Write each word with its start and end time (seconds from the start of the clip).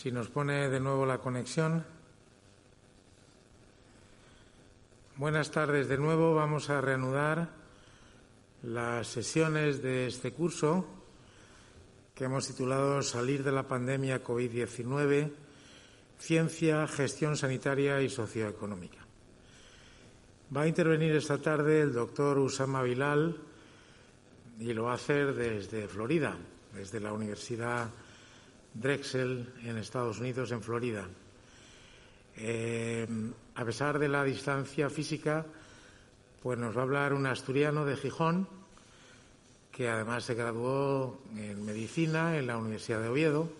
Si 0.00 0.10
nos 0.10 0.30
pone 0.30 0.70
de 0.70 0.80
nuevo 0.80 1.04
la 1.04 1.18
conexión. 1.18 1.84
Buenas 5.16 5.50
tardes 5.50 5.88
de 5.88 5.98
nuevo. 5.98 6.34
Vamos 6.34 6.70
a 6.70 6.80
reanudar 6.80 7.50
las 8.62 9.08
sesiones 9.08 9.82
de 9.82 10.06
este 10.06 10.32
curso 10.32 10.86
que 12.14 12.24
hemos 12.24 12.46
titulado 12.46 13.02
Salir 13.02 13.44
de 13.44 13.52
la 13.52 13.68
pandemia 13.68 14.24
COVID-19, 14.24 15.32
Ciencia, 16.18 16.86
Gestión 16.86 17.36
Sanitaria 17.36 18.00
y 18.00 18.08
Socioeconómica. 18.08 19.04
Va 20.56 20.62
a 20.62 20.66
intervenir 20.66 21.14
esta 21.14 21.36
tarde 21.36 21.82
el 21.82 21.92
doctor 21.92 22.38
Usama 22.38 22.82
Bilal 22.82 23.36
y 24.58 24.72
lo 24.72 24.84
va 24.84 24.92
a 24.92 24.94
hacer 24.94 25.34
desde 25.34 25.88
Florida, 25.88 26.38
desde 26.72 27.00
la 27.00 27.12
Universidad 27.12 27.90
Drexel 28.74 29.52
en 29.64 29.76
Estados 29.78 30.20
Unidos, 30.20 30.52
en 30.52 30.62
Florida. 30.62 31.08
Eh, 32.36 33.06
a 33.54 33.64
pesar 33.64 33.98
de 33.98 34.08
la 34.08 34.24
distancia 34.24 34.88
física, 34.88 35.44
pues 36.42 36.58
nos 36.58 36.74
va 36.76 36.80
a 36.80 36.84
hablar 36.84 37.12
un 37.12 37.26
asturiano 37.26 37.84
de 37.84 37.96
Gijón, 37.96 38.48
que 39.70 39.88
además 39.88 40.24
se 40.24 40.34
graduó 40.34 41.20
en 41.36 41.64
medicina 41.64 42.38
en 42.38 42.46
la 42.46 42.56
Universidad 42.56 43.00
de 43.00 43.08
Oviedo, 43.08 43.50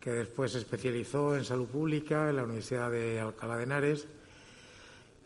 que 0.00 0.10
después 0.10 0.52
se 0.52 0.58
especializó 0.58 1.36
en 1.36 1.44
salud 1.44 1.68
pública 1.68 2.30
en 2.30 2.36
la 2.36 2.44
Universidad 2.44 2.90
de 2.90 3.20
Alcalá 3.20 3.56
de 3.56 3.64
Henares 3.64 4.08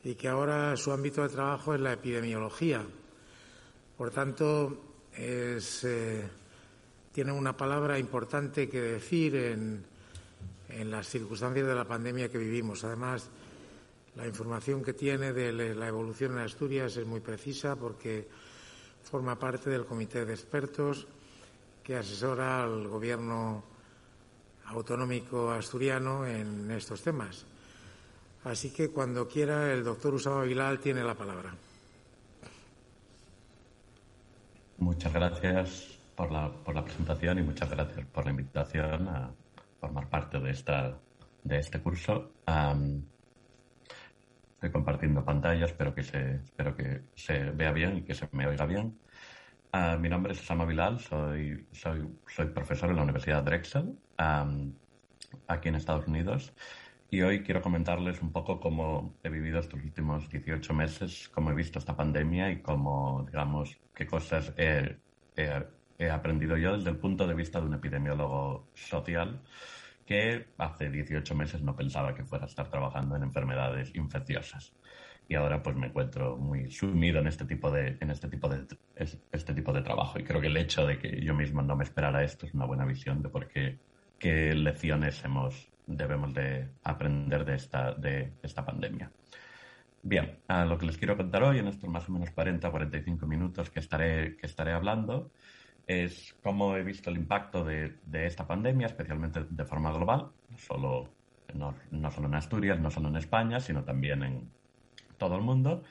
y 0.02 0.14
que 0.16 0.28
ahora 0.28 0.76
su 0.76 0.92
ámbito 0.92 1.22
de 1.22 1.28
trabajo 1.28 1.74
es 1.74 1.80
la 1.80 1.92
epidemiología. 1.92 2.84
Por 3.96 4.10
tanto, 4.10 4.76
es, 5.16 5.84
eh, 5.84 6.28
tiene 7.14 7.30
una 7.30 7.56
palabra 7.56 7.96
importante 7.96 8.68
que 8.68 8.80
decir 8.80 9.36
en, 9.36 9.84
en 10.68 10.90
las 10.90 11.08
circunstancias 11.08 11.64
de 11.64 11.74
la 11.74 11.84
pandemia 11.84 12.28
que 12.28 12.38
vivimos. 12.38 12.82
Además, 12.82 13.30
la 14.16 14.26
información 14.26 14.82
que 14.82 14.94
tiene 14.94 15.32
de 15.32 15.52
la 15.76 15.86
evolución 15.86 16.32
en 16.32 16.38
Asturias 16.38 16.96
es 16.96 17.06
muy 17.06 17.20
precisa 17.20 17.76
porque 17.76 18.26
forma 19.04 19.38
parte 19.38 19.70
del 19.70 19.84
comité 19.84 20.24
de 20.24 20.34
expertos 20.34 21.06
que 21.84 21.94
asesora 21.94 22.64
al 22.64 22.88
gobierno 22.88 23.62
autonómico 24.66 25.52
asturiano 25.52 26.26
en 26.26 26.68
estos 26.72 27.00
temas. 27.02 27.46
Así 28.42 28.70
que 28.70 28.90
cuando 28.90 29.28
quiera 29.28 29.72
el 29.72 29.84
doctor 29.84 30.14
Usama 30.14 30.42
Vilal 30.42 30.80
tiene 30.80 31.04
la 31.04 31.14
palabra. 31.14 31.54
Muchas 34.78 35.12
gracias 35.12 35.93
por 36.14 36.30
la, 36.30 36.50
por 36.50 36.74
la 36.74 36.84
presentación 36.84 37.38
y 37.38 37.42
muchas 37.42 37.70
gracias 37.70 38.06
por 38.06 38.24
la 38.24 38.30
invitación 38.30 39.08
a 39.08 39.30
formar 39.80 40.08
parte 40.08 40.38
de, 40.38 40.50
esta, 40.50 40.98
de 41.42 41.58
este 41.58 41.80
curso. 41.80 42.32
estoy 44.54 44.70
compartiendo 44.72 45.24
pantalla, 45.24 45.66
espero 45.66 45.94
que, 45.94 46.02
se, 46.02 46.36
espero 46.36 46.76
que 46.76 47.02
se 47.14 47.50
vea 47.50 47.72
bien 47.72 47.98
y 47.98 48.02
que 48.02 48.14
se 48.14 48.28
me 48.32 48.46
oiga 48.46 48.66
bien. 48.66 48.98
Ah, 49.72 49.96
mi 50.00 50.08
nombre 50.08 50.32
es 50.32 50.38
Sama 50.38 50.64
Bilal, 50.64 51.00
soy, 51.00 51.66
soy, 51.72 52.08
soy, 52.28 52.46
profesor 52.46 52.90
en 52.90 52.96
la 52.96 53.02
Universidad 53.02 53.42
Drexel, 53.42 53.98
aquí 54.16 55.68
en 55.68 55.74
Estados 55.74 56.06
Unidos. 56.06 56.54
Y 57.10 57.22
hoy 57.22 57.42
quiero 57.42 57.60
comentarles 57.60 58.22
un 58.22 58.32
poco 58.32 58.58
cómo 58.60 59.14
he 59.22 59.28
vivido 59.28 59.58
estos 59.58 59.82
últimos 59.82 60.28
18 60.30 60.74
meses, 60.74 61.28
cómo 61.28 61.50
he 61.50 61.54
visto 61.54 61.78
esta 61.78 61.96
pandemia 61.96 62.50
y 62.50 62.62
cómo, 62.62 63.24
digamos, 63.26 63.78
qué 63.94 64.06
cosas 64.06 64.52
he, 64.56 64.96
he 65.36 65.64
aprendido 66.10 66.56
yo 66.56 66.76
desde 66.76 66.90
el 66.90 66.96
punto 66.96 67.26
de 67.26 67.34
vista 67.34 67.60
de 67.60 67.66
un 67.66 67.74
epidemiólogo 67.74 68.68
social 68.74 69.40
que 70.06 70.48
hace 70.58 70.90
18 70.90 71.34
meses 71.34 71.62
no 71.62 71.74
pensaba 71.74 72.14
que 72.14 72.24
fuera 72.24 72.44
a 72.44 72.48
estar 72.48 72.68
trabajando 72.68 73.16
en 73.16 73.22
enfermedades 73.22 73.94
infecciosas. 73.94 74.74
Y 75.26 75.36
ahora 75.36 75.62
pues 75.62 75.74
me 75.76 75.86
encuentro 75.86 76.36
muy 76.36 76.70
sumido 76.70 77.18
en 77.20 77.26
este 77.26 77.46
tipo 77.46 77.70
de, 77.70 77.96
en 78.00 78.10
este 78.10 78.28
tipo 78.28 78.48
de, 78.48 78.66
este 79.32 79.54
tipo 79.54 79.72
de 79.72 79.80
trabajo. 79.80 80.18
Y 80.18 80.24
creo 80.24 80.40
que 80.40 80.48
el 80.48 80.56
hecho 80.56 80.86
de 80.86 80.98
que 80.98 81.22
yo 81.22 81.34
mismo 81.34 81.62
no 81.62 81.76
me 81.76 81.84
esperara 81.84 82.22
esto 82.22 82.44
es 82.44 82.52
una 82.52 82.66
buena 82.66 82.84
visión 82.84 83.22
de 83.22 83.30
por 83.30 83.48
qué, 83.48 83.78
qué 84.18 84.54
lecciones 84.54 85.24
hemos, 85.24 85.68
debemos 85.86 86.34
de 86.34 86.68
aprender 86.82 87.46
de 87.46 87.54
esta, 87.54 87.94
de 87.94 88.34
esta 88.42 88.66
pandemia. 88.66 89.10
Bien, 90.02 90.38
a 90.48 90.66
lo 90.66 90.76
que 90.76 90.84
les 90.84 90.98
quiero 90.98 91.16
contar 91.16 91.42
hoy 91.42 91.58
en 91.58 91.68
estos 91.68 91.88
más 91.88 92.06
o 92.10 92.12
menos 92.12 92.30
40 92.30 92.70
45 92.70 93.26
minutos 93.26 93.70
que 93.70 93.80
estaré, 93.80 94.36
que 94.36 94.44
estaré 94.44 94.72
hablando 94.72 95.30
es 95.86 96.34
cómo 96.42 96.76
he 96.76 96.82
visto 96.82 97.10
el 97.10 97.16
impacto 97.16 97.64
de, 97.64 97.98
esta 98.12 98.46
pandemia, 98.46 98.86
especialmente 98.86 99.44
de 99.48 99.64
forma 99.64 99.92
global, 99.92 100.30
no 100.48 100.58
solo, 100.58 101.08
no, 101.54 102.10
solo 102.10 102.28
en 102.28 102.34
Asturias, 102.34 102.80
no 102.80 102.90
solo 102.90 103.08
en 103.08 103.16
España, 103.16 103.60
sino 103.60 103.84
también 103.84 104.22
en 104.22 104.50
todo 105.18 105.36
el 105.36 105.42
mundo, 105.42 105.82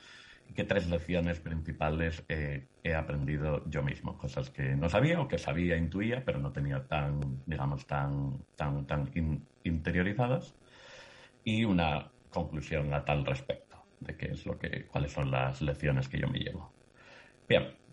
y 0.48 0.52
qué 0.52 0.64
tres 0.64 0.88
lecciones 0.88 1.40
principales 1.40 2.24
he 2.28 2.94
aprendido 2.94 3.68
yo 3.70 3.82
mismo, 3.82 4.18
cosas 4.18 4.50
que 4.50 4.76
no 4.76 4.88
sabía 4.88 5.20
o 5.20 5.28
que 5.28 5.38
sabía, 5.38 5.76
intuía, 5.76 6.24
pero 6.24 6.38
no 6.38 6.52
tenía 6.52 6.86
tan, 6.86 7.42
digamos, 7.46 7.86
tan, 7.86 8.44
tan, 8.56 8.86
tan 8.86 9.10
interiorizadas, 9.62 10.54
y 11.44 11.64
una 11.64 12.10
conclusión 12.30 12.92
a 12.92 13.04
tal 13.04 13.24
respecto 13.24 13.76
de 14.00 14.16
qué 14.16 14.32
es 14.32 14.44
lo 14.44 14.58
que, 14.58 14.86
cuáles 14.86 15.12
son 15.12 15.30
las 15.30 15.62
lecciones 15.62 16.08
que 16.08 16.18
yo 16.18 16.28
me 16.28 16.38
llevo. 16.38 16.72
Bien, 17.48 17.62
en 17.62 17.83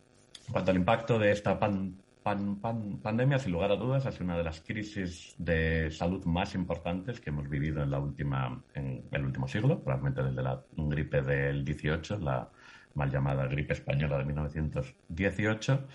cuanto 0.51 0.71
al 0.71 0.77
impacto 0.77 1.19
de 1.19 1.31
esta 1.31 1.59
pandemia, 1.59 3.39
sin 3.39 3.51
lugar 3.51 3.71
a 3.71 3.75
dudas, 3.75 4.03
sido 4.13 4.25
una 4.25 4.37
de 4.37 4.43
las 4.43 4.61
crisis 4.61 5.35
de 5.37 5.89
salud 5.91 6.23
más 6.25 6.55
importantes 6.55 7.19
que 7.19 7.29
hemos 7.29 7.49
vivido 7.49 7.81
en, 7.81 7.91
la 7.91 7.99
última, 7.99 8.61
en 8.73 9.03
el 9.11 9.25
último 9.25 9.47
siglo, 9.47 9.81
probablemente 9.81 10.23
desde 10.23 10.41
la 10.41 10.61
gripe 10.75 11.21
del 11.21 11.65
18, 11.65 12.19
la 12.19 12.49
mal 12.93 13.09
llamada 13.09 13.47
gripe 13.47 13.73
española 13.73 14.17
de 14.17 14.25
1918. 14.25 15.87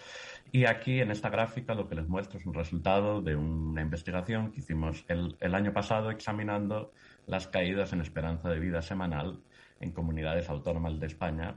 Y 0.53 0.65
aquí 0.65 1.01
en 1.01 1.11
esta 1.11 1.29
gráfica 1.29 1.75
lo 1.75 1.89
que 1.89 1.95
les 1.95 2.09
muestro 2.09 2.39
es 2.39 2.47
un 2.47 2.55
resultado 2.55 3.21
de 3.21 3.37
una 3.37 3.83
investigación 3.83 4.53
que 4.53 4.61
hicimos 4.61 5.05
el, 5.09 5.55
año 5.55 5.73
pasado 5.73 6.11
examinando 6.11 6.93
las 7.27 7.47
caídas 7.49 7.93
en 7.93 8.01
esperanza 8.01 8.49
de 8.49 8.61
vida 8.61 8.83
semanal 8.83 9.41
en 9.81 9.93
comunidades 9.93 10.49
autónomas 10.49 10.99
de 10.99 11.07
España 11.07 11.57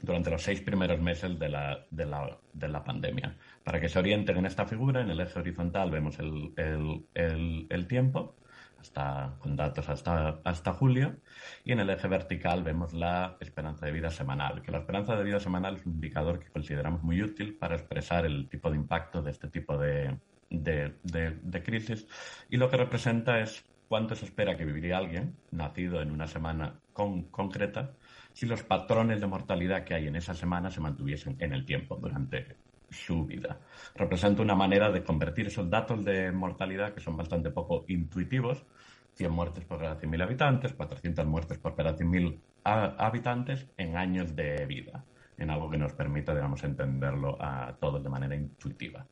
durante 0.00 0.30
los 0.30 0.42
seis 0.42 0.60
primeros 0.60 1.00
meses 1.00 1.38
de 1.38 1.48
la, 1.48 1.86
de 1.90 2.06
la, 2.06 2.38
de 2.52 2.68
la 2.68 2.84
pandemia. 2.84 3.36
Para 3.64 3.80
que 3.80 3.88
se 3.88 3.98
orienten 3.98 4.36
en 4.36 4.46
esta 4.46 4.66
figura, 4.66 5.00
en 5.00 5.10
el 5.10 5.20
eje 5.20 5.38
horizontal 5.38 5.90
vemos 5.90 6.18
el, 6.18 6.52
el, 6.56 7.66
el, 7.68 7.86
tiempo, 7.86 8.36
hasta, 8.78 9.34
con 9.38 9.56
datos 9.56 9.88
hasta, 9.88 10.40
hasta 10.44 10.72
julio, 10.72 11.16
y 11.64 11.72
en 11.72 11.80
el 11.80 11.90
eje 11.90 12.08
vertical 12.08 12.62
vemos 12.62 12.92
la 12.92 13.36
esperanza 13.40 13.86
de 13.86 13.92
vida 13.92 14.10
semanal, 14.10 14.62
que 14.62 14.70
la 14.70 14.78
esperanza 14.78 15.16
de 15.16 15.24
vida 15.24 15.40
semanal 15.40 15.76
es 15.76 15.86
un 15.86 15.94
indicador 15.94 16.38
que 16.38 16.50
consideramos 16.50 17.02
muy 17.02 17.22
útil 17.22 17.54
para 17.54 17.76
expresar 17.76 18.26
el 18.26 18.48
tipo 18.48 18.70
de 18.70 18.76
impacto 18.76 19.22
de 19.22 19.30
este 19.30 19.48
tipo 19.48 19.78
de, 19.78 20.18
de, 20.50 20.92
de 21.02 21.62
crisis, 21.62 22.06
y 22.50 22.58
lo 22.58 22.70
que 22.70 22.76
representa 22.76 23.40
es 23.40 23.64
cuánto 23.88 24.14
se 24.14 24.24
espera 24.24 24.56
que 24.56 24.64
viviría 24.64 24.98
alguien 24.98 25.36
nacido 25.50 26.02
en 26.02 26.10
una 26.10 26.26
semana 26.26 26.80
con, 26.92 27.24
concreta 27.24 27.92
si 28.36 28.44
los 28.44 28.62
patrones 28.62 29.18
de 29.22 29.26
mortalidad 29.26 29.82
que 29.82 29.94
hay 29.94 30.08
en 30.08 30.16
esa 30.16 30.34
semana 30.34 30.70
se 30.70 30.78
mantuviesen 30.78 31.36
en 31.38 31.54
el 31.54 31.64
tiempo 31.64 31.96
durante 31.96 32.58
su 32.90 33.24
vida. 33.24 33.60
Representa 33.94 34.42
una 34.42 34.54
manera 34.54 34.92
de 34.92 35.02
convertir 35.02 35.46
esos 35.46 35.70
datos 35.70 36.04
de 36.04 36.30
mortalidad, 36.32 36.92
que 36.92 37.00
son 37.00 37.16
bastante 37.16 37.48
poco 37.48 37.86
intuitivos, 37.88 38.66
100 39.14 39.32
muertes 39.32 39.64
por 39.64 39.80
cada 39.80 39.98
100.000 39.98 40.22
habitantes, 40.22 40.74
400 40.74 41.24
muertes 41.24 41.56
por 41.56 41.74
cada 41.74 41.96
100.000 41.96 42.38
habitantes, 42.64 43.70
en 43.78 43.96
años 43.96 44.36
de 44.36 44.66
vida, 44.66 45.02
en 45.38 45.48
algo 45.48 45.70
que 45.70 45.78
nos 45.78 45.94
permita, 45.94 46.34
digamos, 46.34 46.62
entenderlo 46.62 47.38
a 47.40 47.74
todos 47.80 48.02
de 48.02 48.10
manera 48.10 48.36
intuitiva. 48.36 49.06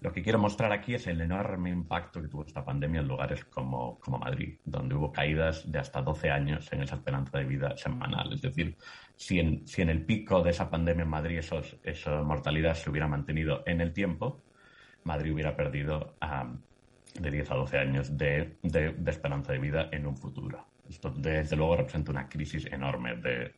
Lo 0.00 0.12
que 0.12 0.22
quiero 0.22 0.38
mostrar 0.38 0.72
aquí 0.72 0.94
es 0.94 1.06
el 1.06 1.20
enorme 1.20 1.68
impacto 1.68 2.22
que 2.22 2.28
tuvo 2.28 2.44
esta 2.44 2.64
pandemia 2.64 3.02
en 3.02 3.08
lugares 3.08 3.44
como, 3.44 3.98
como 4.00 4.18
Madrid, 4.18 4.58
donde 4.64 4.94
hubo 4.94 5.12
caídas 5.12 5.70
de 5.70 5.78
hasta 5.78 6.00
12 6.00 6.30
años 6.30 6.72
en 6.72 6.82
esa 6.82 6.94
esperanza 6.94 7.36
de 7.38 7.44
vida 7.44 7.76
semanal. 7.76 8.32
Es 8.32 8.40
decir, 8.40 8.76
si 9.14 9.38
en, 9.38 9.66
si 9.68 9.82
en 9.82 9.90
el 9.90 10.06
pico 10.06 10.42
de 10.42 10.50
esa 10.50 10.70
pandemia 10.70 11.02
en 11.02 11.10
Madrid 11.10 11.38
esos, 11.38 11.76
esa 11.82 12.22
mortalidad 12.22 12.74
se 12.74 12.88
hubiera 12.88 13.08
mantenido 13.08 13.62
en 13.66 13.82
el 13.82 13.92
tiempo, 13.92 14.42
Madrid 15.04 15.34
hubiera 15.34 15.54
perdido 15.54 16.14
de 17.14 17.30
10 17.30 17.50
a 17.50 17.54
12 17.54 17.78
años 17.78 18.16
de, 18.16 18.56
esperanza 19.06 19.52
de 19.52 19.58
vida 19.58 19.88
en 19.92 20.06
un 20.06 20.16
futuro. 20.16 20.66
Esto, 20.88 21.10
desde 21.10 21.56
luego, 21.56 21.76
representa 21.76 22.10
una 22.10 22.28
crisis 22.28 22.66
enorme 22.66 23.16
de, 23.16 23.52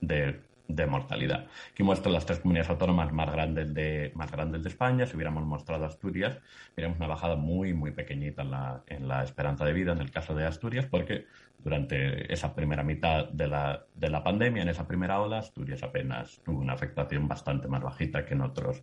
de 0.00 0.40
mortalidad. 0.86 1.46
Aquí 1.70 1.82
muestro 1.82 2.10
las 2.12 2.26
tres 2.26 2.40
comunidades 2.40 2.70
autónomas 2.70 3.12
más 3.12 3.30
grandes 3.30 3.72
de, 3.72 4.12
más 4.14 4.30
grandes 4.30 4.62
de 4.62 4.68
España. 4.68 5.06
Si 5.06 5.16
hubiéramos 5.16 5.44
mostrado 5.44 5.84
Asturias, 5.84 6.38
veríamos 6.76 6.98
una 6.98 7.08
bajada 7.08 7.36
muy, 7.36 7.74
muy 7.74 7.92
pequeñita 7.92 8.42
en 8.42 8.50
la, 8.50 8.82
en 8.86 9.08
la 9.08 9.22
esperanza 9.22 9.64
de 9.64 9.72
vida 9.72 9.92
en 9.92 9.98
el 9.98 10.10
caso 10.10 10.34
de 10.34 10.46
Asturias, 10.46 10.86
porque 10.86 11.26
durante 11.58 12.32
esa 12.32 12.54
primera 12.54 12.82
mitad 12.82 13.28
de 13.28 13.48
la, 13.48 13.84
de 13.94 14.10
la 14.10 14.22
pandemia, 14.22 14.62
en 14.62 14.68
esa 14.68 14.86
primera 14.86 15.20
ola, 15.20 15.38
Asturias 15.38 15.82
apenas 15.82 16.40
tuvo 16.44 16.60
una 16.60 16.74
afectación 16.74 17.26
bastante 17.26 17.68
más 17.68 17.82
bajita 17.82 18.24
que 18.24 18.34
en 18.34 18.42
otros, 18.42 18.82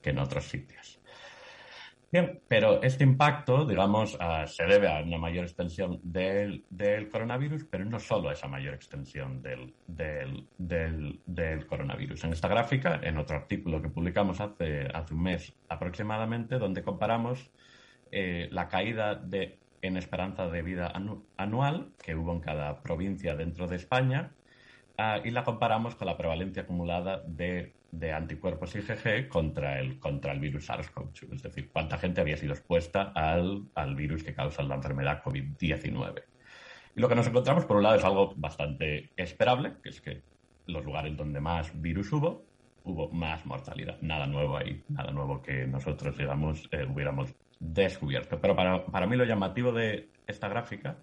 que 0.00 0.10
en 0.10 0.18
otros 0.18 0.44
sitios. 0.44 1.01
Bien, 2.12 2.42
pero 2.46 2.82
este 2.82 3.04
impacto, 3.04 3.64
digamos, 3.64 4.18
ah, 4.20 4.46
se 4.46 4.64
debe 4.64 4.86
a 4.86 5.02
una 5.02 5.16
mayor 5.16 5.44
extensión 5.44 5.98
del, 6.02 6.62
coronavirus, 7.10 7.64
pero 7.64 7.86
no 7.86 7.98
solo 7.98 8.28
a 8.28 8.34
esa 8.34 8.48
mayor 8.48 8.74
extensión 8.74 9.42
del, 9.42 9.72
coronavirus. 11.66 12.24
En 12.24 12.32
esta 12.34 12.48
gráfica, 12.48 13.00
en 13.02 13.16
otro 13.16 13.36
artículo 13.36 13.80
que 13.80 13.88
publicamos 13.88 14.40
hace, 14.40 14.88
hace 14.92 15.14
un 15.14 15.22
mes 15.22 15.54
aproximadamente, 15.70 16.58
donde 16.58 16.82
comparamos 16.82 17.50
eh, 18.10 18.46
la 18.50 18.68
caída 18.68 19.14
de, 19.14 19.58
en 19.80 19.96
esperanza 19.96 20.48
de 20.48 20.60
vida 20.60 20.92
anual 21.38 21.92
que 22.04 22.14
hubo 22.14 22.32
en 22.34 22.40
cada 22.40 22.82
provincia 22.82 23.34
dentro 23.36 23.66
de 23.68 23.76
España 23.76 24.32
ah, 24.98 25.18
y 25.24 25.30
la 25.30 25.44
comparamos 25.44 25.94
con 25.94 26.08
la 26.08 26.18
prevalencia 26.18 26.64
acumulada 26.64 27.22
de 27.26 27.72
de 27.92 28.12
anticuerpos 28.12 28.74
IgG 28.74 29.28
contra 29.28 29.78
el, 29.78 30.00
contra 30.00 30.32
el 30.32 30.40
virus 30.40 30.68
SARS-CoV-2, 30.68 31.34
es 31.34 31.42
decir, 31.42 31.68
cuánta 31.70 31.98
gente 31.98 32.22
había 32.22 32.38
sido 32.38 32.54
expuesta 32.54 33.12
al, 33.14 33.66
al 33.74 33.94
virus 33.94 34.24
que 34.24 34.34
causa 34.34 34.62
la 34.62 34.74
enfermedad 34.74 35.22
COVID-19. 35.22 36.22
Y 36.96 37.00
lo 37.00 37.08
que 37.08 37.14
nos 37.14 37.26
encontramos, 37.26 37.66
por 37.66 37.76
un 37.76 37.82
lado, 37.82 37.96
es 37.96 38.04
algo 38.04 38.34
bastante 38.36 39.10
esperable, 39.16 39.74
que 39.82 39.90
es 39.90 40.00
que 40.00 40.22
los 40.66 40.84
lugares 40.84 41.16
donde 41.16 41.40
más 41.40 41.70
virus 41.80 42.12
hubo, 42.12 42.44
hubo 42.84 43.10
más 43.10 43.44
mortalidad. 43.44 44.00
Nada 44.00 44.26
nuevo 44.26 44.56
ahí, 44.56 44.82
nada 44.88 45.10
nuevo 45.10 45.42
que 45.42 45.66
nosotros, 45.66 46.16
digamos, 46.16 46.68
eh, 46.72 46.86
hubiéramos 46.88 47.34
descubierto. 47.60 48.40
Pero 48.40 48.56
para, 48.56 48.86
para 48.86 49.06
mí 49.06 49.16
lo 49.16 49.24
llamativo 49.24 49.70
de 49.70 50.08
esta 50.26 50.48
gráfica 50.48 50.96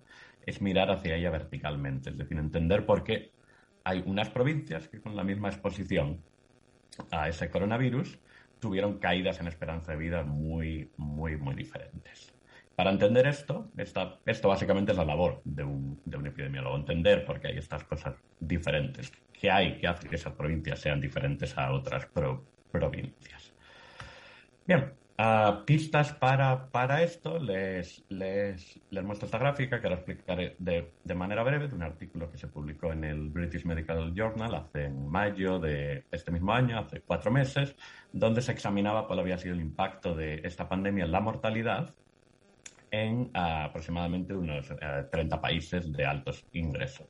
es 0.45 0.61
mirar 0.61 0.89
hacia 0.89 1.15
ella 1.15 1.29
verticalmente, 1.29 2.09
es 2.09 2.17
decir, 2.17 2.37
entender 2.37 2.85
por 2.85 3.03
qué 3.03 3.31
hay 3.83 4.03
unas 4.05 4.29
provincias 4.29 4.87
que 4.87 4.99
con 4.99 5.15
la 5.15 5.23
misma 5.23 5.49
exposición 5.49 6.21
a 7.11 7.27
ese 7.29 7.49
coronavirus 7.49 8.19
tuvieron 8.59 8.99
caídas 8.99 9.39
en 9.39 9.47
esperanza 9.47 9.91
de 9.93 9.97
vida 9.97 10.23
muy, 10.23 10.91
muy, 10.97 11.37
muy 11.37 11.55
diferentes. 11.55 12.33
Para 12.75 12.91
entender 12.91 13.27
esto, 13.27 13.69
esto 13.75 14.47
básicamente 14.47 14.93
es 14.93 14.97
la 14.97 15.03
labor 15.03 15.41
de 15.43 15.63
un, 15.63 15.99
de 16.05 16.17
un 16.17 16.27
epidemiólogo, 16.27 16.77
entender 16.77 17.25
por 17.25 17.39
qué 17.39 17.49
hay 17.49 17.57
estas 17.57 17.83
cosas 17.83 18.15
diferentes, 18.39 19.11
qué 19.33 19.51
hay 19.51 19.77
que 19.77 19.87
hace 19.87 20.07
que 20.07 20.15
esas 20.15 20.33
provincias 20.33 20.79
sean 20.79 21.01
diferentes 21.01 21.57
a 21.57 21.71
otras 21.73 22.07
provincias. 22.71 23.53
Bien, 24.65 24.93
pistas 25.65 26.13
para, 26.13 26.69
para 26.71 27.03
esto, 27.03 27.39
les, 27.39 28.05
les, 28.07 28.79
les, 28.89 29.03
muestro 29.03 29.25
esta 29.25 29.37
gráfica 29.37 29.81
que 29.81 29.87
ahora 29.87 29.97
explicaré 29.97 30.55
de, 30.59 30.93
de, 31.03 31.13
manera 31.13 31.43
breve 31.43 31.67
de 31.67 31.75
un 31.75 31.83
artículo 31.83 32.31
que 32.31 32.37
se 32.37 32.47
publicó 32.47 32.93
en 32.93 33.03
el 33.03 33.29
British 33.29 33.65
Medical 33.65 34.13
Journal 34.15 34.55
hace 34.55 34.85
en 34.85 35.09
mayo 35.09 35.59
de 35.59 36.05
este 36.11 36.31
mismo 36.31 36.53
año, 36.53 36.79
hace 36.79 37.01
cuatro 37.01 37.31
meses, 37.31 37.75
donde 38.13 38.41
se 38.41 38.53
examinaba 38.53 39.07
cuál 39.07 39.19
había 39.19 39.37
sido 39.37 39.55
el 39.55 39.61
impacto 39.61 40.15
de 40.15 40.41
esta 40.45 40.69
pandemia 40.69 41.03
en 41.03 41.11
la 41.11 41.19
mortalidad 41.19 41.93
en 42.91 43.29
aproximadamente 43.33 44.33
unos 44.33 44.67
30 45.11 45.35
eh, 45.35 45.39
países 45.39 45.91
de 45.91 46.05
altos 46.05 46.45
ingresos. 46.53 47.07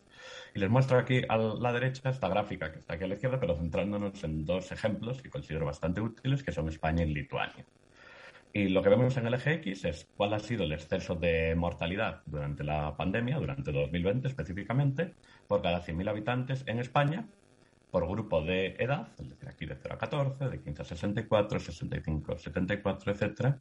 Y 0.56 0.60
les 0.60 0.70
muestro 0.70 0.98
aquí 0.98 1.22
a 1.30 1.38
la 1.38 1.72
derecha 1.72 2.10
esta 2.10 2.28
gráfica 2.28 2.72
que 2.72 2.80
está 2.80 2.96
aquí 2.96 3.04
a 3.04 3.08
la 3.08 3.14
izquierda, 3.14 3.40
pero 3.40 3.56
centrándonos 3.56 4.24
en 4.24 4.46
dos 4.46 4.72
ejemplos 4.72 5.22
que 5.22 5.30
considero 5.30 5.68
bastante 5.68 6.02
útiles, 6.02 6.44
que 6.44 6.52
son 6.52 6.68
España 6.68 7.04
y 7.04 7.14
Lituania. 7.14 7.66
Y 8.52 8.70
lo 8.70 8.82
que 8.82 8.90
vemos 8.90 9.16
en 9.18 9.28
el 9.28 9.36
eje 9.36 9.54
X 9.56 9.86
es 9.86 10.10
cuál 10.18 10.34
ha 10.34 10.40
sido 10.40 10.64
el 10.64 10.72
exceso 10.72 11.16
de 11.16 11.54
mortalidad 11.56 12.24
durante 12.26 12.64
la 12.64 12.96
pandemia, 12.98 13.38
durante 13.38 13.72
2020 13.72 14.28
específicamente, 14.28 15.14
por 15.48 15.62
cada 15.62 15.84
100.000 15.84 16.10
habitantes 16.10 16.64
en 16.66 16.80
España, 16.80 17.28
por 17.92 18.08
grupo 18.08 18.42
de 18.42 18.76
edad, 18.80 19.10
es 19.20 19.30
decir, 19.30 19.50
aquí 19.50 19.66
de 19.66 19.76
0 19.76 19.96
a 19.96 19.98
14, 19.98 20.50
de 20.50 20.62
15 20.62 20.82
a 20.82 20.86
64, 20.86 21.60
65 21.60 22.34
a 22.34 22.38
74, 22.38 23.12
etc., 23.12 23.56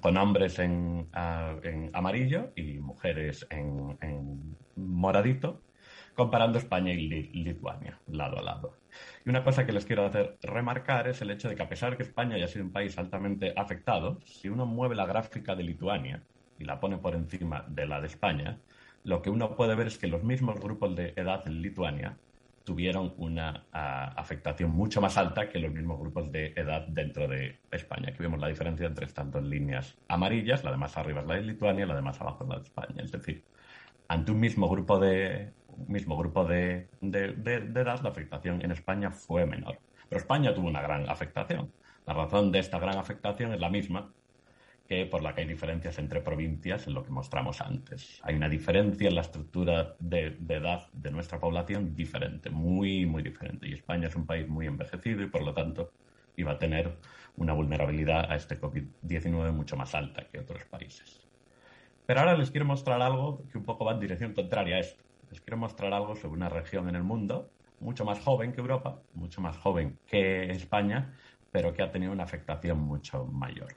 con 0.00 0.16
hombres 0.16 0.58
en, 0.58 1.08
amarillo 1.92 2.52
y 2.56 2.78
mujeres 2.78 3.46
en, 3.50 3.98
en 4.00 4.56
moradito, 4.76 5.60
comparando 6.14 6.58
España 6.58 6.92
y 6.92 7.08
Lituania, 7.08 7.98
lado 8.06 8.38
a 8.38 8.42
lado. 8.42 8.76
Y 9.24 9.30
una 9.30 9.44
cosa 9.44 9.64
que 9.64 9.72
les 9.72 9.84
quiero 9.84 10.04
hacer 10.04 10.36
remarcar 10.42 11.08
es 11.08 11.22
el 11.22 11.30
hecho 11.30 11.48
de 11.48 11.56
que 11.56 11.62
a 11.62 11.68
pesar 11.68 11.92
de 11.92 11.96
que 11.96 12.02
España 12.02 12.36
haya 12.36 12.48
sido 12.48 12.64
un 12.64 12.72
país 12.72 12.96
altamente 12.98 13.54
afectado, 13.56 14.20
si 14.24 14.48
uno 14.48 14.66
mueve 14.66 14.94
la 14.94 15.06
gráfica 15.06 15.54
de 15.54 15.62
Lituania 15.62 16.22
y 16.58 16.64
la 16.64 16.80
pone 16.80 16.98
por 16.98 17.14
encima 17.14 17.64
de 17.68 17.86
la 17.86 18.00
de 18.00 18.06
España, 18.06 18.58
lo 19.04 19.22
que 19.22 19.30
uno 19.30 19.56
puede 19.56 19.74
ver 19.74 19.86
es 19.86 19.98
que 19.98 20.06
los 20.06 20.22
mismos 20.22 20.60
grupos 20.60 20.94
de 20.94 21.12
edad 21.16 21.46
en 21.46 21.60
Lituania 21.62 22.16
tuvieron 22.64 23.14
una 23.16 23.66
ah, 23.72 24.12
afectación 24.16 24.70
mucho 24.70 25.00
más 25.00 25.16
alta 25.16 25.48
que 25.48 25.58
los 25.58 25.72
mismos 25.72 25.98
grupos 25.98 26.30
de 26.30 26.52
edad 26.54 26.86
dentro 26.86 27.26
de 27.26 27.58
España. 27.72 28.10
Aquí 28.10 28.18
vemos 28.20 28.38
la 28.38 28.48
diferencia 28.48 28.86
entre 28.86 29.06
estas 29.06 29.30
dos 29.30 29.42
líneas 29.42 29.96
amarillas, 30.08 30.62
la 30.62 30.70
de 30.70 30.76
más 30.76 30.96
arriba 30.96 31.22
es 31.22 31.26
la 31.26 31.34
de 31.34 31.42
Lituania 31.42 31.84
y 31.84 31.88
la 31.88 31.96
de 31.96 32.02
más 32.02 32.20
abajo 32.20 32.44
es 32.44 32.50
la 32.50 32.56
de 32.56 32.62
España. 32.62 33.02
Es 33.02 33.10
decir, 33.10 33.42
ante 34.08 34.30
un 34.30 34.40
mismo 34.40 34.68
grupo 34.68 34.98
de, 35.00 35.52
mismo 35.86 36.16
grupo 36.16 36.44
de, 36.44 36.88
edad, 37.00 38.00
la 38.02 38.10
afectación 38.10 38.62
en 38.62 38.72
España 38.72 39.10
fue 39.10 39.46
menor. 39.46 39.78
Pero 40.08 40.20
España 40.20 40.54
tuvo 40.54 40.68
una 40.68 40.82
gran 40.82 41.08
afectación. 41.08 41.72
La 42.06 42.14
razón 42.14 42.52
de 42.52 42.58
esta 42.58 42.78
gran 42.78 42.98
afectación 42.98 43.52
es 43.52 43.60
la 43.60 43.70
misma 43.70 44.12
que 44.88 45.06
por 45.06 45.22
la 45.22 45.34
que 45.34 45.42
hay 45.42 45.46
diferencias 45.46 45.98
entre 45.98 46.20
provincias 46.20 46.86
en 46.86 46.94
lo 46.94 47.04
que 47.04 47.10
mostramos 47.10 47.60
antes. 47.60 48.20
Hay 48.22 48.34
una 48.34 48.48
diferencia 48.48 49.08
en 49.08 49.14
la 49.14 49.20
estructura 49.20 49.94
de, 50.00 50.36
edad 50.48 50.88
de 50.92 51.10
nuestra 51.10 51.38
población 51.38 51.94
diferente, 51.94 52.50
muy, 52.50 53.06
muy 53.06 53.22
diferente. 53.22 53.68
Y 53.68 53.74
España 53.74 54.08
es 54.08 54.16
un 54.16 54.26
país 54.26 54.48
muy 54.48 54.66
envejecido 54.66 55.22
y 55.22 55.28
por 55.28 55.42
lo 55.42 55.54
tanto 55.54 55.92
iba 56.36 56.52
a 56.52 56.58
tener 56.58 56.96
una 57.36 57.52
vulnerabilidad 57.52 58.30
a 58.30 58.36
este 58.36 58.60
COVID-19 58.60 59.52
mucho 59.52 59.76
más 59.76 59.94
alta 59.94 60.26
que 60.26 60.40
otros 60.40 60.64
países. 60.64 61.20
Pero 62.04 62.20
ahora 62.20 62.36
les 62.36 62.50
quiero 62.50 62.66
mostrar 62.66 63.00
algo 63.00 63.44
que 63.50 63.58
un 63.58 63.64
poco 63.64 63.84
va 63.84 63.92
en 63.92 64.00
dirección 64.00 64.34
contraria 64.34 64.76
a 64.76 64.80
esto 64.80 65.02
les 65.32 65.40
quiero 65.40 65.56
mostrar 65.56 65.94
algo 65.94 66.14
sobre 66.14 66.36
una 66.36 66.50
región 66.50 66.90
en 66.90 66.94
el 66.94 67.02
mundo 67.02 67.50
mucho 67.80 68.04
más 68.04 68.20
joven 68.20 68.52
que 68.52 68.60
Europa, 68.60 69.00
mucho 69.14 69.40
más 69.40 69.56
joven 69.56 69.98
que 70.06 70.50
España, 70.50 71.14
pero 71.50 71.72
que 71.72 71.82
ha 71.82 71.90
tenido 71.90 72.12
una 72.12 72.24
afectación 72.24 72.78
mucho 72.78 73.24
mayor. 73.24 73.74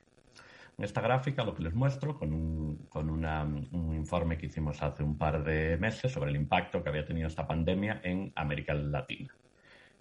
En 0.78 0.84
esta 0.84 1.00
gráfica 1.00 1.46
lo 1.46 1.56
que 1.56 1.64
les 1.64 1.74
muestro 1.74 2.20
con, 2.20 2.34
un, 2.34 3.96
informe 3.96 4.38
que 4.38 4.48
hicimos 4.48 4.84
hace 4.84 5.02
un 5.02 5.18
par 5.18 5.46
de 5.46 5.78
meses 5.78 6.12
sobre 6.12 6.30
el 6.30 6.36
impacto 6.36 6.84
que 6.84 6.90
había 6.90 7.06
tenido 7.06 7.30
esta 7.30 7.48
pandemia 7.48 8.02
en 8.04 8.34
América 8.36 8.74
Latina. 8.74 9.34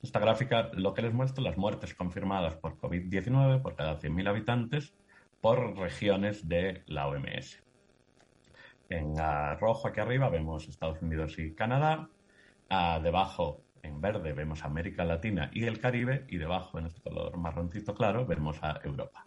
Esta 0.02 0.18
gráfica 0.18 0.70
lo 0.75 0.92
que 0.92 1.02
les 1.02 1.14
muestro 1.14 1.44
las 1.44 1.56
muertes 1.56 1.94
confirmadas 1.94 2.56
por 2.56 2.76
COVID-19 2.78 3.62
por 3.62 3.76
cada 3.76 4.00
100.000 4.00 4.28
habitantes 4.28 4.92
por 5.40 5.78
regiones 5.78 6.49
de 6.49 6.82
la 6.87 7.06
OMS. 7.06 7.63
En 8.94 9.16
rojo 9.58 9.88
aquí 9.88 9.98
arriba 9.98 10.28
vemos 10.28 10.68
Estados 10.68 11.02
Unidos 11.02 11.36
y 11.40 11.52
Canadá. 11.52 12.08
debajo 13.02 13.60
en 13.82 14.00
verde 14.00 14.32
vemos 14.32 14.64
América 14.64 15.04
Latina 15.04 15.50
y 15.52 15.64
el 15.64 15.80
Caribe 15.80 16.24
y 16.28 16.36
debajo 16.36 16.78
en 16.78 16.86
este 16.86 17.00
color 17.00 17.36
marroncito 17.36 17.92
claro 17.92 18.24
vemos 18.24 18.62
a 18.62 18.80
Europa. 18.84 19.26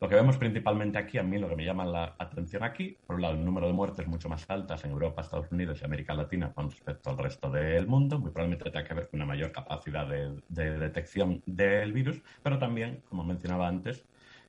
Lo 0.00 0.08
que 0.08 0.16
vemos 0.16 0.38
principalmente 0.38 0.98
aquí, 0.98 1.18
a 1.18 1.22
mí 1.22 1.38
lo 1.38 1.48
que 1.48 1.54
me 1.54 1.64
llama 1.64 1.84
la 1.84 2.16
atención 2.18 2.64
aquí, 2.64 2.98
por 3.06 3.14
un 3.14 3.22
lado 3.22 3.34
el 3.34 3.44
número 3.44 3.68
de 3.68 3.72
muertes 3.72 4.08
mucho 4.08 4.28
más 4.28 4.44
altas 4.50 4.84
en 4.84 4.90
Europa, 4.90 5.22
Estados 5.22 5.52
Unidos 5.52 5.80
y 5.80 5.84
América 5.84 6.12
Latina 6.12 6.52
con 6.52 6.68
respecto 6.68 7.10
al 7.10 7.18
resto 7.18 7.52
del 7.52 7.86
mundo, 7.86 8.18
muy 8.18 8.32
probablemente 8.32 8.68
tenga 8.72 8.84
que 8.84 8.94
ver 8.94 9.08
con 9.08 9.20
una 9.20 9.26
mayor 9.26 9.52
capacidad 9.52 10.04
de 10.08 10.78
detección 10.78 11.44
del 11.46 11.92
virus, 11.92 12.20
pero 12.42 12.58
también, 12.58 13.02
como 13.08 13.22
mencionaba 13.22 13.68
antes, 13.68 14.04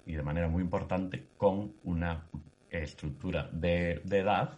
y 0.07 0.13
de 0.13 0.23
manera 0.23 0.47
muy 0.49 0.63
importante, 0.63 1.27
con 1.37 1.73
una 1.83 2.25
estructura 2.83 3.49
de, 3.51 4.01
edad 4.05 4.57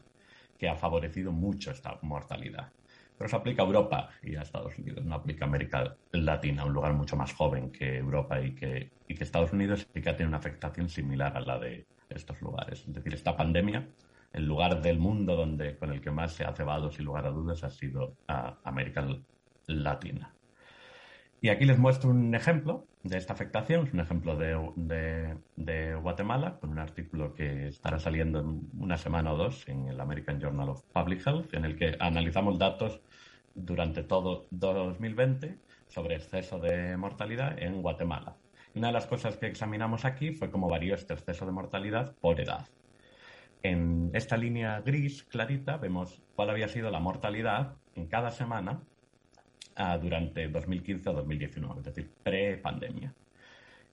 que 0.57 0.69
ha 0.69 0.75
favorecido 0.75 1.31
mucho 1.31 1.71
esta 1.71 1.97
mortalidad. 2.01 2.71
Pero 3.17 3.29
se 3.29 3.35
aplica 3.35 3.63
a 3.63 3.65
Europa 3.65 4.09
y 4.21 4.35
a 4.35 4.43
Estados 4.43 4.77
Unidos, 4.77 5.03
no 5.03 5.15
aplica 5.15 5.45
a 5.45 5.47
América 5.47 5.95
Latina, 6.11 6.65
un 6.65 6.73
lugar 6.73 6.93
mucho 6.93 7.15
más 7.15 7.33
joven 7.33 7.71
que 7.71 7.97
Europa 7.97 8.39
y 8.41 8.53
que, 8.53 8.91
Estados 9.07 9.53
Unidos, 9.53 9.87
y 9.95 10.01
que 10.01 10.11
tenido 10.13 10.27
una 10.27 10.37
afectación 10.37 10.89
similar 10.89 11.35
a 11.35 11.41
la 11.41 11.57
de 11.57 11.85
estos 12.09 12.41
lugares. 12.41 12.81
Es 12.87 12.93
decir, 12.93 13.13
esta 13.13 13.35
pandemia, 13.35 13.87
el 14.33 14.45
lugar 14.45 14.81
del 14.81 14.99
mundo 14.99 15.35
donde, 15.35 15.77
con 15.77 15.91
el 15.91 16.01
que 16.01 16.11
más 16.11 16.33
se 16.33 16.43
ha 16.43 16.53
cebado, 16.53 16.91
sin 16.91 17.05
lugar 17.05 17.25
a 17.25 17.31
dudas, 17.31 17.63
ha 17.63 17.71
sido 17.71 18.15
a 18.27 18.57
América 18.63 19.07
Latina. 19.65 20.33
Y 21.41 21.49
aquí 21.49 21.65
les 21.65 21.77
muestro 21.77 22.09
un 22.09 22.33
ejemplo 22.33 22.85
de 23.07 23.17
esta 23.17 23.33
afectación, 23.33 23.87
es 23.87 23.93
un 23.93 23.99
ejemplo 23.99 24.35
de, 24.35 25.37
de, 25.55 25.95
Guatemala, 25.95 26.57
con 26.59 26.71
un 26.71 26.79
artículo 26.79 27.33
que 27.33 27.67
estará 27.67 27.99
saliendo 27.99 28.39
en 28.39 28.69
una 28.79 28.97
semana 28.97 29.33
o 29.33 29.37
dos 29.37 29.67
en 29.67 29.87
el 29.87 29.99
American 29.99 30.39
Journal 30.39 30.69
of 30.69 30.83
Public 30.93 31.25
Health, 31.25 31.53
en 31.53 31.65
el 31.65 31.77
que 31.77 31.95
analizamos 31.99 32.59
datos 32.59 33.01
durante 33.55 34.03
todo 34.03 34.47
2020 34.51 35.57
sobre 35.87 36.15
exceso 36.15 36.59
de 36.59 36.97
mortalidad 36.97 37.57
en 37.57 37.81
Guatemala. 37.81 38.35
Una 38.75 38.87
de 38.87 38.93
las 38.93 39.07
cosas 39.07 39.37
que 39.37 39.47
examinamos 39.47 40.05
aquí 40.05 40.31
fue 40.31 40.51
cómo 40.51 40.69
varió 40.69 40.93
este 40.93 41.13
exceso 41.13 41.45
de 41.45 41.51
mortalidad 41.51 42.15
por 42.21 42.39
edad. 42.39 42.67
En 43.63 44.11
esta 44.13 44.37
línea 44.37 44.81
gris 44.81 45.23
clarita 45.23 45.77
vemos 45.77 46.21
cuál 46.35 46.51
había 46.51 46.67
sido 46.67 46.91
la 46.91 46.99
mortalidad 46.99 47.75
en 47.95 48.07
cada 48.07 48.31
semana 48.31 48.81
durante 50.01 50.47
2015 50.47 51.09
a 51.09 51.13
2019, 51.13 51.79
es 51.79 51.85
decir, 51.85 52.09
pre-pandemia. 52.23 53.13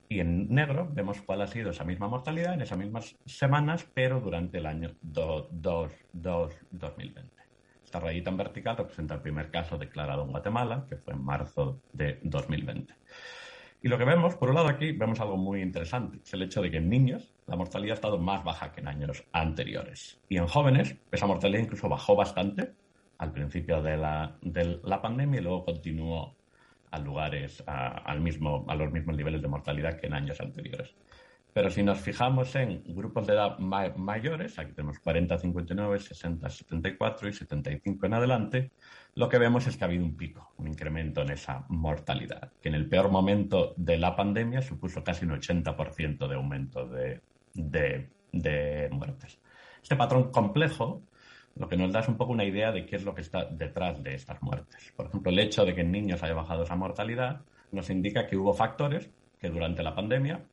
Y 0.07 0.19
en 0.19 0.47
negro 0.49 0.87
vemos 0.91 1.21
cuál 1.21 1.41
ha 1.41 1.47
sido 1.47 1.71
esa 1.71 1.83
misma 1.83 2.07
mortalidad 2.07 2.53
en 2.53 2.61
esas 2.61 2.77
mismas 2.77 3.15
semanas, 3.25 3.87
pero 3.93 4.19
durante 4.19 4.59
el 4.59 4.67
año 4.67 4.91
2020. 5.01 7.31
Esta 7.83 7.99
rayita 7.99 8.29
en 8.29 8.37
vertical 8.37 8.77
representa 8.77 9.15
el 9.15 9.21
primer 9.21 9.51
caso 9.51 9.77
declarado 9.77 10.23
en 10.23 10.31
Guatemala, 10.31 10.85
que 10.87 10.97
fue 10.97 11.13
en 11.13 11.23
marzo 11.23 11.81
de 11.93 12.19
2020. 12.23 12.93
Y 13.81 13.87
lo 13.87 13.97
que 13.97 14.05
vemos, 14.05 14.35
por 14.35 14.49
un 14.49 14.55
lado 14.55 14.67
aquí, 14.67 14.91
vemos 14.91 15.19
algo 15.19 15.37
muy 15.37 15.61
interesante, 15.61 16.19
es 16.23 16.33
el 16.33 16.41
hecho 16.41 16.61
de 16.61 16.71
que 16.71 16.77
en 16.77 16.89
niños 16.89 17.33
la 17.45 17.55
mortalidad 17.55 17.93
ha 17.93 17.95
estado 17.95 18.17
más 18.17 18.43
baja 18.43 18.71
que 18.71 18.81
en 18.81 18.87
años 18.87 19.23
anteriores. 19.31 20.19
Y 20.27 20.37
en 20.37 20.47
jóvenes 20.47 20.95
esa 21.11 21.27
mortalidad 21.27 21.61
incluso 21.61 21.87
bajó 21.87 22.15
bastante, 22.15 22.73
al 23.17 23.31
principio 23.31 23.81
de 23.81 23.97
la, 23.97 24.37
de 24.41 24.79
la 24.83 25.01
pandemia 25.01 25.39
y 25.39 25.43
luego 25.43 25.65
continuó 25.65 26.35
a 26.91 26.99
lugares, 26.99 27.63
a, 27.67 27.87
al 27.87 28.21
mismo, 28.21 28.65
a 28.67 28.75
los 28.75 28.91
mismos 28.91 29.15
niveles 29.15 29.41
de 29.41 29.47
mortalidad 29.47 29.99
que 29.99 30.07
en 30.07 30.13
años 30.13 30.39
anteriores. 30.39 30.93
Pero 31.55 31.69
si 31.69 31.83
nos 31.83 32.01
fijamos 32.01 32.53
en 32.55 32.83
grupos 32.85 33.25
de 33.27 33.33
edad 33.33 33.57
mayores, 33.59 34.59
aquí 34.59 34.73
tenemos 34.73 34.99
40, 34.99 35.37
59, 35.37 35.99
60, 35.99 36.49
74 36.49 37.29
y 37.29 37.33
75 37.33 38.05
en 38.05 38.13
adelante, 38.13 38.71
lo 39.13 39.29
que 39.29 39.37
vemos 39.37 39.65
es 39.65 39.77
que 39.77 39.85
ha 39.85 39.87
habido 39.87 40.03
un 40.03 40.17
pico, 40.17 40.51
un 40.57 40.67
incremento 40.67 41.21
en 41.21 41.31
esa 41.31 41.63
mortalidad, 41.69 42.51
que 42.61 42.67
en 42.67 42.75
el 42.75 42.89
peor 42.89 43.09
momento 43.09 43.73
de 43.77 43.97
la 43.97 44.17
pandemia 44.17 44.61
supuso 44.61 45.01
casi 45.01 45.23
un 45.23 45.31
80% 45.31 46.27
de 46.27 46.35
aumento 46.35 46.89
de, 46.89 47.21
de, 47.53 48.09
de 48.33 48.89
muertes. 48.91 49.39
Este 49.81 49.95
patrón 49.95 50.31
complejo 50.31 51.03
lo 51.55 51.69
que 51.69 51.77
nos 51.77 51.91
da 51.91 52.01
es 52.01 52.07
un 52.07 52.17
poco 52.17 52.33
una 52.33 52.43
idea 52.43 52.71
de 52.71 52.85
qué 52.85 52.97
es 52.97 53.03
lo 53.03 53.15
que 53.15 53.21
está 53.21 53.45
detrás 53.45 54.03
de 54.03 54.15
estas 54.15 54.41
muertes. 54.41 54.91
Por 54.95 55.07
ejemplo, 55.07 55.31
el 55.31 55.39
hecho 55.39 55.65
de 55.65 55.73
que 55.73 55.81
en 55.81 55.91
niños 55.91 56.21
haya 56.21 56.33
bajado 56.33 56.63
esa 56.63 56.75
mortalidad 56.75 57.41
nos 57.71 57.89
indica 57.89 58.27
que 58.27 58.35
hubo 58.35 58.53
factores 58.53 59.09
que 59.39 59.49
durante 59.49 59.81
la 59.81 59.95
pandemia, 59.95 60.43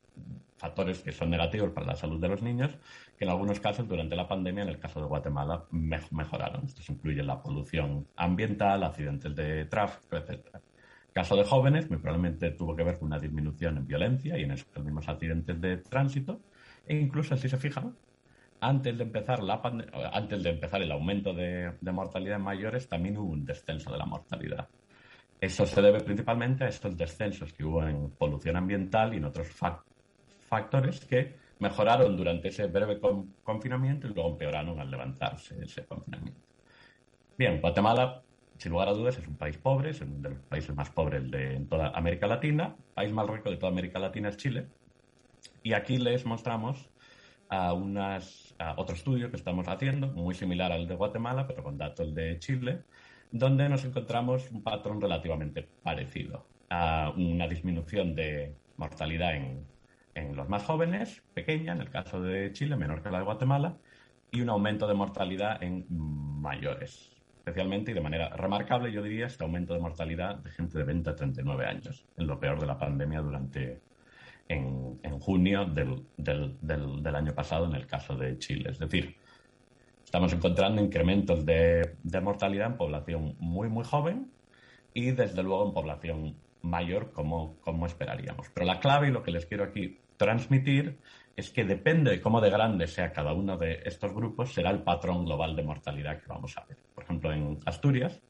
factores 0.57 1.01
que 1.01 1.11
son 1.11 1.29
negativos 1.29 1.71
para 1.71 1.87
la 1.87 1.95
salud 1.95 2.21
de 2.21 2.29
los 2.29 2.41
niños, 2.41 2.71
que 3.17 3.25
en 3.25 3.31
algunos 3.31 3.59
casos 3.59 3.87
durante 3.87 4.15
la 4.15 4.27
pandemia, 4.27 4.63
en 4.63 4.69
el 4.69 4.79
caso 4.79 5.01
de 5.01 5.07
Guatemala, 5.07 5.65
mejoraron. 5.71 6.63
Esto 6.65 6.81
incluye 6.91 7.21
la 7.21 7.41
polución 7.41 8.07
ambiental, 8.15 8.83
accidentes 8.83 9.35
de 9.35 9.65
tráfico, 9.65 10.15
etc. 10.15 10.45
El 10.55 11.13
caso 11.13 11.35
de 11.35 11.43
jóvenes, 11.43 11.89
muy 11.89 11.99
probablemente 11.99 12.51
tuvo 12.51 12.75
que 12.75 12.83
ver 12.83 12.97
con 12.97 13.07
una 13.07 13.19
disminución 13.19 13.77
en 13.77 13.87
violencia 13.87 14.37
y 14.37 14.43
en 14.43 14.51
esos 14.51 14.67
mismos 14.83 15.07
accidentes 15.09 15.59
de 15.59 15.77
tránsito, 15.77 16.39
e 16.87 16.95
incluso, 16.95 17.35
si 17.35 17.49
se 17.49 17.57
fijan, 17.57 17.95
antes 18.63 18.97
de 18.97 19.03
empezar 19.03 19.43
la 19.43 19.61
antes 20.13 20.41
de 20.41 20.49
empezar 20.49 20.81
el 20.81 20.91
aumento 20.91 21.33
de, 21.33 21.73
mortalidad 21.91 22.37
en 22.37 22.43
mayores, 22.43 22.87
también 22.87 23.17
hubo 23.17 23.31
un 23.31 23.45
descenso 23.45 23.91
de 23.91 23.97
la 23.97 24.05
mortalidad. 24.05 24.67
Eso 25.39 25.65
se 25.65 25.81
debe 25.81 25.99
principalmente 25.99 26.63
a 26.63 26.69
estos 26.69 26.97
descensos 26.97 27.51
que 27.51 27.65
hubo 27.65 27.85
en 27.85 28.11
polución 28.11 28.55
ambiental 28.55 29.13
y 29.13 29.17
en 29.17 29.25
otros 29.25 29.49
factores 30.47 31.05
que 31.05 31.35
mejoraron 31.59 32.15
durante 32.15 32.47
ese 32.47 32.67
breve 32.67 32.99
confinamiento 33.43 34.07
y 34.07 34.13
luego 34.13 34.29
empeoraron 34.29 34.79
al 34.79 34.89
levantarse 34.89 35.61
ese 35.61 35.85
confinamiento. 35.85 36.39
Bien, 37.37 37.59
Guatemala, 37.59 38.21
sin 38.57 38.71
lugar 38.71 38.87
a 38.87 38.93
dudas, 38.93 39.17
es 39.17 39.27
un 39.27 39.35
país 39.35 39.57
pobre, 39.57 39.89
es 39.89 39.99
uno 39.99 40.19
de 40.19 40.29
los 40.29 40.39
países 40.43 40.73
más 40.73 40.89
pobres 40.89 41.29
de 41.29 41.65
toda 41.69 41.89
América 41.89 42.27
Latina. 42.27 42.75
El 42.77 42.93
país 42.93 43.11
más 43.11 43.27
rico 43.27 43.49
de 43.49 43.57
toda 43.57 43.71
América 43.71 43.99
Latina 43.99 44.29
es 44.29 44.37
Chile. 44.37 44.67
Y 45.63 45.73
aquí 45.73 45.97
les 45.97 46.25
mostramos 46.25 46.92
a 47.53 47.73
unas 47.73 48.55
otro 48.77 48.95
estudio 48.95 49.29
que 49.29 49.37
estamos 49.37 49.67
haciendo, 49.67 50.07
muy 50.07 50.33
similar 50.33 50.71
al 50.71 50.87
de 50.87 50.95
Guatemala, 50.95 51.47
pero 51.47 51.63
con 51.63 51.77
datos 51.77 52.13
de 52.15 52.39
Chile, 52.39 52.81
donde 53.31 53.69
nos 53.69 53.85
encontramos 53.85 54.49
un 54.51 54.63
patrón 54.63 54.99
relativamente 54.99 55.67
parecido 55.83 56.47
a 56.69 57.13
una 57.15 57.47
disminución 57.47 58.15
de 58.15 58.55
mortalidad 58.77 59.35
en, 59.35 59.65
en 60.15 60.35
los 60.35 60.49
más 60.49 60.63
jóvenes, 60.63 61.21
pequeña, 61.33 61.73
en 61.73 61.81
el 61.81 61.89
caso 61.89 62.21
de 62.21 62.51
Chile, 62.53 62.75
menor 62.75 63.03
que 63.03 63.11
la 63.11 63.19
de 63.19 63.25
Guatemala, 63.25 63.77
y 64.31 64.41
un 64.41 64.49
aumento 64.49 64.87
de 64.87 64.95
mortalidad 64.95 65.61
en 65.61 65.85
mayores. 65.89 67.11
Especialmente 67.37 67.91
y 67.91 67.93
de 67.93 68.01
manera 68.01 68.29
remarcable, 68.29 68.91
yo 68.91 69.03
diría, 69.03 69.27
este 69.27 69.43
aumento 69.43 69.73
de 69.73 69.79
mortalidad 69.79 70.37
de 70.37 70.49
gente 70.49 70.77
de 70.77 70.85
20 70.85 71.09
a 71.09 71.15
39 71.15 71.65
años, 71.65 72.05
en 72.17 72.25
lo 72.25 72.39
peor 72.39 72.59
de 72.59 72.65
la 72.65 72.79
pandemia 72.79 73.21
durante 73.21 73.81
en, 74.47 75.19
junio 75.19 75.65
del, 75.65 76.05
del, 76.17 77.15
año 77.15 77.33
pasado 77.33 77.65
en 77.65 77.75
el 77.75 77.87
caso 77.87 78.15
de 78.15 78.37
Chile. 78.37 78.71
Es 78.71 78.79
decir, 78.79 79.15
estamos 80.03 80.33
encontrando 80.33 80.81
incrementos 80.81 81.45
de, 81.45 81.95
mortalidad 82.21 82.67
en 82.67 82.77
población 82.77 83.35
muy, 83.39 83.69
muy 83.69 83.85
joven 83.85 84.31
y 84.93 85.11
desde 85.11 85.43
luego 85.43 85.67
en 85.67 85.73
población 85.73 86.35
mayor 86.61 87.11
como, 87.11 87.57
como 87.61 87.85
esperaríamos. 87.85 88.47
Pero 88.53 88.65
la 88.65 88.79
clave 88.79 89.07
y 89.07 89.11
lo 89.11 89.23
que 89.23 89.31
les 89.31 89.45
quiero 89.45 89.63
aquí 89.63 89.99
transmitir 90.17 90.99
es 91.35 91.49
que 91.49 91.63
depende 91.63 92.11
de 92.11 92.21
cómo 92.21 92.41
de 92.41 92.49
grande 92.49 92.87
sea 92.87 93.11
cada 93.11 93.33
uno 93.33 93.57
de 93.57 93.81
estos 93.85 94.13
grupos, 94.13 94.53
será 94.53 94.69
el 94.69 94.83
patrón 94.83 95.25
global 95.25 95.55
de 95.55 95.63
mortalidad 95.63 96.21
que 96.21 96.27
vamos 96.27 96.55
a 96.57 96.65
ver. 96.65 96.77
Por 96.93 97.03
ejemplo, 97.03 97.33
en 97.33 97.59
Asturias, 97.65 98.21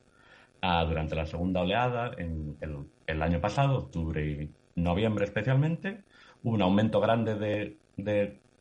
ah, 0.61 0.85
durante 0.85 1.15
la 1.15 1.25
segunda 1.25 1.61
oleada, 1.61 2.11
en 2.17 2.55
el, 2.61 2.85
el 3.05 3.21
año 3.21 3.41
pasado, 3.41 3.77
octubre 3.77 4.25
y 4.25 4.49
noviembre 4.75 5.25
especialmente, 5.25 6.03
hubo 6.43 6.53
un 6.53 6.61
aumento 6.61 6.99
grande 6.99 7.35
de, 7.35 7.77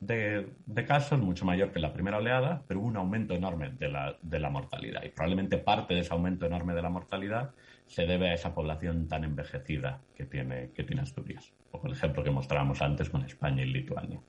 de, 0.00 0.86
casos, 0.86 1.20
mucho 1.20 1.44
mayor 1.44 1.72
que 1.72 1.78
la 1.78 1.92
primera 1.92 2.18
oleada, 2.18 2.62
pero 2.66 2.80
hubo 2.80 2.88
un 2.88 2.96
aumento 2.96 3.34
enorme 3.34 3.70
de 3.70 3.88
la, 3.88 4.16
de 4.20 4.40
la 4.40 4.50
mortalidad. 4.50 5.02
Y 5.04 5.10
probablemente 5.10 5.58
parte 5.58 5.94
de 5.94 6.00
ese 6.00 6.12
aumento 6.12 6.46
enorme 6.46 6.74
de 6.74 6.82
la 6.82 6.90
mortalidad 6.90 7.52
se 7.86 8.06
debe 8.06 8.30
a 8.30 8.34
esa 8.34 8.54
población 8.54 9.08
tan 9.08 9.24
envejecida 9.24 10.00
que 10.14 10.24
tiene, 10.24 10.70
que 10.70 10.84
tiene 10.84 11.02
Asturias. 11.02 11.52
O 11.70 11.86
el 11.86 11.92
ejemplo 11.92 12.22
que 12.24 12.30
mostrábamos 12.30 12.82
antes 12.82 13.10
con 13.10 13.22
España 13.22 13.62
y 13.62 13.66
Lituania. 13.66 14.20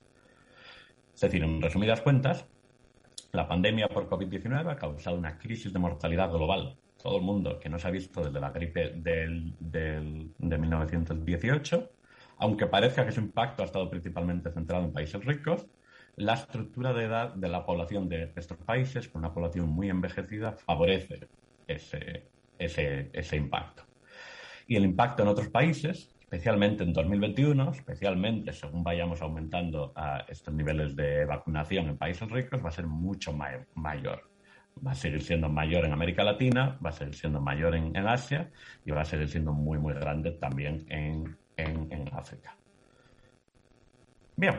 Es 1.14 1.20
decir, 1.20 1.42
en 1.42 1.62
resumidas 1.62 2.00
cuentas, 2.00 2.46
la 3.32 3.48
pandemia 3.48 3.88
por 3.88 4.08
COVID-19 4.08 4.70
ha 4.70 4.76
causado 4.76 5.16
una 5.16 5.38
crisis 5.38 5.72
de 5.72 5.78
mortalidad 5.78 6.30
global. 6.30 6.76
Todo 7.04 7.18
el 7.18 7.22
mundo 7.22 7.60
que 7.60 7.68
no 7.68 7.78
se 7.78 7.86
ha 7.86 7.92
visto 7.92 8.24
desde 8.24 8.40
la 8.40 8.50
gripe 8.50 8.94
del, 8.96 9.54
del, 9.60 10.32
de 10.38 10.58
1918 10.58 11.90
aunque 12.38 12.66
parezca 12.66 13.04
que 13.04 13.12
su 13.12 13.20
impacto 13.20 13.62
ha 13.62 13.66
estado 13.66 13.88
principalmente 13.88 14.50
centrado 14.50 14.84
en 14.84 14.92
países 14.92 15.24
ricos, 15.24 15.66
la 16.16 16.34
estructura 16.34 16.92
de 16.92 17.04
edad 17.04 17.34
de 17.34 17.48
la 17.48 17.64
población 17.64 18.08
de 18.08 18.32
estos 18.36 18.58
países, 18.58 19.08
con 19.08 19.20
una 19.20 19.32
población 19.32 19.68
muy 19.68 19.88
envejecida, 19.90 20.52
favorece 20.52 21.28
ese, 21.66 22.28
ese, 22.58 23.10
ese 23.12 23.36
impacto. 23.36 23.84
Y 24.66 24.76
el 24.76 24.84
impacto 24.84 25.22
en 25.22 25.28
otros 25.28 25.48
países, 25.48 26.14
especialmente 26.20 26.84
en 26.84 26.92
2021, 26.92 27.70
especialmente 27.72 28.52
según 28.52 28.82
vayamos 28.82 29.22
aumentando 29.22 29.92
a 29.94 30.24
estos 30.28 30.54
niveles 30.54 30.96
de 30.96 31.24
vacunación 31.24 31.88
en 31.88 31.98
países 31.98 32.28
ricos, 32.30 32.64
va 32.64 32.68
a 32.68 32.72
ser 32.72 32.86
mucho 32.86 33.32
mayor. 33.32 34.33
Va 34.84 34.92
a 34.92 34.94
seguir 34.94 35.22
siendo 35.22 35.48
mayor 35.48 35.84
en 35.84 35.92
América 35.92 36.24
Latina, 36.24 36.78
va 36.84 36.90
a 36.90 36.92
seguir 36.92 37.14
siendo 37.14 37.40
mayor 37.40 37.74
en, 37.74 37.96
en 37.96 38.06
Asia 38.06 38.50
y 38.84 38.90
va 38.90 39.02
a 39.02 39.04
seguir 39.04 39.28
siendo 39.28 39.52
muy, 39.52 39.78
muy 39.78 39.94
grande 39.94 40.32
también 40.32 40.84
en 40.88 41.36
en, 41.56 42.08
África. 42.12 42.56
Bien, 44.36 44.54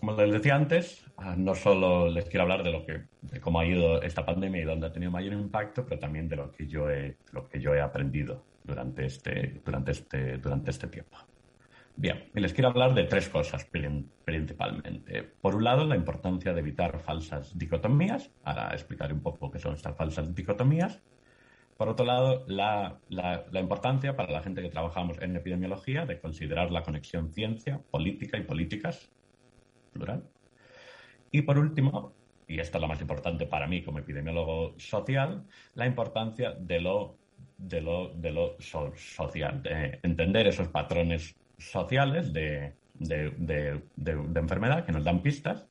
como 0.00 0.16
les 0.16 0.32
decía 0.32 0.54
antes, 0.54 1.04
ah, 1.16 1.34
no 1.36 1.54
solo 1.54 2.08
les 2.08 2.26
quiero 2.26 2.42
hablar 2.42 2.62
de 2.62 2.72
lo 2.72 2.84
que, 2.84 3.04
de 3.22 3.40
cómo 3.40 3.60
ha 3.60 3.66
ido 3.66 4.02
esta 4.02 4.24
pandemia 4.24 4.60
y 4.60 4.64
dónde 4.64 4.86
ha 4.86 4.92
tenido 4.92 5.10
mayor 5.10 5.32
impacto, 5.32 5.84
pero 5.84 5.98
también 5.98 6.28
de 6.28 6.36
lo 6.36 6.50
que 6.50 6.66
yo 6.66 6.90
he, 6.90 7.16
lo 7.32 7.48
que 7.48 7.60
yo 7.60 7.74
he 7.74 7.80
aprendido 7.80 8.44
durante 8.62 9.06
este, 9.06 9.60
durante 9.64 9.92
este, 9.92 10.38
durante 10.38 10.70
este 10.70 10.88
tiempo. 10.88 11.16
Bien, 11.96 12.28
y 12.34 12.40
les 12.40 12.52
quiero 12.52 12.70
hablar 12.70 12.92
de 12.92 13.04
tres 13.04 13.28
cosas 13.28 13.68
principalmente. 14.24 15.22
Por 15.22 15.54
un 15.54 15.62
lado, 15.62 15.84
la 15.84 15.94
importancia 15.94 16.52
de 16.52 16.60
evitar 16.60 16.98
falsas 16.98 17.56
dicotomías. 17.56 18.32
Ahora 18.42 18.70
explicaré 18.72 19.14
un 19.14 19.22
poco 19.22 19.50
qué 19.50 19.60
son 19.60 19.74
estas 19.74 19.96
falsas 19.96 20.34
dicotomías. 20.34 21.00
Por 21.76 21.88
otro 21.88 22.04
lado, 22.04 22.44
la, 22.48 23.00
importancia 23.52 24.16
para 24.16 24.32
la 24.32 24.42
gente 24.42 24.60
que 24.60 24.70
trabajamos 24.70 25.18
en 25.20 25.36
epidemiología 25.36 26.04
de 26.04 26.18
considerar 26.20 26.72
la 26.72 26.82
conexión 26.82 27.32
ciencia, 27.32 27.80
política 27.90 28.38
y 28.38 28.42
políticas, 28.42 29.10
plural. 29.92 30.24
Y 31.30 31.42
por 31.42 31.58
último, 31.58 32.12
y 32.48 32.58
esta 32.58 32.78
es 32.78 32.82
la 32.82 32.88
más 32.88 33.00
importante 33.00 33.46
para 33.46 33.68
mí 33.68 33.82
como 33.82 34.00
epidemiólogo 34.00 34.74
social, 34.78 35.44
la 35.74 35.86
importancia 35.86 36.52
de 36.52 36.80
lo 36.80 37.16
de 37.56 37.80
lo, 37.80 38.08
de 38.08 38.32
lo 38.32 38.56
social, 38.60 39.62
de 39.62 40.00
entender 40.02 40.46
esos 40.46 40.68
patrones 40.68 41.36
sociales 41.70 42.32
de, 42.32 42.74
enfermedad 44.34 44.84
que 44.84 44.92
nos 44.92 45.04
dan 45.04 45.22
pistas 45.22 45.66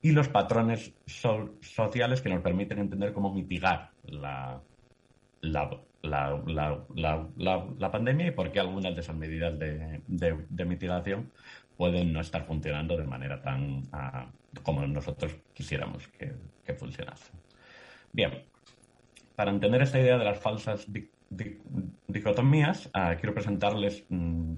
y 0.00 0.12
los 0.12 0.28
patrones 0.28 0.92
sociales 1.06 2.22
que 2.22 2.28
nos 2.28 2.42
permiten 2.42 2.78
entender 2.78 3.12
cómo 3.12 3.32
mitigar 3.32 3.90
la, 4.04 4.60
la, 5.42 5.80
pandemia 7.92 8.26
y 8.26 8.30
por 8.32 8.50
qué 8.50 8.60
algunas 8.60 8.94
de 8.94 9.00
esas 9.00 9.16
medidas 9.16 9.58
de, 9.58 10.64
mitigación 10.66 11.30
pueden 11.76 12.12
no 12.12 12.20
estar 12.20 12.44
funcionando 12.46 12.96
de 12.96 13.04
manera 13.04 13.42
tan 13.42 13.82
ah, 13.92 14.26
como 14.62 14.86
nosotros 14.86 15.34
quisiéramos 15.54 16.06
que, 16.08 16.32
que 16.64 16.74
funcionasen. 16.74 17.34
Bien, 18.12 18.44
para 19.36 19.50
entender 19.50 19.82
esta 19.82 19.98
idea 19.98 20.18
de 20.18 20.24
las 20.24 20.38
falsas 20.38 20.86
dicotomías, 22.06 22.90
ah, 22.92 23.16
quiero 23.18 23.34
presentarles 23.34 24.04
mm, 24.08 24.54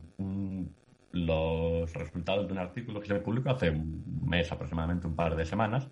los 1.12 1.92
resultados 1.92 2.46
de 2.46 2.52
un 2.52 2.58
artículo 2.58 3.00
que 3.00 3.06
se 3.06 3.14
publicó 3.16 3.50
hace 3.50 3.70
un 3.70 4.02
mes, 4.26 4.50
aproximadamente 4.50 5.06
un 5.06 5.14
par 5.14 5.36
de 5.36 5.44
semanas, 5.44 5.88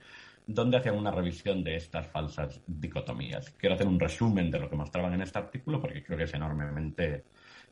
donde 0.47 0.77
hacían 0.77 0.97
una 0.97 1.13
revisión 1.13 1.63
de 1.63 1.77
estas 1.77 2.09
falsas 2.09 2.61
dicotomías. 2.67 3.51
Quiero 3.51 3.77
hacer 3.77 3.87
un 3.87 4.01
resumen 4.01 4.51
de 4.51 4.59
lo 4.59 4.69
que 4.69 4.77
mostraban 4.77 5.15
en 5.15 5.23
este 5.23 5.39
artículo 5.39 5.81
porque 5.81 6.03
creo 6.03 6.19
que 6.19 6.25
es 6.25 6.35
enormemente 6.35 7.25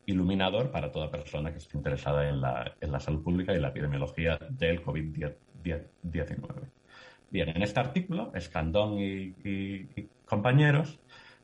iluminador 0.07 0.71
para 0.71 0.91
toda 0.91 1.11
persona 1.11 1.53
que 1.53 1.59
esté 1.59 1.77
interesada 1.77 2.29
en 2.29 2.41
la, 2.41 2.75
en 2.81 2.93
la 2.93 3.01
salud 3.01 3.23
pública 3.23 3.53
y 3.55 3.61
la 3.61 3.69
epidemiología 3.69 4.39
del 4.51 4.83
COVID-19. 4.83 6.71
Bien, 7.31 7.49
en 7.51 7.63
este 7.63 7.79
artículo, 7.79 8.33
Escandón 8.35 8.99
y, 8.99 10.09
compañeros 10.25 10.99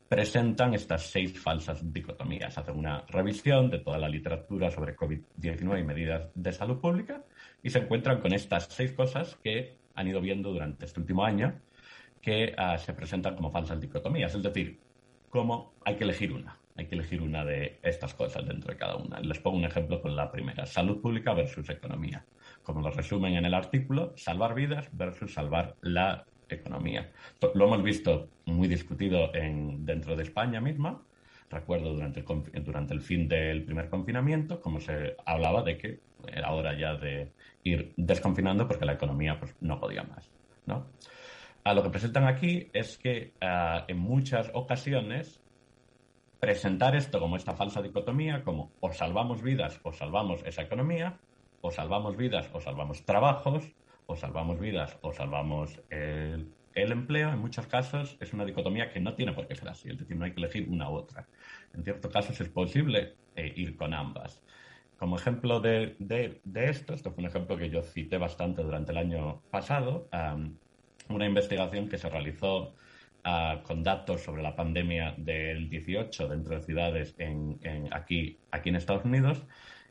presentan 0.08 0.74
estas 0.74 1.10
seis 1.10 1.38
falsas 1.38 1.92
dicotomías. 1.92 2.56
Hacen 2.56 2.76
una 2.76 3.04
revisión 3.08 3.70
de 3.70 3.80
toda 3.80 3.98
la 3.98 4.08
literatura 4.08 4.70
sobre 4.70 4.96
COVID-19 4.96 5.80
y 5.80 5.84
medidas 5.84 6.28
de 6.34 6.52
salud 6.52 6.80
pública 6.80 7.24
y 7.62 7.70
se 7.70 7.80
encuentran 7.80 8.20
con 8.20 8.32
estas 8.32 8.68
seis 8.70 8.92
cosas 8.92 9.36
que 9.42 9.78
han 9.94 10.08
ido 10.08 10.20
viendo 10.20 10.52
durante 10.52 10.84
este 10.84 11.00
último 11.00 11.24
año 11.24 11.60
que 12.20 12.54
ah, 12.56 12.78
se 12.78 12.92
presentan 12.92 13.36
como 13.36 13.50
falsas 13.50 13.80
dicotomías. 13.80 14.34
Es 14.34 14.42
decir, 14.42 14.78
cómo 15.30 15.74
hay 15.84 15.96
que 15.96 16.04
elegir 16.04 16.32
una. 16.32 16.58
Hay 16.76 16.86
que 16.86 16.94
elegir 16.94 17.22
una 17.22 17.44
de 17.44 17.78
estas 17.82 18.12
cosas 18.12 18.46
dentro 18.46 18.70
de 18.70 18.76
cada 18.76 18.96
una. 18.96 19.18
Les 19.20 19.38
pongo 19.38 19.56
un 19.56 19.64
ejemplo 19.64 20.02
con 20.02 20.14
la 20.14 20.30
primera, 20.30 20.66
salud 20.66 21.00
pública 21.00 21.32
versus 21.32 21.68
economía 21.70 22.24
como 22.66 22.80
lo 22.80 22.90
resumen 22.90 23.36
en 23.36 23.44
el 23.44 23.54
artículo, 23.54 24.12
salvar 24.16 24.52
vidas 24.52 24.88
versus 24.90 25.32
salvar 25.32 25.76
la 25.82 26.26
economía. 26.48 27.10
Lo 27.54 27.66
hemos 27.66 27.82
visto 27.82 28.28
muy 28.44 28.68
discutido 28.68 29.34
en, 29.34 29.84
dentro 29.84 30.16
de 30.16 30.22
España 30.22 30.60
misma. 30.60 31.02
Recuerdo 31.50 31.94
durante 31.94 32.24
el, 32.94 33.00
fin 33.00 33.28
del 33.28 33.64
primer 33.64 33.88
confinamiento, 33.88 34.60
como 34.60 34.80
se 34.80 35.16
hablaba 35.24 35.62
de 35.62 35.78
que 35.78 36.00
era 36.26 36.52
hora 36.52 36.76
ya 36.76 36.94
de 36.94 37.30
ir 37.62 37.92
desconfinando 37.96 38.66
porque 38.66 38.84
la 38.84 38.94
economía 38.94 39.38
pues, 39.38 39.54
no 39.60 39.78
podía 39.78 40.02
más. 40.02 40.28
¿no? 40.66 40.86
A 41.62 41.74
lo 41.74 41.82
que 41.82 41.90
presentan 41.90 42.26
aquí 42.26 42.68
es 42.72 42.98
que 42.98 43.32
ah, 43.40 43.84
en 43.86 43.98
muchas 43.98 44.50
ocasiones 44.54 45.40
presentar 46.40 46.94
esto 46.94 47.18
como 47.20 47.36
esta 47.36 47.54
falsa 47.54 47.82
dicotomía, 47.82 48.42
como 48.44 48.72
o 48.80 48.92
salvamos 48.92 49.42
vidas 49.42 49.80
o 49.82 49.92
salvamos 49.92 50.42
esa 50.44 50.62
economía, 50.62 51.18
o 51.60 51.70
salvamos 51.70 52.16
vidas 52.16 52.48
o 52.52 52.60
salvamos 52.60 53.04
trabajos, 53.04 53.64
o 54.06 54.16
salvamos 54.16 54.58
vidas 54.58 54.98
o 55.02 55.12
salvamos 55.12 55.80
el, 55.90 56.52
empleo, 56.74 57.32
en 57.32 57.38
muchos 57.38 57.66
casos 57.66 58.16
es 58.20 58.32
una 58.32 58.44
dicotomía 58.44 58.90
que 58.90 59.00
no 59.00 59.14
tiene 59.14 59.32
por 59.32 59.46
qué 59.46 59.54
ser 59.54 59.68
así, 59.68 59.88
es 59.90 59.98
decir, 59.98 60.16
no 60.16 60.24
hay 60.24 60.32
que 60.32 60.40
elegir 60.40 60.68
una 60.68 60.90
u 60.90 60.94
otra. 60.94 61.26
En 61.74 61.82
ciertos 61.82 62.12
casos 62.12 62.40
es 62.40 62.48
posible 62.48 63.14
eh, 63.34 63.52
ir 63.56 63.76
con 63.76 63.94
ambas. 63.94 64.42
Como 64.98 65.16
ejemplo 65.16 65.60
de, 65.60 65.96
esto, 66.54 66.94
esto 66.94 67.12
fue 67.12 67.22
un 67.22 67.28
ejemplo 67.28 67.56
que 67.56 67.68
yo 67.68 67.82
cité 67.82 68.16
bastante 68.16 68.62
durante 68.62 68.92
el 68.92 68.98
año 68.98 69.42
pasado, 69.50 70.08
una 71.08 71.26
investigación 71.26 71.88
que 71.88 71.98
se 71.98 72.08
realizó 72.08 72.74
ah, 73.24 73.60
con 73.62 73.82
datos 73.82 74.22
sobre 74.22 74.42
la 74.42 74.56
pandemia 74.56 75.14
del 75.18 75.68
18 75.68 76.28
dentro 76.28 76.56
de 76.56 76.62
ciudades 76.62 77.14
en, 77.18 77.58
aquí, 77.92 78.38
aquí 78.50 78.70
en 78.70 78.76
Estados 78.76 79.04
Unidos, 79.04 79.42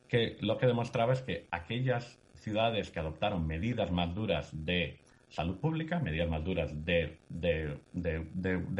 que 0.07 0.37
lo 0.41 0.57
que 0.57 0.65
demostraba 0.65 1.13
es 1.13 1.21
que 1.21 1.47
aquellas 1.51 2.19
ciudades 2.45 2.91
que 2.91 2.99
adoptaron 2.99 3.47
medidas 3.47 3.91
más 3.91 4.13
duras 4.13 4.51
de 4.53 4.99
salud 5.29 5.57
pública, 5.57 5.99
medidas 5.99 6.29
más 6.29 6.43
duras 6.43 6.71
de, 6.85 7.17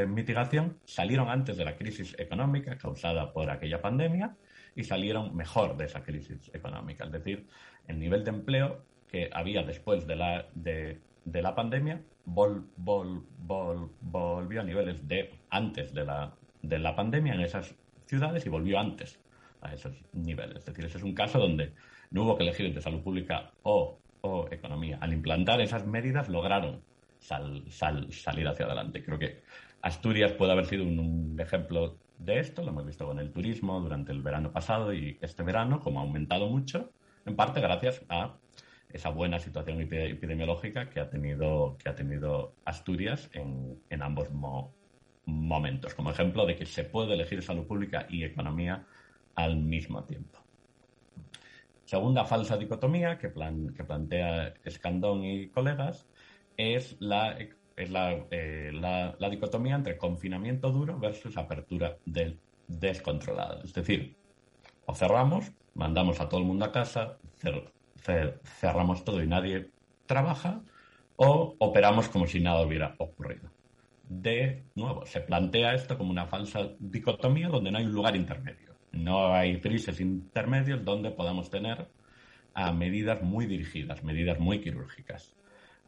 mitigación, 0.08 0.78
salieron 0.86 1.30
antes 1.30 1.58
de 1.58 1.66
la 1.66 1.76
crisis 1.76 2.16
económica 2.20 2.78
causada 2.78 3.34
por 3.34 3.50
aquella 3.50 3.82
pandemia 3.82 4.36
y 4.76 4.84
salieron 4.84 5.36
mejor 5.36 5.76
de 5.78 5.86
esa 5.86 6.04
crisis 6.04 6.52
económica. 6.54 7.06
Es 7.06 7.12
decir, 7.12 7.48
el 7.88 7.98
nivel 8.00 8.24
de 8.24 8.30
empleo 8.30 8.86
que 9.08 9.32
había 9.34 9.64
después 9.64 10.06
de 10.06 10.16
la, 10.16 10.46
de, 10.54 11.00
la 11.26 11.56
pandemia 11.56 12.02
volvió 12.26 13.24
a 14.62 14.64
niveles 14.64 15.08
de 15.08 15.34
antes 15.50 15.92
de 15.92 16.06
la, 16.06 16.36
de 16.62 16.78
la 16.78 16.96
pandemia 16.96 17.34
en 17.34 17.42
esas 17.42 17.74
ciudades 18.06 18.46
y 18.46 18.50
volvió 18.50 18.80
antes 18.80 19.20
a 19.62 19.74
esos 19.74 19.96
niveles. 20.14 20.58
Es 20.58 20.66
decir, 20.66 20.86
ese 20.86 21.00
es 21.00 21.04
un 21.04 21.16
caso 21.16 21.40
donde 21.40 21.74
no 22.12 22.24
hubo 22.24 22.38
que 22.38 22.44
elegir 22.44 22.66
entre 22.66 22.82
salud 22.82 23.02
pública 23.02 23.52
o, 23.64 24.00
economía. 24.50 24.98
Al 25.02 25.14
implantar 25.14 25.62
esas 25.62 25.86
medidas 25.86 26.30
lograron 26.30 26.82
salir 27.20 28.48
hacia 28.48 28.66
adelante. 28.66 29.04
Creo 29.04 29.20
que 29.20 29.44
Asturias 29.86 30.32
puede 30.32 30.52
haber 30.52 30.66
sido 30.66 30.84
un, 30.84 31.38
ejemplo 31.40 31.98
de 32.18 32.40
esto, 32.40 32.64
lo 32.64 32.70
hemos 32.70 32.88
visto 32.88 33.06
con 33.06 33.20
el 33.20 33.32
turismo 33.32 33.80
durante 33.80 34.12
el 34.12 34.24
verano 34.24 34.52
pasado 34.52 34.94
y 34.94 35.20
este 35.22 35.44
verano, 35.44 35.80
como 35.80 36.00
ha 36.00 36.04
aumentado 36.04 36.50
mucho, 36.50 36.90
en 37.24 37.36
parte 37.36 37.62
gracias 37.62 38.04
a 38.10 38.34
esa 38.92 39.10
buena 39.10 39.40
situación 39.40 39.82
epidemiológica 39.82 40.90
que 40.90 41.00
ha 41.00 41.10
tenido, 41.10 41.78
que 41.78 41.90
ha 41.90 41.96
tenido 41.96 42.56
Asturias 42.66 43.30
en, 43.34 44.02
ambos 44.02 44.30
momentos, 45.26 45.94
como 45.94 46.12
ejemplo 46.12 46.46
de 46.46 46.56
que 46.56 46.66
se 46.66 46.84
puede 46.84 47.14
elegir 47.14 47.44
salud 47.44 47.68
pública 47.68 48.08
y 48.10 48.24
economía 48.24 48.86
al 49.36 49.58
mismo 49.58 50.04
tiempo. 50.06 50.45
Segunda 51.86 52.26
falsa 52.26 52.58
dicotomía 52.58 53.20
que, 53.20 53.30
plantea 53.30 54.54
Escandón 54.64 55.24
y 55.24 55.50
colegas 55.50 56.08
es, 56.58 56.98
la, 57.00 57.38
eh, 57.78 58.72
la, 58.74 59.30
dicotomía 59.30 59.76
entre 59.76 59.98
confinamiento 59.98 60.72
duro 60.72 60.98
versus 60.98 61.38
apertura 61.38 61.98
descontrolada. 62.68 63.62
Es 63.64 63.74
decir, 63.74 64.16
o 64.88 64.96
cerramos, 64.96 65.52
mandamos 65.76 66.20
a 66.20 66.28
todo 66.28 66.40
el 66.40 66.48
mundo 66.48 66.66
a 66.66 66.72
casa, 66.72 67.18
cerramos 68.60 69.04
todo 69.04 69.22
y 69.22 69.28
nadie 69.28 69.70
trabaja, 70.08 70.62
o 71.18 71.56
operamos 71.60 72.10
como 72.10 72.26
si 72.26 72.40
nada 72.40 72.66
hubiera 72.66 72.96
ocurrido. 72.98 73.52
De 74.10 74.64
nuevo, 74.76 75.06
se 75.06 75.22
plantea 75.22 75.76
esto 75.76 75.98
como 75.98 76.12
una 76.12 76.26
falsa 76.26 76.70
dicotomía 76.80 77.48
donde 77.50 77.72
no 77.72 77.78
hay 77.78 77.86
un 77.86 77.94
lugar 77.94 78.16
intermedio. 78.16 78.65
No 78.96 79.34
hay 79.34 79.58
grises 79.58 80.00
intermedios 80.00 80.84
donde 80.86 81.12
podamos 81.12 81.50
tener 81.50 81.90
medidas 82.74 83.22
muy 83.22 83.46
dirigidas, 83.46 84.04
medidas 84.04 84.40
muy 84.40 84.62
quirúrgicas. 84.62 85.36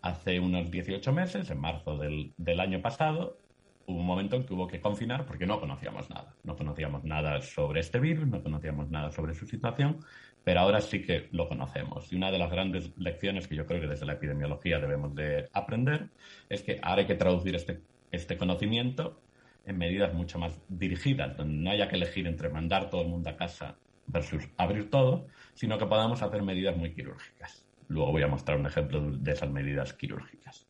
Hace 0.02 0.42
unos 0.42 0.70
18 0.70 1.14
meses, 1.14 1.50
en 1.50 1.60
marzo 1.60 1.98
del, 1.98 2.60
año 2.60 2.82
pasado, 2.82 3.38
hubo 3.86 4.00
un 4.00 4.06
momento 4.06 4.36
en 4.36 4.46
que 4.46 4.54
hubo 4.54 4.68
que 4.68 4.82
confinar 4.82 5.26
porque 5.26 5.46
no 5.46 5.62
conocíamos 5.62 6.10
nada. 6.10 6.36
No 6.44 6.58
conocíamos 6.58 7.06
nada 7.06 7.42
sobre 7.42 7.80
este 7.80 8.00
virus, 8.00 8.28
no 8.28 8.44
conocíamos 8.44 8.90
nada 8.90 9.10
sobre 9.10 9.34
su 9.34 9.48
situación, 9.48 10.00
pero 10.44 10.60
ahora 10.60 10.82
sí 10.82 11.02
que 11.02 11.30
lo 11.32 11.48
conocemos. 11.48 12.12
Y 12.12 12.18
una 12.18 12.30
de 12.30 12.40
las 12.40 12.52
grandes 12.52 12.92
lecciones 12.98 13.48
que 13.48 13.56
yo 13.56 13.66
creo 13.66 13.80
que 13.80 13.88
desde 13.88 14.06
la 14.06 14.14
epidemiología 14.14 14.80
debemos 14.80 15.16
de 15.16 15.48
aprender 15.54 16.10
es 16.50 16.62
que 16.62 16.80
ahora 16.84 17.04
hay 17.04 17.08
que 17.08 17.16
traducir 17.16 17.56
este, 17.56 17.80
este 18.12 18.38
conocimiento 18.38 19.22
en 19.68 19.78
medidas 19.78 20.14
mucho 20.14 20.40
más 20.40 20.60
dirigidas, 20.70 21.36
donde 21.38 21.56
no 21.56 21.70
haya 21.72 21.88
que 21.88 21.98
elegir 21.98 22.26
entre 22.26 22.50
mandar 22.50 22.90
todo 22.90 23.02
el 23.02 23.10
mundo 23.10 23.30
a 23.30 23.36
casa 23.36 23.76
versus 24.08 24.48
abrir 24.58 24.90
todo, 24.90 25.28
sino 25.54 25.78
que 25.78 25.86
podamos 25.86 26.22
hacer 26.22 26.42
medidas 26.42 26.76
muy 26.76 26.94
quirúrgicas. 26.94 27.66
Luego 27.90 28.12
voy 28.12 28.24
a 28.24 28.28
mostrar 28.28 28.58
un 28.58 28.66
ejemplo 28.66 29.12
de 29.12 29.32
esas 29.32 29.50
medidas 29.50 29.94
quirúrgicas. 29.94 30.66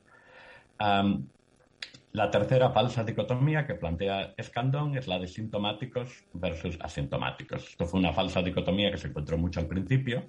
la 2.12 2.32
tercera 2.32 2.72
falsa 2.72 3.04
dicotomía 3.04 3.68
que 3.68 3.76
plantea 3.76 4.34
Escandón 4.38 4.98
es 4.98 5.08
la 5.08 5.20
de 5.20 5.28
sintomáticos 5.28 6.26
versus 6.34 6.78
asintomáticos. 6.82 7.70
Esto 7.70 7.86
fue 7.86 8.00
una 8.00 8.14
falsa 8.14 8.42
dicotomía 8.42 8.90
que 8.92 8.98
se 8.98 9.10
encontró 9.10 9.38
mucho 9.38 9.60
al 9.60 9.68
principio, 9.68 10.24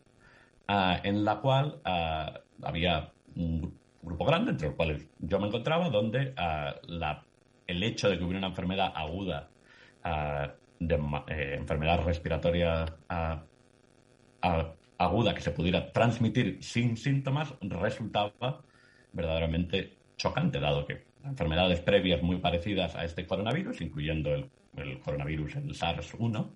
ah, 0.67 1.01
en 1.03 1.25
la 1.25 1.41
cual 1.41 1.81
ah, 1.85 2.41
había 2.63 3.13
un 3.37 3.75
grupo 4.03 4.25
grande, 4.27 4.51
entre 4.51 4.69
los 4.69 4.77
cuales 4.77 5.09
yo 5.19 5.41
me 5.41 5.47
encontraba, 5.47 5.89
donde 5.89 6.35
ah, 6.37 6.75
la 6.87 7.25
el 7.69 7.83
hecho 7.85 8.11
de 8.11 8.19
que 8.19 8.25
hubiera 8.25 8.39
una 8.39 8.49
enfermedad 8.49 8.93
aguda, 8.97 9.49
ah, 10.03 10.55
eh, 10.81 11.55
enfermedad 11.57 12.03
respiratoria 12.05 12.85
ah, 13.09 13.45
ah, 14.43 14.73
aguda 14.99 15.35
que 15.35 15.41
se 15.41 15.53
pudiera 15.53 15.93
transmitir 15.93 16.59
sin 16.61 16.97
síntomas 16.97 17.55
resultaba 17.61 18.63
verdaderamente 19.13 19.97
chocante, 20.17 20.59
dado 20.59 20.85
que 20.85 21.07
enfermedades 21.25 21.81
previas 21.81 22.23
muy 22.23 22.39
parecidas 22.39 22.97
a 22.97 23.05
este 23.05 23.27
coronavirus, 23.27 23.81
incluyendo 23.81 24.35
el 24.35 24.51
el 24.83 25.01
coronavirus, 25.01 25.57
el 25.57 25.75
SARS-1, 25.75 26.51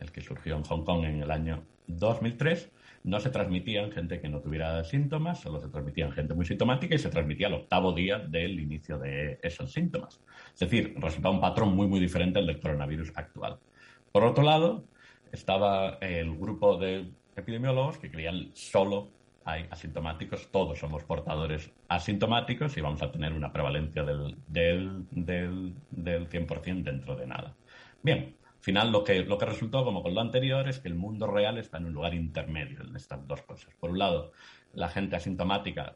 el 0.00 0.12
que 0.12 0.20
surgió 0.20 0.56
en 0.56 0.64
Hong 0.64 0.84
Kong 0.84 1.04
en 1.04 1.22
el 1.22 1.30
año 1.30 1.64
2003, 1.86 2.70
no 3.06 3.20
se 3.20 3.30
transmitía 3.30 3.82
en 3.82 3.92
gente 3.92 4.20
que 4.20 4.28
no 4.28 4.40
tuviera 4.40 4.82
síntomas, 4.82 5.40
solo 5.40 5.60
se 5.60 5.68
transmitía 5.68 6.06
en 6.06 6.12
gente 6.12 6.34
muy 6.34 6.44
sintomática 6.44 6.96
y 6.96 6.98
se 6.98 7.08
transmitía 7.08 7.46
al 7.46 7.54
octavo 7.54 7.92
día 7.92 8.18
del 8.18 8.58
inicio 8.58 8.98
de 8.98 9.38
esos 9.42 9.72
síntomas. 9.72 10.20
Es 10.52 10.58
decir, 10.58 10.92
resultaba 10.98 11.32
un 11.32 11.40
patrón 11.40 11.74
muy, 11.74 11.86
muy 11.86 12.00
diferente 12.00 12.40
al 12.40 12.46
del 12.46 12.60
coronavirus 12.60 13.12
actual. 13.14 13.60
Por 14.10 14.24
otro 14.24 14.42
lado, 14.42 14.84
estaba 15.30 15.98
el 16.00 16.36
grupo 16.36 16.78
de 16.78 17.08
epidemiólogos 17.36 17.98
que 17.98 18.10
creían 18.10 18.50
solo 18.54 19.12
hay 19.44 19.66
asintomáticos, 19.70 20.50
todos 20.50 20.76
somos 20.76 21.04
portadores 21.04 21.70
asintomáticos 21.86 22.76
y 22.76 22.80
vamos 22.80 23.00
a 23.02 23.12
tener 23.12 23.32
una 23.32 23.52
prevalencia 23.52 24.02
del, 24.02 24.36
del, 24.48 25.06
del, 25.12 25.74
del 25.92 26.28
100% 26.28 26.82
dentro 26.82 27.14
de 27.14 27.28
nada. 27.28 27.54
Bien, 28.02 28.34
final 28.66 28.90
lo 28.90 29.04
que, 29.04 29.24
lo 29.24 29.38
que 29.38 29.46
resultó, 29.46 29.84
como 29.84 30.02
con 30.02 30.12
lo 30.12 30.20
anterior, 30.20 30.68
es 30.68 30.80
que 30.80 30.88
el 30.88 30.96
mundo 30.96 31.28
real 31.28 31.56
está 31.56 31.78
en 31.78 31.86
un 31.86 31.92
lugar 31.92 32.14
intermedio 32.14 32.82
en 32.82 32.96
estas 32.96 33.24
dos 33.24 33.40
cosas. 33.42 33.72
Por 33.78 33.90
un 33.90 34.00
lado, 34.00 34.32
la 34.74 34.88
gente 34.88 35.14
asintomática 35.14 35.94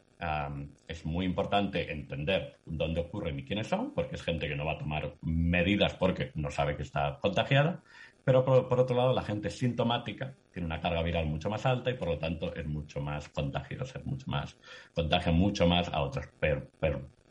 es 0.87 1.05
muy 1.05 1.25
importante 1.25 1.91
entender 1.91 2.59
dónde 2.65 3.01
ocurren 3.01 3.37
y 3.37 3.43
quiénes 3.43 3.67
son, 3.67 3.93
porque 3.93 4.15
es 4.15 4.23
gente 4.23 4.47
que 4.47 4.55
no 4.55 4.63
va 4.63 4.73
a 4.73 4.77
tomar 4.77 5.15
medidas 5.21 5.95
porque 5.95 6.31
no 6.35 6.49
sabe 6.49 6.77
que 6.77 6.83
está 6.83 7.19
contagiada. 7.19 7.81
Pero 8.23 8.45
por, 8.45 8.79
otro 8.79 8.95
lado, 8.95 9.11
la 9.13 9.23
gente 9.23 9.49
sintomática 9.49 10.33
tiene 10.53 10.65
una 10.65 10.79
carga 10.79 11.03
viral 11.03 11.25
mucho 11.25 11.49
más 11.49 11.65
alta 11.65 11.89
y 11.89 11.95
por 11.95 12.07
lo 12.07 12.19
tanto 12.19 12.55
es 12.55 12.65
mucho 12.67 13.01
más 13.01 13.27
contagiosa, 13.27 13.99
es 13.99 14.05
mucho 14.05 14.31
más, 14.31 14.55
contagia 14.93 15.33
mucho 15.33 15.67
más 15.67 15.89
a 15.89 16.01
otras 16.03 16.29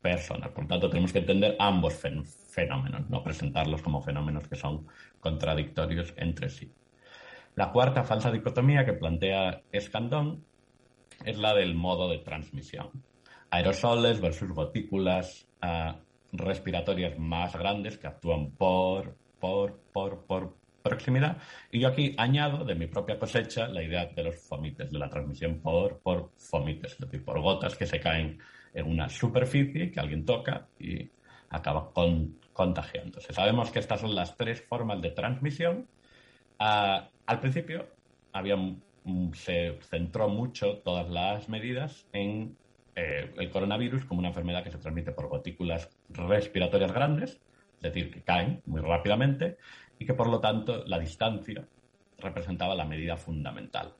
personas. 0.02 0.50
Por 0.50 0.64
lo 0.64 0.68
tanto, 0.68 0.90
tenemos 0.90 1.14
que 1.14 1.20
entender 1.20 1.56
ambos 1.58 1.94
fenómenos, 1.94 3.08
no 3.08 3.22
presentarlos 3.22 3.80
como 3.82 4.02
fenómenos 4.02 4.46
que 4.48 4.56
son 4.56 4.86
contradictorios 5.20 6.12
entre 6.16 6.50
sí. 6.50 6.72
La 7.56 7.72
cuarta 7.72 8.04
falsa 8.04 8.30
dicotomía 8.30 8.84
que 8.84 8.92
plantea 8.92 9.62
Escandón 9.72 10.44
es 11.24 11.38
la 11.38 11.54
del 11.54 11.74
modo 11.74 12.08
de 12.08 12.18
transmisión. 12.18 12.90
Aerosoles 13.50 14.20
versus 14.20 14.50
gotículas 14.52 15.46
ah, 15.60 15.98
respiratorias 16.32 17.18
más 17.18 17.54
grandes 17.54 17.98
que 17.98 18.06
actúan 18.06 18.50
por, 18.52 19.16
por, 19.38 19.78
por, 19.92 20.24
por 20.24 20.54
proximidad. 20.82 21.36
Y 21.70 21.80
yo 21.80 21.88
aquí 21.88 22.14
añado 22.16 22.64
de 22.64 22.74
mi 22.74 22.86
propia 22.86 23.18
cosecha 23.18 23.68
la 23.68 23.82
idea 23.82 24.06
de 24.06 24.22
los 24.22 24.36
fomites, 24.36 24.90
de 24.90 24.98
la 24.98 25.10
transmisión 25.10 25.60
por, 25.60 25.98
por 25.98 26.30
fomites, 26.36 26.92
es 26.92 26.98
decir, 26.98 27.24
por 27.24 27.40
gotas 27.40 27.76
que 27.76 27.86
se 27.86 28.00
caen 28.00 28.38
en 28.72 28.86
una 28.86 29.08
superficie 29.08 29.90
que 29.90 30.00
alguien 30.00 30.24
toca 30.24 30.68
y 30.78 31.10
acaba 31.50 31.92
con, 31.92 32.38
contagiándose. 32.52 33.32
Sabemos 33.32 33.70
que 33.70 33.78
estas 33.78 34.00
son 34.00 34.14
las 34.14 34.36
tres 34.36 34.62
formas 34.62 35.02
de 35.02 35.10
transmisión. 35.10 35.86
Ah, 36.58 37.08
al 37.26 37.40
principio 37.40 37.86
había, 38.32 38.56
se 39.34 39.78
centró 39.82 40.28
mucho 40.28 40.78
todas 40.78 41.08
las 41.10 41.48
medidas 41.48 42.06
en 42.12 42.56
eh, 42.96 43.32
el 43.36 43.50
coronavirus 43.50 44.04
como 44.04 44.20
una 44.20 44.28
enfermedad 44.28 44.64
que 44.64 44.70
se 44.70 44.78
transmite 44.78 45.12
por 45.12 45.28
gotículas 45.28 45.90
respiratorias 46.08 46.92
grandes, 46.92 47.40
es 47.76 47.82
decir, 47.82 48.10
que 48.10 48.22
caen 48.22 48.62
muy 48.66 48.80
rápidamente, 48.80 49.56
y 49.98 50.06
que 50.06 50.14
por 50.14 50.28
lo 50.28 50.40
tanto 50.40 50.84
la 50.86 50.98
distancia 50.98 51.66
representaba 52.18 52.74
la 52.74 52.84
medida 52.84 53.16
fundamental. 53.16 53.94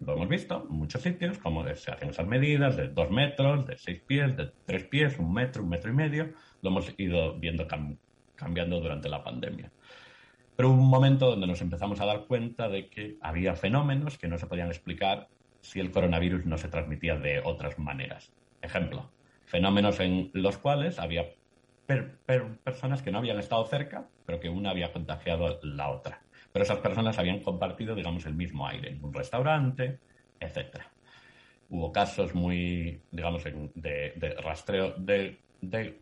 Lo 0.00 0.14
hemos 0.14 0.28
visto 0.28 0.66
en 0.68 0.76
muchos 0.76 1.02
sitios, 1.02 1.38
como 1.38 1.62
se 1.74 1.90
hacen 1.90 2.08
esas 2.08 2.26
medidas 2.26 2.76
de 2.76 2.88
dos 2.88 3.10
metros, 3.10 3.66
de 3.66 3.76
seis 3.76 4.00
pies, 4.00 4.34
de 4.36 4.50
tres 4.64 4.84
pies, 4.84 5.18
un 5.18 5.32
metro, 5.32 5.62
un 5.62 5.68
metro 5.68 5.90
y 5.90 5.94
medio. 5.94 6.32
Lo 6.62 6.70
hemos 6.70 6.92
ido 6.98 7.34
viendo 7.34 7.66
cambiando 8.34 8.80
durante 8.80 9.08
la 9.08 9.22
pandemia. 9.22 9.70
Pero 10.56 10.70
hubo 10.70 10.82
un 10.82 10.90
momento 10.90 11.30
donde 11.30 11.46
nos 11.46 11.62
empezamos 11.62 12.00
a 12.00 12.06
dar 12.06 12.26
cuenta 12.26 12.68
de 12.68 12.88
que 12.88 13.16
había 13.22 13.54
fenómenos 13.54 14.18
que 14.18 14.28
no 14.28 14.36
se 14.36 14.46
podían 14.46 14.68
explicar 14.68 15.28
si 15.60 15.80
el 15.80 15.90
coronavirus 15.90 16.44
no 16.46 16.58
se 16.58 16.68
transmitía 16.68 17.16
de 17.16 17.40
otras 17.40 17.78
maneras. 17.78 18.32
Ejemplo, 18.62 19.10
fenómenos 19.44 20.00
en 20.00 20.30
los 20.34 20.58
cuales 20.58 20.98
había 20.98 21.26
personas 22.64 23.02
que 23.02 23.10
no 23.10 23.18
habían 23.18 23.38
estado 23.38 23.64
cerca, 23.66 24.06
pero 24.26 24.38
que 24.38 24.48
una 24.48 24.70
había 24.70 24.92
contagiado 24.92 25.46
a 25.46 25.58
la 25.62 25.90
otra. 25.90 26.22
Pero 26.52 26.64
esas 26.64 26.78
personas 26.78 27.18
habían 27.18 27.40
compartido, 27.40 27.94
digamos, 27.94 28.26
el 28.26 28.34
mismo 28.34 28.66
aire 28.66 28.90
en 28.90 29.04
un 29.04 29.12
restaurante, 29.12 29.98
etc. 30.38 30.82
Hubo 31.68 31.92
casos 31.92 32.34
muy, 32.34 33.00
digamos, 33.10 33.44
de, 33.44 34.36
rastreo 34.42 34.94
de, 34.98 35.38
de, 35.60 36.00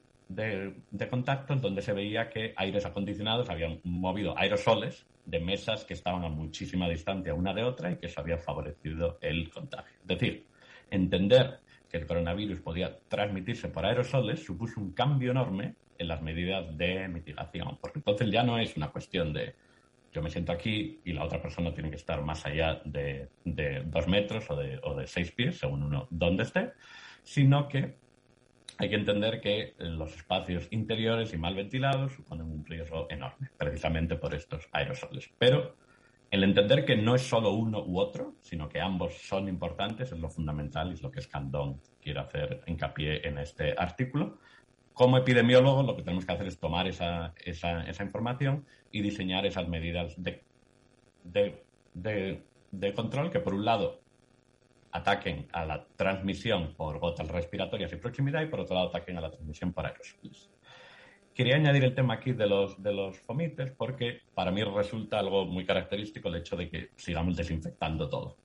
contactos 1.08 1.60
donde 1.60 1.82
se 1.82 1.92
veía 1.92 2.28
que 2.28 2.52
aires 2.56 2.84
acondicionados 2.84 3.48
habían 3.48 3.80
movido 3.84 4.36
aerosoles 4.36 5.06
de 5.24 5.40
mesas 5.40 5.84
que 5.84 5.94
estaban 5.94 6.24
a 6.24 6.28
muchísima 6.28 6.88
distancia 6.88 7.34
una 7.34 7.54
de 7.54 7.64
otra 7.64 7.90
y 7.90 7.96
que 7.96 8.06
eso 8.06 8.20
había 8.20 8.38
favorecido 8.38 9.18
el 9.20 9.50
contagio. 9.50 9.98
Es 10.00 10.06
decir, 10.06 10.46
entender 10.90 11.60
que 11.90 11.98
el 11.98 12.06
coronavirus 12.06 12.60
podía 12.60 12.98
transmitirse 13.08 13.68
por 13.68 13.84
aerosoles 13.84 14.44
supuso 14.44 14.80
un 14.80 14.92
cambio 14.92 15.30
enorme 15.30 15.74
en 15.96 16.08
las 16.08 16.22
medidas 16.22 16.76
de 16.76 17.08
mitigación, 17.08 17.78
porque 17.80 17.98
entonces 17.98 18.30
ya 18.30 18.42
no 18.42 18.58
es 18.58 18.76
una 18.76 18.88
cuestión 18.88 19.32
de 19.32 19.54
yo 20.12 20.22
me 20.22 20.30
siento 20.30 20.52
aquí 20.52 21.00
y 21.04 21.12
la 21.12 21.24
otra 21.24 21.40
persona 21.40 21.72
tiene 21.72 21.90
que 21.90 21.96
estar 21.96 22.22
más 22.22 22.44
allá 22.46 22.80
de, 22.84 23.28
dos 23.44 24.08
metros 24.08 24.50
o 24.50 24.56
de, 24.56 24.80
o 24.82 24.94
de, 24.94 25.06
seis 25.06 25.32
pies, 25.32 25.58
según 25.58 25.82
uno 25.82 26.06
donde 26.10 26.44
esté, 26.44 26.72
sino 27.22 27.68
que 27.68 27.96
hay 28.78 28.88
que 28.88 28.94
entender 28.94 29.40
que 29.40 29.74
los 29.78 30.14
espacios 30.14 30.68
interiores 30.70 31.34
y 31.34 31.36
mal 31.36 31.56
ventilados 31.56 32.12
suponen 32.12 32.46
un 32.46 32.64
riesgo 32.64 33.08
enorme, 33.10 33.50
precisamente 33.56 34.14
por 34.14 34.34
estos 34.34 34.68
aerosoles. 34.70 35.28
Pero 35.36 35.74
el 36.30 36.44
entender 36.44 36.84
que 36.84 36.96
no 36.96 37.16
es 37.16 37.22
solo 37.22 37.50
uno 37.50 37.84
u 37.84 37.98
otro, 37.98 38.36
sino 38.40 38.68
que 38.68 38.80
ambos 38.80 39.14
son 39.14 39.48
importantes 39.48 40.12
es 40.12 40.18
lo 40.18 40.30
fundamental 40.30 40.90
y 40.90 40.94
es 40.94 41.02
lo 41.02 41.10
que 41.10 41.20
Scandón 41.20 41.80
quiere 42.00 42.20
hacer 42.20 42.62
hincapié 42.66 43.26
en 43.26 43.38
este 43.38 43.74
artículo. 43.76 44.38
Como 44.92 45.16
epidemiólogo, 45.18 45.82
lo 45.82 45.96
que 45.96 46.02
tenemos 46.02 46.24
que 46.24 46.32
hacer 46.32 46.46
es 46.46 46.60
tomar 46.60 46.86
esa, 46.86 47.34
esa, 47.44 48.02
información 48.04 48.64
y 48.92 49.02
diseñar 49.02 49.44
esas 49.44 49.66
medidas 49.66 50.14
de, 50.22 50.44
de, 51.24 52.42
de 52.70 52.94
control 52.94 53.30
que, 53.30 53.40
por 53.40 53.54
un 53.54 53.64
lado, 53.64 54.00
ataquen 54.98 55.48
a 55.52 55.64
la 55.64 55.86
transmisión 55.96 56.74
por 56.74 56.98
gotas 56.98 57.28
respiratorias 57.28 57.92
y 57.92 57.96
proximidad 57.96 58.42
y, 58.42 58.46
por 58.46 58.60
otro 58.60 58.74
lado, 58.74 58.88
ataquen 58.88 59.18
a 59.18 59.20
la 59.20 59.30
transmisión 59.30 59.72
por 59.72 59.86
aerosoles. 59.86 60.50
Quería 61.34 61.56
añadir 61.56 61.84
el 61.84 61.94
tema 61.94 62.14
aquí 62.14 62.32
de 62.32 62.46
los, 62.46 62.82
de 62.82 62.92
los 62.92 63.18
fomites 63.20 63.70
porque 63.72 64.22
para 64.34 64.50
mí 64.50 64.62
resulta 64.64 65.18
algo 65.18 65.44
muy 65.44 65.64
característico 65.64 66.28
el 66.28 66.36
hecho 66.36 66.56
de 66.56 66.68
que 66.68 66.90
sigamos 66.96 67.36
desinfectando 67.36 68.08
todo. 68.08 68.36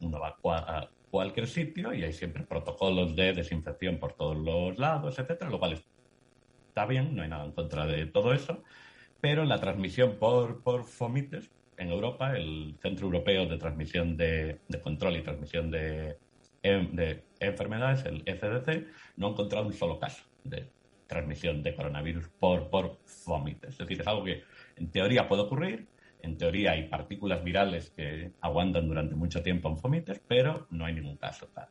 Uno 0.00 0.20
va 0.20 0.36
a 0.58 0.88
cualquier 1.10 1.48
sitio 1.48 1.92
y 1.92 2.04
hay 2.04 2.12
siempre 2.12 2.44
protocolos 2.44 3.16
de 3.16 3.32
desinfección 3.32 3.98
por 3.98 4.12
todos 4.12 4.36
los 4.36 4.78
lados, 4.78 5.18
etcétera, 5.18 5.50
lo 5.50 5.58
cual 5.58 5.82
está 6.68 6.86
bien, 6.86 7.16
no 7.16 7.22
hay 7.22 7.28
nada 7.28 7.44
en 7.44 7.52
contra 7.52 7.86
de 7.86 8.06
todo 8.06 8.32
eso, 8.32 8.62
pero 9.20 9.44
la 9.44 9.58
transmisión 9.58 10.16
por, 10.20 10.62
por 10.62 10.84
fomites 10.84 11.50
en 11.78 11.90
Europa, 11.90 12.36
el 12.36 12.76
Centro 12.82 13.06
Europeo 13.06 13.46
de 13.46 13.56
Transmisión 13.56 14.16
de, 14.16 14.60
Control 14.82 15.16
y 15.16 15.22
Transmisión 15.22 15.70
de, 15.70 16.18
de 16.62 17.24
Enfermedades, 17.40 18.04
el 18.04 18.22
ECDC, 18.26 18.86
no 19.16 19.28
ha 19.28 19.30
encontrado 19.30 19.66
un 19.66 19.72
solo 19.72 19.98
caso 19.98 20.24
de 20.44 20.68
transmisión 21.06 21.62
de 21.62 21.74
coronavirus 21.74 22.28
por, 22.38 22.68
por. 22.68 22.98
Es 23.62 23.78
decir, 23.78 24.00
es 24.00 24.06
algo 24.06 24.24
que 24.24 24.42
en 24.76 24.90
teoría 24.90 25.28
puede 25.28 25.42
ocurrir, 25.42 25.86
en 26.22 26.36
teoría 26.36 26.72
hay 26.72 26.88
partículas 26.88 27.42
virales 27.44 27.90
que 27.90 28.32
aguantan 28.40 28.88
durante 28.88 29.14
mucho 29.14 29.42
tiempo 29.42 29.68
en 29.68 29.78
fomites, 29.78 30.20
pero 30.26 30.66
no 30.70 30.84
hay 30.84 30.94
ningún 30.94 31.16
caso 31.16 31.46
tal. 31.54 31.68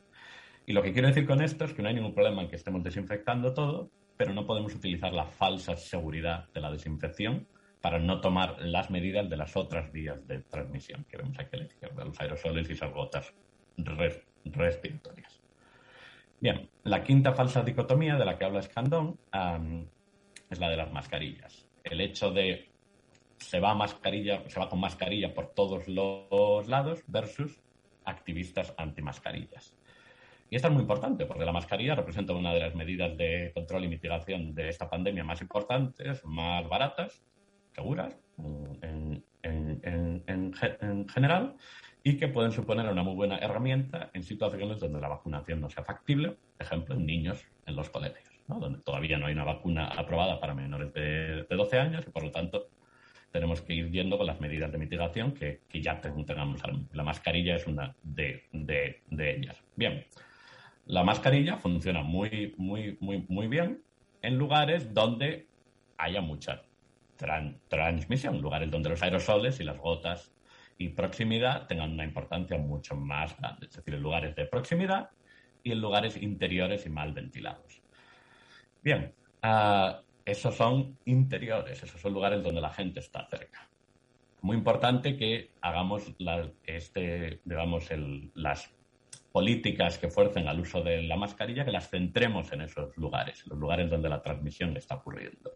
Y 0.65 0.74
lo 0.74 0.82
que 0.82 0.93
quiero 0.93 1.08
decir 1.08 1.26
con 1.26 1.41
esto 1.41 1.65
es 1.65 1.74
que 1.74 1.82
no 1.82 1.89
hay 1.89 1.96
ningún 1.96 2.13
problema 2.13 2.41
en 2.41 2.50
que 2.50 2.56
estemos 2.56 2.84
desinfectando 2.84 3.54
todo, 3.54 3.89
pero 4.17 4.34
no 4.34 4.46
podemos 4.46 4.74
utilizar 4.74 5.13
la 5.13 5.26
falsa 5.26 5.76
seguridad 5.76 6.50
de 6.54 6.62
la 6.62 6.72
desinfección 6.72 7.48
para 7.81 7.99
no 7.99 8.21
tomar 8.21 8.61
las 8.61 8.89
medidas 8.89 9.29
de 9.29 9.37
las 9.37 9.55
otras 9.55 9.91
vías 9.91 10.27
de 10.27 10.39
transmisión 10.39 11.05
que 11.09 11.17
vemos 11.17 11.37
aquí 11.39 11.55
a 11.55 11.59
la 11.59 11.65
izquierda, 11.65 12.05
los 12.05 12.19
aerosoles 12.19 12.69
y 12.69 12.73
esas 12.73 12.91
gotas 12.91 13.33
respiratorias. 13.77 15.41
Bien, 16.39 16.69
la 16.83 17.03
quinta 17.03 17.33
falsa 17.33 17.63
dicotomía 17.63 18.15
de 18.15 18.25
la 18.25 18.37
que 18.37 18.45
habla 18.45 18.59
Escandón 18.59 19.19
es 20.49 20.59
la 20.59 20.69
de 20.69 20.77
las 20.77 20.91
mascarillas. 20.91 21.67
El 21.83 22.01
hecho 22.01 22.31
de 22.31 22.69
se 23.37 23.59
va 23.59 23.75
mascarilla, 23.75 24.43
se 24.49 24.59
va 24.59 24.67
con 24.69 24.79
mascarilla 24.79 25.33
por 25.33 25.53
todos 25.53 25.87
los 25.87 26.67
lados 26.67 27.03
versus 27.07 27.61
activistas 28.05 28.73
antimascarillas. 28.77 29.75
Y 30.49 30.55
esto 30.55 30.69
es 30.69 30.73
muy 30.73 30.81
importante 30.81 31.25
porque 31.25 31.45
la 31.45 31.51
mascarilla 31.51 31.93
representa 31.93 32.33
una 32.33 32.53
de 32.53 32.61
las 32.61 32.73
medidas 32.73 33.15
de 33.17 33.51
control 33.53 33.83
y 33.83 33.89
mitigación 33.89 34.55
de 34.55 34.69
esta 34.69 34.89
pandemia 34.89 35.23
más 35.23 35.41
importantes, 35.41 36.23
más 36.25 36.67
baratas, 36.67 37.21
seguras 37.77 38.17
en, 38.81 39.23
en 39.43 41.07
general 41.07 41.55
y 42.07 42.17
que 42.17 42.29
pueden 42.29 42.53
suponer 42.53 42.87
una 42.89 43.03
muy 43.03 43.15
buena 43.15 43.37
herramienta 43.37 44.11
en 44.13 44.23
situaciones 44.23 44.79
donde 44.79 45.01
la 45.01 45.09
vacunación 45.09 45.59
no 45.59 45.69
sea 45.69 45.83
factible, 45.83 46.37
ejemplo, 46.57 46.95
en 46.95 47.05
niños 47.05 47.45
en 47.65 47.75
los 47.75 47.89
colegios. 47.89 48.23
donde 48.47 48.79
todavía 48.79 49.17
no 49.17 49.25
hay 49.25 49.33
una 49.33 49.43
vacuna 49.43 49.87
aprobada 49.87 50.39
para 50.39 50.53
menores 50.53 50.93
de, 50.93 51.45
12 51.49 51.79
años 51.79 52.05
y 52.07 52.09
por 52.09 52.23
lo 52.23 52.31
tanto 52.31 52.69
tenemos 53.31 53.61
que 53.61 53.73
ir 53.73 53.91
yendo 53.91 54.17
con 54.17 54.25
las 54.25 54.39
medidas 54.39 54.71
de 54.71 54.77
mitigación 54.77 55.33
que, 55.33 55.59
ya 55.73 55.99
tengamos. 55.99 56.61
La 56.93 57.03
mascarilla 57.03 57.57
es 57.57 57.67
una 57.67 57.93
de, 58.01 58.47
ellas. 59.11 59.61
Bien, 59.75 60.05
la 60.85 61.03
mascarilla 61.03 61.57
funciona 61.57 62.03
muy, 62.03 62.55
muy, 62.57 62.97
muy, 63.01 63.25
muy 63.27 63.47
bien 63.47 63.81
en 64.21 64.37
lugares 64.37 64.93
donde 64.93 65.45
haya 65.97 66.21
transmisión, 67.17 68.41
lugares 68.41 68.71
donde 68.71 68.89
los 68.89 69.01
aerosoles 69.01 69.60
y 69.60 69.63
las 69.63 69.77
gotas 69.77 70.32
y 70.77 70.89
proximidad 70.89 71.67
tengan 71.67 71.91
una 71.91 72.06
importancia 72.06 72.58
mucho 72.58 72.95
más 72.95 73.36
grande, 73.38 73.67
es 73.67 73.75
decir, 73.75 73.93
en 73.95 74.01
lugares 74.01 74.36
de 74.36 74.45
proximidad 74.45 75.10
y 75.63 75.71
en 75.71 75.82
lugares 75.82 76.21
interiores 76.21 76.86
y 76.86 76.89
mal 76.89 77.13
ventilados. 77.13 77.82
Bien, 78.84 79.13
uh, 79.43 79.93
esos 80.23 80.56
son 80.56 80.97
interiores, 81.06 81.82
esos 81.84 81.99
son 81.99 82.13
lugares 82.13 82.43
donde 82.43 82.62
la 82.62 82.71
gente 82.71 82.99
está 82.99 83.27
cerca. 83.27 83.67
Muy 84.41 84.56
importante 84.56 85.17
que 85.17 85.51
hagamos 85.62 86.13
este, 86.63 87.41
digamos, 87.43 87.89
las 88.36 88.71
políticas 89.32 89.97
que 89.97 90.10
fuercen 90.10 90.47
al 90.47 90.60
uso 90.60 90.82
de 90.84 91.01
la 91.03 91.15
mascarilla, 91.15 91.65
que 91.65 91.71
las 91.71 91.89
centremos 91.89 92.51
en 92.51 92.62
esos 92.62 92.95
lugares, 92.97 93.45
los 93.47 93.58
lugares 93.58 93.89
donde 93.89 94.10
la 94.10 94.21
transmisión 94.21 94.75
está 94.77 94.95
ocurriendo. 94.95 95.51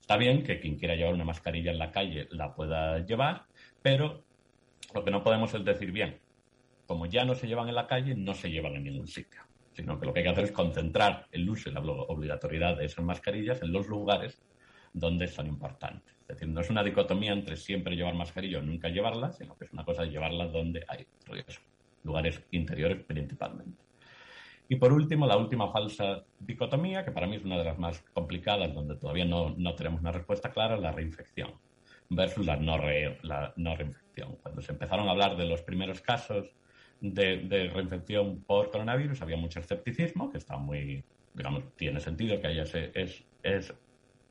Está 0.00 0.16
bien 0.16 0.42
que 0.42 0.60
quien 0.60 0.76
quiera 0.76 0.94
llevar 0.94 1.14
una 1.14 1.24
mascarilla 1.24 1.70
en 1.70 1.78
la 1.78 1.92
calle 1.92 2.26
la 2.30 2.54
pueda 2.54 2.98
llevar, 2.98 3.44
pero 3.82 4.24
lo 4.94 5.04
que 5.04 5.10
no 5.10 5.22
podemos 5.22 5.54
es 5.54 5.64
decir, 5.64 5.92
bien, 5.92 6.18
como 6.86 7.06
ya 7.06 7.24
no 7.24 7.34
se 7.34 7.46
llevan 7.46 7.68
en 7.68 7.76
la 7.76 7.86
calle, 7.86 8.16
no 8.16 8.34
se 8.34 8.50
llevan 8.50 8.74
en 8.74 8.84
ningún 8.84 9.06
sitio. 9.06 9.42
Sino 9.72 10.00
que 10.00 10.06
lo 10.06 10.12
que 10.12 10.20
hay 10.20 10.24
que 10.24 10.30
hacer 10.30 10.44
es 10.44 10.52
concentrar 10.52 11.26
el 11.30 11.48
uso 11.48 11.70
y 11.70 11.72
la 11.72 11.80
obligatoriedad 11.80 12.76
de 12.76 12.86
esas 12.86 13.04
mascarillas 13.04 13.62
en 13.62 13.72
los 13.72 13.86
lugares 13.86 14.42
donde 14.92 15.28
son 15.28 15.46
importantes. 15.46 16.16
Es 16.22 16.26
decir, 16.26 16.48
no 16.48 16.60
es 16.60 16.70
una 16.70 16.82
dicotomía 16.82 17.32
entre 17.32 17.56
siempre 17.56 17.94
llevar 17.94 18.14
mascarilla 18.14 18.58
o 18.58 18.62
nunca 18.62 18.88
llevarla, 18.88 19.30
sino 19.30 19.56
que 19.56 19.66
es 19.66 19.72
una 19.72 19.84
cosa 19.84 20.02
de 20.02 20.10
llevarla 20.10 20.48
donde 20.48 20.84
hay 20.88 21.06
riesgo. 21.26 21.64
Lugares 22.02 22.42
interiores 22.50 23.04
principalmente. 23.04 23.89
Y 24.70 24.76
por 24.76 24.92
último, 24.92 25.26
la 25.26 25.36
última 25.36 25.72
falsa 25.72 26.24
dicotomía, 26.38 27.04
que 27.04 27.10
para 27.10 27.26
mí 27.26 27.34
es 27.34 27.44
una 27.44 27.58
de 27.58 27.64
las 27.64 27.76
más 27.76 28.04
complicadas, 28.14 28.72
donde 28.72 28.94
todavía 28.94 29.24
no, 29.24 29.52
no 29.58 29.74
tenemos 29.74 30.00
una 30.00 30.12
respuesta 30.12 30.52
clara, 30.52 30.76
es 30.76 30.80
la 30.80 30.92
reinfección 30.92 31.54
versus 32.08 32.46
la 32.46 32.54
no, 32.54 32.78
la 33.22 33.52
no 33.56 33.74
reinfección. 33.74 34.36
Cuando 34.36 34.62
se 34.62 34.70
empezaron 34.70 35.08
a 35.08 35.10
hablar 35.10 35.36
de 35.36 35.46
los 35.46 35.62
primeros 35.62 36.00
casos 36.00 36.54
de, 37.00 37.68
reinfección 37.74 38.44
por 38.44 38.70
coronavirus 38.70 39.20
había 39.22 39.36
mucho 39.36 39.58
escepticismo, 39.58 40.30
que 40.30 40.38
está 40.38 40.56
muy, 40.56 41.02
digamos, 41.34 41.64
tiene 41.74 41.98
sentido 41.98 42.40
que 42.40 42.46
haya 42.46 42.62
ese, 42.62 42.92
es, 42.94 43.24
es, 43.42 43.74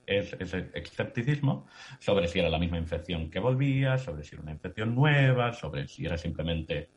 ese 0.07 0.69
escepticismo 0.73 1.67
sobre 1.99 2.29
si 2.29 2.39
era 2.39 2.47
la 2.49 2.59
misma 2.59 2.77
infección 2.77 3.29
que 3.29 3.41
volvía, 3.41 3.97
sobre 3.97 4.23
si 4.23 4.35
era 4.35 4.43
una 4.43 4.53
infección 4.53 4.95
nueva, 4.95 5.51
sobre 5.51 5.85
si 5.89 6.05
era 6.05 6.17
simplemente 6.17 6.87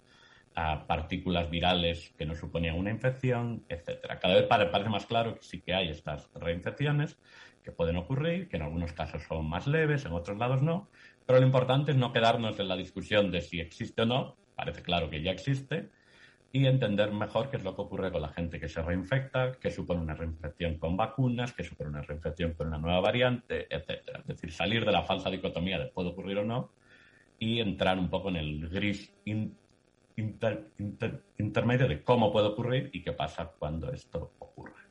a 0.55 0.87
partículas 0.87 1.51
virales 1.51 2.13
que 2.17 2.27
no 2.27 2.35
suponían 2.35 2.79
una 2.79 2.91
infección, 2.91 3.65
etcétera. 3.69 4.19
Cada 4.19 4.35
vez 4.35 4.45
parece 4.45 4.91
más 4.91 5.07
claro 5.07 5.35
que 5.35 5.43
sí 5.43 5.61
que 5.61 5.75
hay 5.75 5.89
estas 5.89 6.31
reinfecciones 6.35 7.19
que 7.63 7.73
pueden 7.73 7.97
ocurrir, 7.97 8.49
que 8.49 8.57
en 8.57 8.63
algunos 8.63 8.93
casos 8.93 9.23
son 9.23 9.49
más 9.49 9.67
leves, 9.67 10.05
en 10.05 10.13
otros 10.13 10.37
lados 10.39 10.63
no, 10.63 10.89
pero 11.27 11.41
lo 11.41 11.47
importante 11.47 11.93
es 11.93 11.97
no 11.97 12.13
quedarnos 12.13 12.59
en 12.59 12.69
la 12.69 12.77
discusión 12.77 13.31
de 13.31 13.41
si 13.41 13.61
existe 13.61 14.03
o 14.03 14.07
no, 14.07 14.37
parece 14.57 14.83
claro 14.83 15.09
que 15.09 15.23
ya 15.23 15.31
existe, 15.31 15.91
y 16.55 16.67
entender 16.67 17.13
mejor 17.13 17.49
qué 17.49 17.57
es 17.57 17.65
lo 17.65 17.75
que 17.75 17.81
ocurre 17.81 18.13
con 18.13 18.21
la 18.21 18.29
gente 18.29 18.61
que 18.61 18.69
se 18.69 18.83
reinfecta, 18.83 19.53
qué 19.53 19.71
supone 19.71 20.03
una 20.03 20.15
reinfección 20.15 20.77
con 20.77 20.99
vacunas, 20.99 21.53
qué 21.55 21.65
supone 21.65 21.89
una 21.89 22.03
reinfección 22.03 22.53
con 22.53 22.69
una 22.69 22.79
nueva 22.79 23.01
variante, 23.01 23.67
etcétera. 23.75 24.19
Es 24.21 24.27
decir, 24.27 24.53
salir 24.53 24.85
de 24.85 24.93
la 24.93 25.03
falsa 25.03 25.31
dicotomía 25.31 25.79
de 25.79 25.87
puede 25.87 26.11
ocurrir 26.11 26.39
o 26.39 26.45
no 26.45 26.73
y 27.39 27.61
entrar 27.61 27.99
un 27.99 28.11
poco 28.11 28.29
en 28.29 28.37
el 28.37 28.69
gris 28.69 29.15
intermedio 30.17 31.89
de 31.89 32.03
cómo 32.03 32.33
puede 32.33 32.49
ocurrir 32.49 32.91
y 32.93 33.03
qué 33.03 33.13
pasa 33.13 33.53
cuando 33.59 33.93
esto 33.93 34.33
ocurre. 34.39 34.83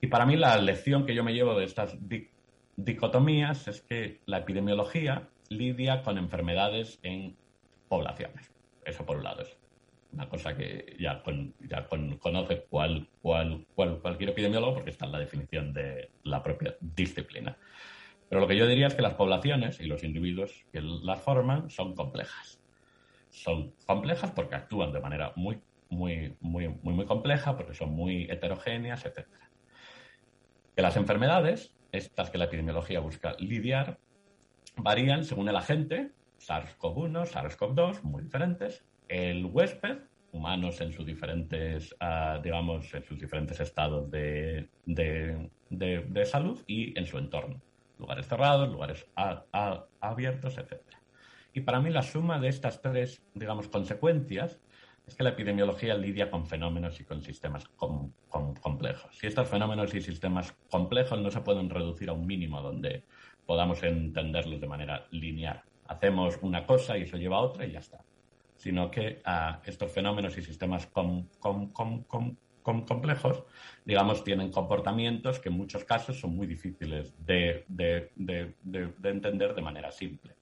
Y 0.00 0.06
para 0.06 0.26
mí 0.26 0.36
la 0.36 0.56
lección 0.58 1.06
que 1.06 1.14
yo 1.14 1.24
me 1.24 1.34
llevo 1.34 1.58
de 1.58 1.64
estas 1.64 1.96
dicotomías 2.76 3.66
es 3.68 3.80
que 3.82 4.20
la 4.26 4.38
epidemiología 4.38 5.28
lidia 5.48 6.02
con 6.02 6.18
enfermedades 6.18 6.98
en 7.02 7.36
poblaciones. 7.88 8.52
Eso 8.84 9.04
por 9.04 9.16
un 9.16 9.24
lado 9.24 9.42
es 9.42 9.56
una 10.12 10.28
cosa 10.28 10.56
que 10.56 10.96
ya, 10.98 11.22
ya 11.68 11.88
conoce 12.20 12.64
cual, 12.70 13.08
cual, 13.20 13.66
cual, 13.74 13.98
cualquier 14.00 14.30
epidemiólogo 14.30 14.74
porque 14.74 14.90
está 14.90 15.06
en 15.06 15.12
la 15.12 15.18
definición 15.18 15.72
de 15.72 16.10
la 16.24 16.42
propia 16.42 16.76
disciplina. 16.80 17.56
Pero 18.28 18.40
lo 18.40 18.46
que 18.46 18.56
yo 18.56 18.66
diría 18.66 18.86
es 18.86 18.94
que 18.94 19.02
las 19.02 19.14
poblaciones 19.14 19.80
y 19.80 19.86
los 19.86 20.04
individuos 20.04 20.64
que 20.72 20.80
las 20.82 21.20
forman 21.20 21.70
son 21.70 21.94
complejas. 21.94 22.57
Son 23.30 23.72
complejas 23.86 24.30
porque 24.32 24.54
actúan 24.54 24.92
de 24.92 25.00
manera 25.00 25.32
muy, 25.36 25.60
muy, 25.90 26.36
muy, 26.40 26.68
muy, 26.68 26.94
muy 26.94 27.06
compleja, 27.06 27.56
porque 27.56 27.74
son 27.74 27.90
muy 27.90 28.24
heterogéneas, 28.30 29.04
etc. 29.04 29.26
Que 30.74 30.82
las 30.82 30.96
enfermedades, 30.96 31.74
estas 31.92 32.30
que 32.30 32.38
la 32.38 32.44
epidemiología 32.44 33.00
busca 33.00 33.34
lidiar, 33.38 33.98
varían 34.76 35.24
según 35.24 35.48
el 35.48 35.56
agente, 35.56 36.12
SARS-CoV-1, 36.38 37.26
SARS-CoV-2, 37.26 38.02
muy 38.02 38.22
diferentes, 38.22 38.84
el 39.08 39.44
huésped, 39.46 39.98
humanos 40.32 40.80
en 40.80 40.92
sus 40.92 41.06
diferentes, 41.06 41.94
uh, 42.00 42.40
digamos, 42.42 42.92
en 42.94 43.04
sus 43.04 43.18
diferentes 43.18 43.58
estados 43.60 44.10
de, 44.10 44.68
de, 44.84 45.48
de, 45.70 46.26
salud 46.26 46.62
y 46.66 46.98
en 46.98 47.06
su 47.06 47.18
entorno, 47.18 47.60
lugares 47.98 48.26
cerrados, 48.28 48.68
lugares 48.68 49.06
abiertos, 50.00 50.58
etc. 50.58 50.82
Y 51.52 51.60
para 51.62 51.80
mí 51.80 51.90
la 51.90 52.02
suma 52.02 52.38
de 52.38 52.48
estas 52.48 52.80
tres, 52.82 53.22
digamos, 53.34 53.68
consecuencias 53.68 54.60
es 55.06 55.14
que 55.14 55.22
la 55.22 55.30
epidemiología 55.30 55.94
lidia 55.94 56.30
con 56.30 56.46
fenómenos 56.46 57.00
y 57.00 57.04
con 57.04 57.22
sistemas 57.22 57.64
complejos. 58.60 59.16
Si 59.16 59.26
estos 59.26 59.48
fenómenos 59.48 59.94
y 59.94 60.02
sistemas 60.02 60.54
complejos 60.70 61.18
no 61.20 61.30
se 61.30 61.40
pueden 61.40 61.70
reducir 61.70 62.10
a 62.10 62.12
un 62.12 62.26
mínimo 62.26 62.60
donde 62.60 63.04
podamos 63.46 63.82
entenderlos 63.82 64.60
de 64.60 64.66
manera 64.66 65.06
lineal. 65.10 65.62
Hacemos 65.86 66.38
una 66.42 66.66
cosa 66.66 66.98
y 66.98 67.04
eso 67.04 67.16
lleva 67.16 67.38
a 67.38 67.40
otra 67.40 67.64
y 67.64 67.72
ya 67.72 67.78
está. 67.78 68.04
Sino 68.56 68.90
que 68.90 69.22
estos 69.64 69.90
fenómenos 69.90 70.36
y 70.36 70.42
sistemas 70.42 70.86
complejos, 72.62 73.44
digamos, 73.86 74.22
tienen 74.24 74.50
comportamientos 74.50 75.40
que 75.40 75.48
en 75.48 75.54
muchos 75.54 75.84
casos 75.84 76.20
son 76.20 76.36
muy 76.36 76.46
difíciles 76.46 77.14
de 77.24 77.64
entender 79.02 79.54
de 79.54 79.62
manera 79.62 79.90
simple. 79.90 80.34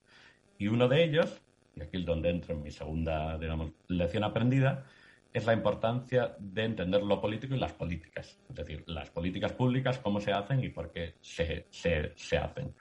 Y 0.57 0.67
uno 0.67 0.87
de 0.87 1.03
ellos 1.03 1.41
y 1.77 1.83
aquí 1.83 1.97
es 1.97 2.05
donde 2.05 2.29
entro 2.29 2.55
en 2.55 2.63
mi 2.63 2.71
segunda, 2.71 3.37
digamos, 3.37 3.71
lección 3.87 4.23
aprendida, 4.23 4.85
es 5.31 5.45
la 5.45 5.53
importancia 5.53 6.35
de 6.39 6.63
entender 6.63 7.03
lo 7.03 7.21
político 7.21 7.53
y 7.53 7.59
las 7.59 7.73
políticas. 7.73 8.39
Es 8.49 8.55
decir, 8.55 8.83
las 8.87 9.09
políticas 9.11 9.53
públicas, 9.53 9.99
cómo 9.99 10.19
se 10.19 10.31
hacen 10.31 10.63
y 10.63 10.69
por 10.69 10.91
qué 10.91 11.15
se, 11.21 11.67
se, 11.69 12.37
hacen. 12.37 12.73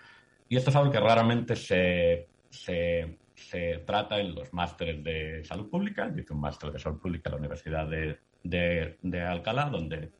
Y 0.49 0.57
esto 0.57 0.71
es 0.71 0.77
algo 0.77 0.91
que 0.91 1.01
raramente 1.01 1.57
se, 1.57 2.29
se, 2.49 3.19
se 3.35 3.79
trata 3.87 4.19
en 4.19 4.35
los 4.35 4.53
másteres 4.55 5.05
de 5.05 5.45
salud 5.45 5.69
pública. 5.69 6.11
Yo 6.15 6.21
hice 6.21 6.33
un 6.33 6.41
máster 6.41 6.71
de 6.73 6.79
salud 6.79 6.99
pública 6.99 7.29
en 7.29 7.33
la 7.33 7.39
Universidad 7.39 7.87
de, 7.87 8.19
de, 8.43 8.97
de 9.03 9.21
Alcalá, 9.21 9.69
donde 9.69 10.11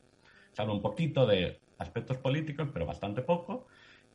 se 0.53 0.61
habla 0.61 0.75
un 0.75 0.83
poquito 0.83 1.27
de 1.27 1.59
aspectos 1.79 2.19
políticos, 2.19 2.69
pero 2.73 2.85
bastante 2.85 3.23
poco. 3.23 3.67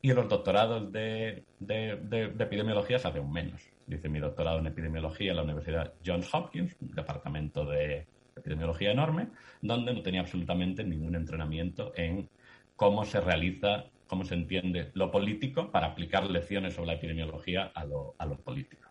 Y 0.02 0.14
los 0.14 0.28
doctorados 0.28 0.92
de, 0.92 1.44
de, 1.60 1.98
de, 1.98 2.44
epidemiología 2.44 2.98
se 2.98 3.08
hace 3.08 3.22
menos. 3.22 3.62
Hice 3.88 4.10
mi 4.10 4.20
doctorado 4.20 4.60
en 4.60 4.68
epidemiología 4.68 5.32
en 5.32 5.38
la 5.38 5.44
Universidad 5.44 5.94
Johns 6.04 6.34
Hopkins, 6.34 6.76
un 6.82 6.92
departamento 6.92 7.66
de 7.66 8.08
epidemiología 8.36 8.92
enorme, 8.92 9.28
donde 9.62 9.94
no 9.94 10.02
tenía 10.02 10.22
absolutamente 10.22 10.84
ningún 10.84 11.16
entrenamiento 11.16 11.94
en 11.96 12.30
cómo 12.76 13.06
se 13.06 13.22
realiza, 13.22 13.86
cómo 14.08 14.26
se 14.26 14.34
entiende 14.34 14.90
lo 14.94 15.12
político 15.12 15.72
para 15.72 15.88
aplicar 15.88 16.30
lecciones 16.30 16.74
sobre 16.74 16.88
la 16.88 16.94
epidemiología 16.94 17.72
a 17.76 17.86
lo, 17.86 18.16
a 18.18 18.28
político. 18.38 18.90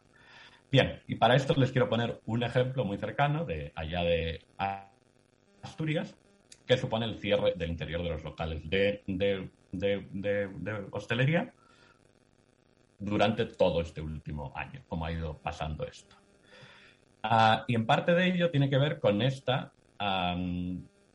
Bien, 0.70 1.02
y 1.08 1.16
para 1.16 1.34
esto 1.34 1.54
les 1.56 1.72
quiero 1.72 1.88
poner 1.88 2.20
un 2.26 2.44
ejemplo 2.44 2.84
muy 2.84 2.98
cercano 2.98 3.44
de 3.44 3.72
allá 3.74 4.04
de 4.04 4.44
Asturias, 5.62 6.16
que 6.66 6.76
supone 6.76 7.06
el 7.06 7.18
cierre 7.18 7.54
del 7.56 7.70
interior 7.70 8.02
de 8.02 8.10
los 8.10 8.22
locales 8.22 8.62
de, 8.70 9.02
hostelería 10.92 11.52
durante 12.98 13.46
todo 13.46 13.80
este 13.80 14.00
último 14.00 14.52
año, 14.54 14.82
como 14.88 15.06
ha 15.06 15.12
ido 15.12 15.38
pasando 15.38 15.86
esto. 15.86 16.16
Ah, 17.22 17.64
y 17.66 17.74
en 17.74 17.86
parte 17.86 18.14
de 18.14 18.26
ello 18.26 18.50
tiene 18.50 18.70
que 18.70 18.78
ver 18.78 18.98
con 19.00 19.22
esta, 19.22 19.72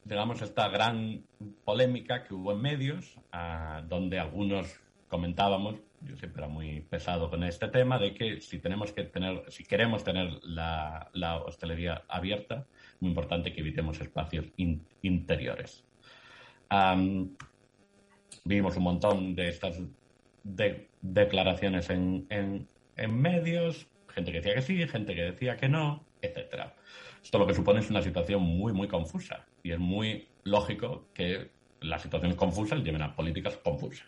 digamos, 0.03 0.41
esta 0.41 0.69
gran 0.69 1.23
polémica 1.63 2.23
que 2.23 2.33
hubo 2.33 2.51
en 2.51 2.61
medios, 2.61 3.17
ah, 3.31 3.83
donde 3.87 4.19
algunos 4.19 4.79
comentábamos, 5.07 5.75
yo 6.01 6.15
siempre 6.17 6.43
era 6.43 6.51
muy 6.51 6.81
pesado 6.81 7.29
con 7.29 7.43
este 7.43 7.67
tema, 7.67 7.97
de 7.97 8.13
que 8.13 8.41
si 8.41 8.59
tenemos 8.59 8.91
que 8.91 9.03
tener, 9.03 9.43
si 9.49 9.63
queremos 9.63 10.03
tener 10.03 10.39
la 10.43 11.41
hostelería 11.45 12.03
abierta, 12.07 12.65
muy 12.99 13.09
importante 13.09 13.53
que 13.53 13.61
evitemos 13.61 13.99
espacios 14.01 14.45
interiores. 15.01 15.83
Vimos 18.45 18.77
un 18.77 18.83
montón 18.83 19.35
de 19.35 19.49
estas 19.49 19.81
declaraciones 21.01 21.89
en, 21.89 22.27
en, 22.29 23.21
medios, 23.21 23.87
gente 24.07 24.31
que 24.31 24.37
decía 24.37 24.55
que 24.55 24.61
sí, 24.61 24.87
gente 24.87 25.15
que 25.15 25.23
decía 25.23 25.57
que 25.57 25.67
no, 25.67 26.05
etcétera. 26.21 26.75
Esto 27.21 27.39
lo 27.39 27.47
que 27.47 27.55
supone 27.55 27.79
es 27.79 27.89
una 27.89 28.03
situación 28.03 28.43
muy, 28.43 28.71
muy 28.71 28.87
confusa 28.87 29.45
y 29.63 29.71
es 29.71 29.79
muy 29.79 30.27
lógico 30.43 31.07
que 31.13 31.49
las 31.81 32.03
situaciones 32.03 32.37
confusas 32.37 32.83
lleven 32.83 33.01
a 33.01 33.15
políticas 33.15 33.57
confusas. 33.57 34.07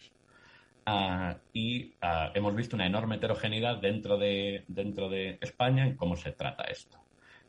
Ah, 0.86 1.38
y 1.52 1.96
ah, 2.02 2.32
hemos 2.34 2.56
visto 2.56 2.76
una 2.76 2.86
enorme 2.86 3.16
heterogeneidad 3.16 3.78
dentro 3.78 4.18
de, 4.18 4.64
dentro 4.68 5.10
de 5.10 5.38
España 5.42 5.86
en 5.86 5.96
cómo 5.96 6.16
se 6.16 6.32
trata 6.32 6.64
esto. 6.66 6.98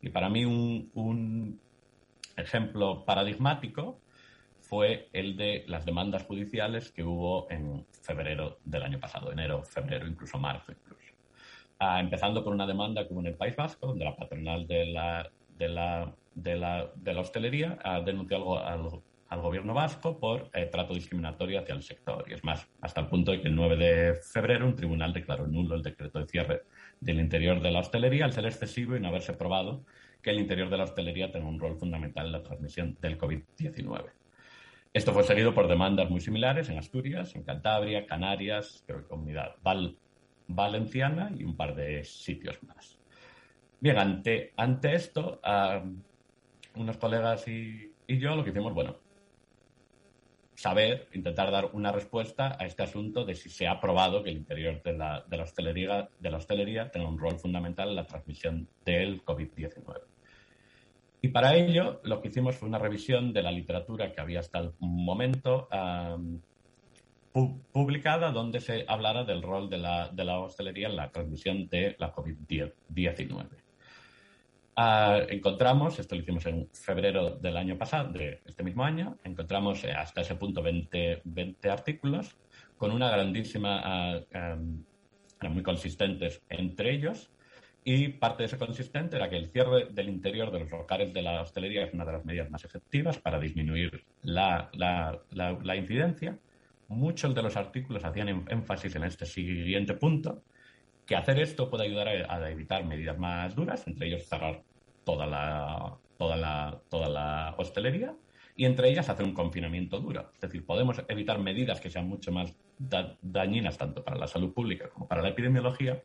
Y 0.00 0.08
para 0.08 0.28
mí 0.30 0.44
un 0.44 1.60
ejemplo 2.36 3.04
paradigmático 3.04 4.00
fue 4.68 5.08
el 5.14 5.36
de 5.36 5.64
las 5.66 5.86
demandas 5.86 6.24
judiciales 6.24 6.92
que 6.92 7.02
hubo 7.02 7.50
en 7.50 7.86
febrero 8.02 8.58
del 8.64 8.82
año 8.82 9.00
pasado, 9.00 9.32
enero, 9.32 9.62
febrero, 9.62 10.06
incluso 10.06 10.38
marzo 10.38 10.72
incluso. 10.72 11.14
Ah, 11.78 12.00
empezando 12.00 12.44
por 12.44 12.52
una 12.52 12.66
demanda 12.66 13.06
como 13.08 13.20
en 13.20 13.28
el 13.28 13.34
País 13.34 13.56
Vasco, 13.56 13.86
donde 13.86 14.04
la 14.04 14.14
patronal 14.14 14.66
de 14.66 14.86
la, 14.86 15.30
de 15.56 15.68
la, 15.68 16.12
de 16.34 16.56
la, 16.56 16.90
de 16.94 17.14
la 17.14 17.20
hostelería 17.20 17.78
ha 17.82 18.00
denunciado 18.00 18.58
al, 18.58 19.00
al 19.28 19.40
gobierno 19.40 19.72
vasco 19.72 20.18
por 20.18 20.50
eh, 20.52 20.66
trato 20.66 20.92
discriminatorio 20.92 21.60
hacia 21.60 21.74
el 21.74 21.82
sector. 21.82 22.26
Y 22.28 22.34
es 22.34 22.44
más, 22.44 22.68
hasta 22.82 23.00
el 23.00 23.06
punto 23.06 23.32
de 23.32 23.40
que 23.40 23.48
el 23.48 23.54
9 23.54 23.76
de 23.76 24.14
febrero 24.16 24.66
un 24.66 24.74
tribunal 24.74 25.14
declaró 25.14 25.46
nulo 25.46 25.76
el 25.76 25.82
decreto 25.82 26.18
de 26.18 26.26
cierre 26.26 26.62
del 27.00 27.20
interior 27.20 27.60
de 27.62 27.70
la 27.70 27.80
hostelería 27.80 28.26
al 28.26 28.32
ser 28.32 28.44
excesivo 28.44 28.96
y 28.96 29.00
no 29.00 29.08
haberse 29.08 29.32
probado 29.32 29.84
que 30.22 30.30
el 30.30 30.40
interior 30.40 30.68
de 30.68 30.76
la 30.76 30.84
hostelería 30.84 31.30
tenga 31.30 31.46
un 31.46 31.60
rol 31.60 31.78
fundamental 31.78 32.26
en 32.26 32.32
la 32.32 32.42
transmisión 32.42 32.98
del 33.00 33.16
COVID-19. 33.16 34.10
Esto 34.92 35.12
fue 35.12 35.22
seguido 35.22 35.54
por 35.54 35.68
demandas 35.68 36.08
muy 36.10 36.20
similares 36.20 36.68
en 36.70 36.78
Asturias, 36.78 37.34
en 37.34 37.42
Cantabria, 37.42 38.06
Canarias, 38.06 38.82
creo 38.86 39.02
que 39.02 39.08
Comunidad 39.08 39.56
Valenciana 40.46 41.30
y 41.36 41.44
un 41.44 41.56
par 41.56 41.74
de 41.74 42.04
sitios 42.04 42.62
más. 42.62 42.98
Bien, 43.80 43.98
ante, 43.98 44.94
esto, 44.94 45.40
unos 46.74 46.96
colegas 46.96 47.46
y, 47.46 47.92
yo 48.08 48.34
lo 48.34 48.42
que 48.42 48.50
hicimos, 48.50 48.72
bueno, 48.72 48.96
saber, 50.54 51.06
intentar 51.12 51.50
dar 51.50 51.66
una 51.74 51.92
respuesta 51.92 52.56
a 52.58 52.64
este 52.64 52.82
asunto 52.82 53.24
de 53.24 53.34
si 53.34 53.50
se 53.50 53.68
ha 53.68 53.78
probado 53.80 54.24
que 54.24 54.30
el 54.30 54.38
interior 54.38 54.82
de 54.82 54.94
la, 54.94 55.22
de 55.28 55.36
la, 55.36 55.42
hostelería, 55.44 56.08
de 56.18 56.30
la 56.30 56.38
hostelería 56.38 56.90
tenga 56.90 57.08
un 57.08 57.18
rol 57.18 57.38
fundamental 57.38 57.90
en 57.90 57.96
la 57.96 58.06
transmisión 58.06 58.68
del 58.84 59.24
COVID-19. 59.24 60.17
Y 61.20 61.28
para 61.28 61.54
ello 61.56 62.00
lo 62.04 62.20
que 62.20 62.28
hicimos 62.28 62.56
fue 62.56 62.68
una 62.68 62.78
revisión 62.78 63.32
de 63.32 63.42
la 63.42 63.50
literatura 63.50 64.12
que 64.12 64.20
había 64.20 64.40
hasta 64.40 64.60
el 64.60 64.72
momento 64.78 65.68
publicada 67.72 68.30
donde 68.32 68.60
se 68.60 68.84
hablara 68.88 69.24
del 69.24 69.42
rol 69.42 69.68
de 69.68 69.78
la, 69.78 70.40
hostelería 70.40 70.88
en 70.88 70.96
la 70.96 71.10
transmisión 71.10 71.68
de 71.68 71.96
la 71.98 72.12
COVID-19. 72.12 73.46
Ah, 74.80 75.20
encontramos, 75.28 75.98
esto 75.98 76.14
lo 76.14 76.22
hicimos 76.22 76.46
en 76.46 76.68
febrero 76.72 77.30
del 77.30 77.56
año 77.56 77.76
pasado, 77.76 78.12
de 78.12 78.40
este 78.46 78.62
mismo 78.62 78.84
año, 78.84 79.16
encontramos 79.24 79.82
eh, 79.82 79.90
hasta 79.90 80.20
ese 80.20 80.36
punto 80.36 80.62
20, 80.62 81.22
20 81.24 81.70
artículos 81.70 82.36
con 82.76 82.92
una 82.92 83.10
grandísima, 83.10 84.24
ah, 84.32 84.56
muy 85.50 85.62
consistentes 85.64 86.42
entre 86.48 86.94
ellos, 86.94 87.28
y 87.84 88.08
parte 88.08 88.42
de 88.42 88.46
ese 88.48 88.58
consistente 88.58 89.16
era 89.16 89.30
que 89.30 89.36
el 89.36 89.48
cierre 89.48 89.86
del 89.90 90.08
interior 90.08 90.50
de 90.50 90.60
los 90.60 90.70
locales 90.70 91.12
de 91.14 91.22
la 91.22 91.40
hostelería 91.40 91.84
es 91.84 91.94
una 91.94 92.04
de 92.04 92.12
las 92.12 92.24
medidas 92.24 92.50
más 92.50 92.64
efectivas 92.64 93.18
para 93.18 93.38
disminuir 93.38 94.04
la, 94.22 94.70
la, 94.74 95.76
incidencia. 95.76 96.38
Muchos 96.88 97.34
de 97.34 97.42
los 97.42 97.56
artículos 97.56 98.04
hacían 98.04 98.44
énfasis 98.48 98.94
en 98.96 99.04
este 99.04 99.26
siguiente 99.26 99.94
punto, 99.94 100.42
que 101.06 101.16
hacer 101.16 101.40
esto 101.40 101.70
puede 101.70 101.84
ayudar 101.84 102.08
a, 102.08 102.50
evitar 102.50 102.84
medidas 102.84 103.18
más 103.18 103.54
duras, 103.54 103.86
entre 103.86 104.08
ellos 104.08 104.26
cerrar 104.28 104.62
toda 105.04 105.26
la, 105.26 105.96
toda 106.18 106.36
la, 106.36 106.80
toda 106.90 107.08
la 107.08 107.54
hostelería 107.56 108.14
y 108.54 108.64
entre 108.64 108.90
ellas 108.90 109.08
hacer 109.08 109.24
un 109.24 109.32
confinamiento 109.32 110.00
duro. 110.00 110.30
Es 110.34 110.40
decir, 110.40 110.66
podemos 110.66 111.00
evitar 111.08 111.38
medidas 111.38 111.80
que 111.80 111.88
sean 111.88 112.08
mucho 112.08 112.32
más 112.32 112.54
dañinas 112.78 113.78
tanto 113.78 114.04
para 114.04 114.18
la 114.18 114.26
salud 114.26 114.52
pública 114.52 114.90
como 114.90 115.08
para 115.08 115.22
la 115.22 115.28
epidemiología 115.28 116.02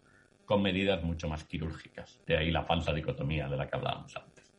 con 0.53 0.61
medidas 0.61 1.01
mucho 1.01 1.27
más 1.27 1.45
quirúrgicas. 1.45 2.21
De 2.27 2.37
ahí 2.37 2.51
la 2.51 2.61
falsa 2.61 2.93
dicotomía 2.93 3.49
de 3.49 3.57
la 3.57 3.67
que 3.67 3.75
hablábamos 3.75 4.15
antes. 4.15 4.53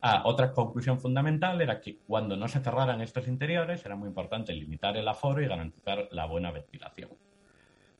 Ah, 0.00 0.22
otra 0.24 0.50
conclusión 0.50 0.98
fundamental 0.98 1.60
era 1.60 1.78
que 1.78 1.98
cuando 2.06 2.38
no 2.38 2.48
se 2.48 2.60
cerraran 2.60 3.02
estos 3.02 3.28
interiores 3.28 3.84
era 3.84 3.96
muy 3.96 4.08
importante 4.08 4.54
limitar 4.54 4.96
el 4.96 5.06
aforo 5.06 5.42
y 5.42 5.46
garantizar 5.46 6.08
la 6.12 6.24
buena 6.24 6.52
ventilación. 6.52 7.10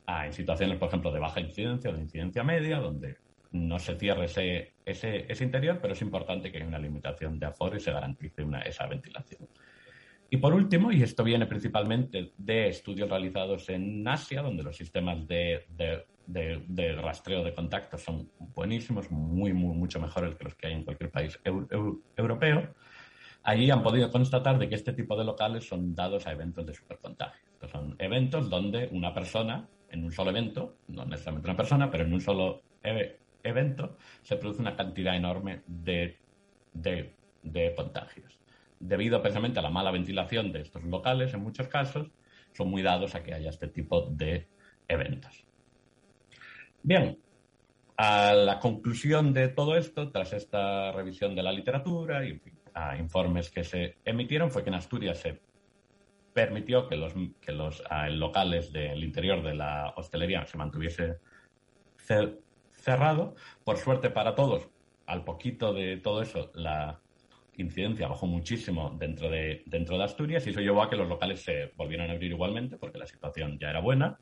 Ah, 0.07 0.25
en 0.25 0.33
situaciones, 0.33 0.79
por 0.79 0.89
ejemplo, 0.89 1.13
de 1.13 1.21
baja 1.21 1.41
incidencia 1.41 1.91
o 1.91 1.93
de 1.93 2.01
incidencia 2.01 2.43
media, 2.43 2.79
donde 2.79 3.19
no 3.51 3.79
se 3.79 3.97
cierre 3.97 4.25
ese, 4.25 4.73
ese, 4.87 5.45
interior, 5.45 5.79
pero 5.83 5.93
es 5.93 6.01
importante 6.01 6.51
que 6.51 6.57
haya 6.57 6.67
una 6.67 6.79
limitación 6.79 7.39
de 7.39 7.45
aforo 7.45 7.77
y 7.77 7.81
se 7.81 7.93
garantice 7.93 8.43
una, 8.43 8.63
esa 8.63 8.87
ventilación. 8.87 9.47
Y 10.31 10.39
por 10.39 10.55
último, 10.55 10.91
y 10.91 11.03
esto 11.03 11.23
viene 11.23 11.45
principalmente 11.45 12.33
de 12.39 12.69
estudios 12.69 13.11
realizados 13.11 13.69
en 13.69 14.09
Asia, 14.09 14.41
donde 14.41 14.63
los 14.63 14.75
sistemas 14.75 15.27
de, 15.27 15.67
rastreo 17.03 17.45
de 17.45 17.55
contactos 17.55 18.03
son 18.03 18.31
buenísimos, 18.39 19.11
muy, 19.11 19.53
muy, 19.53 19.77
mucho 19.77 20.01
mejores 20.01 20.35
que 20.35 20.45
los 20.45 20.55
que 20.55 20.67
hay 20.69 20.73
en 20.75 20.85
cualquier 20.85 21.11
país 21.11 21.39
europeo. 22.17 22.75
Allí 23.43 23.71
han 23.71 23.83
podido 23.83 24.11
constatar 24.11 24.59
de 24.59 24.69
que 24.69 24.75
este 24.75 24.93
tipo 24.93 25.17
de 25.17 25.25
locales 25.25 25.67
son 25.67 25.95
dados 25.95 26.27
a 26.27 26.33
eventos 26.33 26.67
de 26.67 26.75
supercontagio. 26.75 27.49
Estos 27.53 27.71
son 27.71 27.97
eventos 27.99 28.51
donde 28.51 28.89
una 28.93 29.15
persona, 29.15 29.69
en 29.91 30.05
un 30.05 30.13
solo 30.13 30.31
evento, 30.31 30.77
no 30.89 31.05
necesariamente 31.05 31.49
una 31.49 31.57
persona, 31.57 31.91
pero 31.91 32.05
en 32.05 32.13
un 32.13 32.21
solo 32.21 32.63
evento, 33.43 33.97
se 34.23 34.37
produce 34.37 34.61
una 34.61 34.77
cantidad 34.77 35.17
enorme 35.17 35.63
de, 35.67 36.19
de, 36.75 37.15
de 37.43 37.75
contagios 37.75 38.41
debido 38.81 39.21
precisamente 39.21 39.59
a 39.59 39.63
la 39.63 39.71
mala 39.71 39.91
ventilación 39.91 40.51
de 40.51 40.63
estos 40.63 40.83
locales, 40.85 41.33
en 41.35 41.43
muchos 41.43 41.69
casos, 41.69 42.11
son 42.53 42.71
muy 42.71 42.83
dados 42.83 43.15
a 43.15 43.23
que 43.23 43.35
haya 43.35 43.51
este 43.51 43.69
tipo 43.69 44.07
de 44.11 44.49
eventos. 44.89 45.45
Bien, 46.83 47.19
a 47.97 48.33
la 48.33 48.59
conclusión 48.59 49.35
de 49.35 49.49
todo 49.49 49.77
esto, 49.77 50.11
tras 50.11 50.33
esta 50.33 50.91
revisión 50.93 51.35
de 51.35 51.43
la 51.43 51.53
literatura 51.53 52.25
y 52.25 52.41
a 52.73 52.97
informes 52.97 53.51
que 53.51 53.65
se 53.65 53.99
emitieron, 54.05 54.51
fue 54.51 54.63
que 54.63 54.71
en 54.71 54.77
Asturias 54.77 55.19
se 55.19 55.41
permitió 56.33 56.89
que 56.89 56.97
los, 56.97 57.13
que 57.41 57.53
los 57.53 57.83
locales 58.13 58.73
del 58.73 59.05
interior 59.05 59.43
de 59.43 59.55
la 59.55 59.93
hostelería 59.97 60.47
se 60.47 60.57
mantuviese 60.57 61.19
cerrado. 62.71 63.35
Por 63.65 63.77
suerte 63.77 64.09
para 64.09 64.35
todos, 64.35 64.69
al 65.05 65.25
poquito 65.25 65.75
de 65.75 65.99
todo 65.99 66.23
eso, 66.23 66.51
la 66.55 66.99
incidencia 67.59 68.09
bajó 68.09 68.27
muchísimo 68.27 68.97
dentro 68.99 69.29
de, 69.29 69.63
dentro 69.67 69.99
de 69.99 70.05
Asturias 70.05 70.47
y 70.47 70.51
eso 70.51 70.61
llevó 70.61 70.83
a 70.83 70.89
que 70.89 70.97
los 70.97 71.09
locales 71.09 71.43
se 71.43 71.73
volvieran 71.77 72.09
a 72.09 72.15
abrir 72.15 72.31
igualmente 72.31 72.79
porque 72.79 72.99
la 72.99 73.07
situación 73.07 73.59
ya 73.59 73.69
era 73.69 73.81
buena 73.81 74.19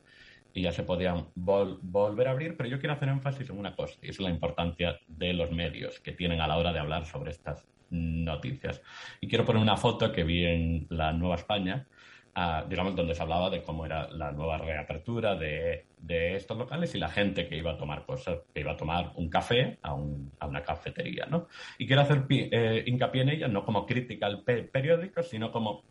y 0.53 0.63
ya 0.63 0.71
se 0.71 0.83
podían 0.83 1.27
volver 1.35 2.27
a 2.27 2.31
abrir, 2.31 2.57
pero 2.57 2.69
yo 2.69 2.79
quiero 2.79 2.93
hacer 2.93 3.09
énfasis 3.09 3.49
en 3.49 3.57
una 3.57 3.75
cosa, 3.75 3.97
y 4.01 4.09
es 4.09 4.19
la 4.19 4.29
importancia 4.29 4.99
de 5.07 5.33
los 5.33 5.51
medios 5.51 5.99
que 5.99 6.13
tienen 6.13 6.41
a 6.41 6.47
la 6.47 6.57
hora 6.57 6.73
de 6.73 6.79
hablar 6.79 7.05
sobre 7.05 7.31
estas 7.31 7.65
noticias. 7.89 8.81
Y 9.21 9.27
quiero 9.27 9.45
poner 9.45 9.61
una 9.61 9.77
foto 9.77 10.11
que 10.11 10.23
vi 10.23 10.45
en 10.45 10.87
la 10.89 11.13
Nueva 11.13 11.35
España, 11.35 11.87
ah, 12.35 12.65
digamos, 12.67 12.95
donde 12.95 13.15
se 13.15 13.21
hablaba 13.21 13.49
de 13.49 13.63
cómo 13.63 13.85
era 13.85 14.09
la 14.09 14.31
nueva 14.31 14.57
reapertura 14.57 15.35
de, 15.35 15.85
de, 15.97 16.35
estos 16.35 16.57
locales 16.57 16.93
y 16.95 16.99
la 16.99 17.09
gente 17.09 17.47
que 17.47 17.57
iba 17.57 17.71
a 17.71 17.77
tomar 17.77 18.05
cosas, 18.05 18.39
que 18.53 18.61
iba 18.61 18.73
a 18.73 18.77
tomar 18.77 19.11
un 19.15 19.29
café 19.29 19.77
a, 19.81 19.89
a 19.91 20.47
una 20.47 20.63
cafetería, 20.63 21.25
¿no? 21.25 21.47
Y 21.77 21.87
quiero 21.87 22.01
hacer 22.01 22.25
eh, 22.29 22.83
hincapié 22.85 23.21
en 23.21 23.29
ella, 23.29 23.47
no 23.47 23.65
como 23.65 23.85
crítica 23.85 24.27
al 24.27 24.43
periódico, 24.43 25.23
sino 25.23 25.51
como 25.51 25.83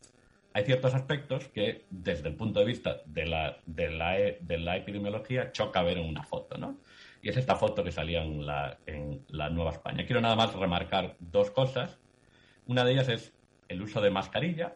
hay 0.58 0.64
ciertos 0.64 0.92
aspectos 0.94 1.46
que, 1.48 1.86
desde 1.88 2.28
el 2.28 2.34
punto 2.34 2.58
de 2.58 2.66
vista 2.66 2.96
de 3.06 3.26
la, 3.26 3.58
de 3.64 3.90
la, 3.90 4.18
e, 4.18 4.38
de 4.40 4.58
la 4.58 4.76
epidemiología, 4.76 5.52
choca 5.52 5.82
ver 5.82 5.98
en 5.98 6.08
una 6.08 6.24
foto, 6.24 6.58
¿no? 6.58 6.78
Y 7.22 7.28
es 7.28 7.36
esta 7.36 7.54
foto 7.54 7.84
que 7.84 7.92
salía 7.92 8.22
en 8.22 8.44
la, 8.44 8.78
en 8.86 9.24
la 9.28 9.50
Nueva 9.50 9.70
España. 9.70 10.04
Quiero 10.04 10.20
nada 10.20 10.34
más 10.34 10.52
remarcar 10.54 11.14
dos 11.20 11.52
cosas. 11.52 12.00
Una 12.66 12.84
de 12.84 12.92
ellas 12.92 13.08
es 13.08 13.32
el 13.68 13.82
uso 13.82 14.00
de 14.00 14.10
mascarilla, 14.10 14.74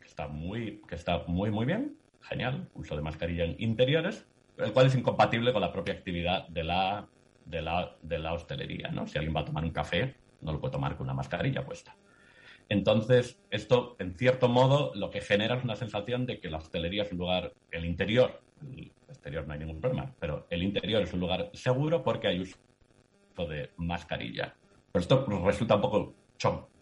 que 0.00 0.06
está 0.06 0.28
muy, 0.28 0.82
que 0.88 0.94
está 0.94 1.24
muy, 1.26 1.50
muy 1.50 1.66
bien, 1.66 1.96
genial, 2.20 2.68
uso 2.74 2.94
de 2.94 3.02
mascarilla 3.02 3.44
en 3.44 3.56
interiores, 3.58 4.26
el 4.58 4.72
cual 4.72 4.86
es 4.86 4.94
incompatible 4.94 5.52
con 5.52 5.60
la 5.60 5.72
propia 5.72 5.94
actividad 5.94 6.46
de 6.48 6.62
la, 6.62 7.08
de 7.44 7.62
la, 7.62 7.96
de 8.00 8.18
la 8.18 8.32
hostelería, 8.32 8.90
¿no? 8.90 9.08
Si 9.08 9.18
alguien 9.18 9.34
va 9.34 9.40
a 9.40 9.44
tomar 9.44 9.64
un 9.64 9.70
café, 9.70 10.14
no 10.40 10.52
lo 10.52 10.60
puede 10.60 10.72
tomar 10.72 10.96
con 10.96 11.06
una 11.06 11.14
mascarilla 11.14 11.64
puesta. 11.64 11.96
Entonces, 12.68 13.40
esto, 13.50 13.96
en 13.98 14.16
cierto 14.16 14.48
modo, 14.48 14.92
lo 14.94 15.10
que 15.10 15.20
genera 15.20 15.56
es 15.56 15.64
una 15.64 15.76
sensación 15.76 16.26
de 16.26 16.40
que 16.40 16.50
la 16.50 16.58
hostelería 16.58 17.02
es 17.02 17.12
un 17.12 17.18
lugar, 17.18 17.52
el 17.70 17.84
interior, 17.84 18.40
el 18.60 18.90
exterior 19.08 19.46
no 19.46 19.52
hay 19.52 19.60
ningún 19.60 19.80
problema, 19.80 20.12
pero 20.18 20.46
el 20.50 20.62
interior 20.62 21.02
es 21.02 21.12
un 21.12 21.20
lugar 21.20 21.50
seguro 21.52 22.02
porque 22.02 22.28
hay 22.28 22.40
uso 22.40 22.56
de 23.48 23.70
mascarilla. 23.76 24.54
Pero 24.90 25.00
esto 25.00 25.26
resulta 25.44 25.76
un 25.76 25.80
poco 25.82 26.14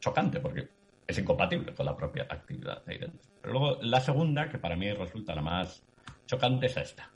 chocante 0.00 0.40
porque 0.40 0.68
es 1.06 1.18
incompatible 1.18 1.74
con 1.74 1.84
la 1.84 1.96
propia 1.96 2.26
actividad 2.30 2.82
dentro. 2.86 3.20
Pero 3.42 3.52
luego 3.52 3.78
la 3.82 4.00
segunda, 4.00 4.48
que 4.48 4.58
para 4.58 4.76
mí 4.76 4.90
resulta 4.92 5.34
la 5.34 5.42
más 5.42 5.84
chocante, 6.26 6.66
es 6.66 6.76
esta. 6.76 7.10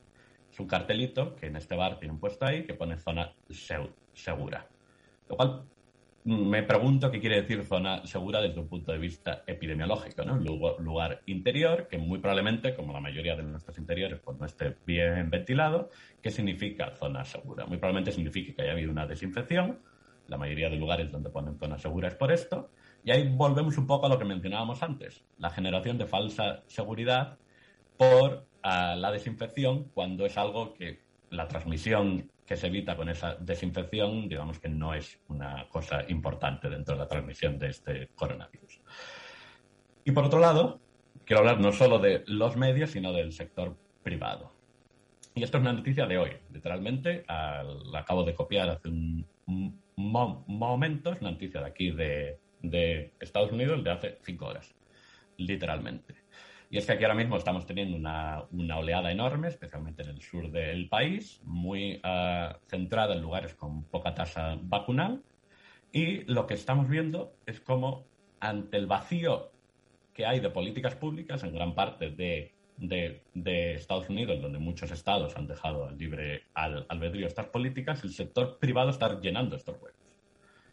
Es 0.51 0.61
un 0.61 0.67
cartelito 0.67 1.37
que 1.37 1.47
en 1.47 1.57
este 1.57 1.75
bar 1.75 1.99
tienen 1.99 2.19
puesto 2.19 2.45
ahí 2.45 2.65
que 2.65 2.75
pone 2.75 2.99
zona 2.99 3.33
segura. 4.13 4.67
Lo 5.29 5.37
cual 5.37 5.65
me 6.29 6.63
pregunto 6.63 7.11
qué 7.11 7.21
quiere 7.21 7.41
decir 7.41 7.65
zona 7.65 8.07
segura 8.07 8.43
desde 8.43 8.61
un 8.61 8.69
punto 8.69 8.93
de 8.93 8.99
vista 8.99 9.45
epidemiológico, 9.47 10.25
¿no? 10.25 10.37
Lugar, 10.37 10.79
lugar 10.79 11.23
interior 11.25 11.89
que 11.89 11.97
muy 11.97 12.19
probablemente, 12.19 12.75
como 12.75 12.93
la 12.93 13.01
mayoría 13.01 13.35
de 13.35 13.45
nuestros 13.45 13.79
interiores, 13.79 14.21
pues 14.23 14.39
no 14.39 14.45
esté 14.45 14.77
bien 14.85 15.31
ventilado. 15.31 15.89
¿Qué 16.21 16.31
significa 16.31 16.95
zona 16.97 17.25
segura? 17.25 17.65
Muy 17.65 17.79
probablemente 17.79 18.13
significa 18.13 18.53
que 18.55 18.61
haya 18.61 18.73
habido 18.73 18.91
una 18.91 19.07
desinfección. 19.07 19.79
La 20.27 20.37
mayoría 20.37 20.69
de 20.69 20.77
lugares 20.77 21.11
donde 21.11 21.31
ponen 21.31 21.59
zona 21.59 21.79
segura 21.79 22.09
es 22.09 22.15
por 22.15 22.31
esto. 22.31 22.69
Y 23.03 23.11
ahí 23.11 23.27
volvemos 23.35 23.79
un 23.79 23.87
poco 23.87 24.05
a 24.05 24.11
lo 24.11 24.19
que 24.19 24.27
mencionábamos 24.27 24.83
antes, 24.83 25.25
la 25.39 25.49
generación 25.49 25.97
de 25.97 26.05
falsa 26.05 26.63
seguridad 26.67 27.39
por 27.97 28.47
ah, 28.63 28.95
la 28.97 29.11
desinfección 29.13 29.85
cuando 29.95 30.27
es 30.27 30.37
algo 30.37 30.75
que 30.75 31.08
la 31.31 31.49
transmisión 31.49 32.31
que 32.47 32.57
se 32.57 32.69
evita 32.69 32.97
con 32.97 33.09
esa 33.09 33.35
desinfección, 33.35 34.29
digamos 34.29 34.59
que 34.59 34.69
no 34.69 34.95
es 34.95 35.21
una 35.29 35.67
cosa 35.69 36.05
importante 36.09 36.71
dentro 36.71 36.95
de 36.95 37.01
la 37.01 37.09
transmisión 37.09 37.59
de 37.59 37.69
este 37.69 38.09
coronavirus. 38.15 38.81
Y 40.05 40.13
por 40.13 40.25
otro 40.25 40.39
lado, 40.39 40.81
quiero 41.27 41.41
hablar 41.41 41.61
no 41.61 41.73
solo 41.73 41.99
de 41.99 42.25
los 42.27 42.57
medios, 42.57 42.91
sino 42.91 43.13
del 43.13 43.33
sector 43.33 43.77
privado. 44.03 44.53
Y 45.35 45.43
esto 45.43 45.59
es 45.59 45.63
una 45.63 45.75
noticia 45.75 46.07
de 46.07 46.19
hoy, 46.19 46.31
literalmente, 46.51 47.25
la 47.29 47.99
acabo 48.01 48.25
de 48.25 48.35
copiar 48.35 48.71
hace 48.71 48.89
un, 48.89 49.27
momento, 49.97 51.13
es 51.13 51.21
una 51.21 51.33
noticia 51.33 51.61
de 51.61 51.67
aquí 51.67 51.91
de, 51.91 52.39
de 52.63 53.13
Estados 53.21 53.53
Unidos 53.53 53.85
de 53.85 53.91
hace 53.91 54.19
cinco 54.23 54.47
horas, 54.47 54.75
literalmente. 55.37 56.15
Y 56.71 56.77
es 56.77 56.87
que 56.87 56.93
aquí 56.93 57.05
ahora 57.05 57.15
mismo 57.15 57.37
estamos 57.37 57.65
teniendo 57.67 57.97
una, 57.97 58.77
oleada 58.77 59.11
enorme, 59.11 59.49
especialmente 59.49 60.03
en 60.03 60.11
el 60.11 60.21
sur 60.21 60.51
del 60.51 60.89
país, 60.89 61.41
muy 61.45 62.01
uh, 62.05 62.55
centrada 62.67 63.15
en 63.15 63.23
lugares 63.23 63.55
con 63.55 63.85
poca 63.85 64.15
tasa 64.15 64.59
vacunal. 64.61 65.23
Y 65.93 66.25
lo 66.25 66.47
que 66.47 66.55
estamos 66.55 66.89
viendo 66.89 67.35
es 67.47 67.61
como 67.61 68.07
ante 68.41 68.77
el 68.77 68.87
vacío 68.87 69.51
que 70.13 70.27
hay 70.27 70.41
de 70.41 70.51
políticas 70.51 70.95
públicas 70.95 71.43
en 71.43 71.55
gran 71.55 71.75
parte 71.75 72.11
de, 72.11 72.53
de, 72.77 73.75
Estados 73.75 74.11
Unidos, 74.11 74.43
donde 74.43 74.59
muchos 74.59 74.91
estados 74.91 75.37
han 75.37 75.47
dejado 75.47 75.91
libre 75.93 76.43
al, 76.53 76.85
albedrío 76.89 77.27
estas 77.27 77.47
políticas, 77.47 78.05
el 78.05 78.13
sector 78.13 78.59
privado 78.59 78.91
está 78.91 79.19
llenando 79.21 79.57
estos 79.57 79.77
huecos. 79.81 79.99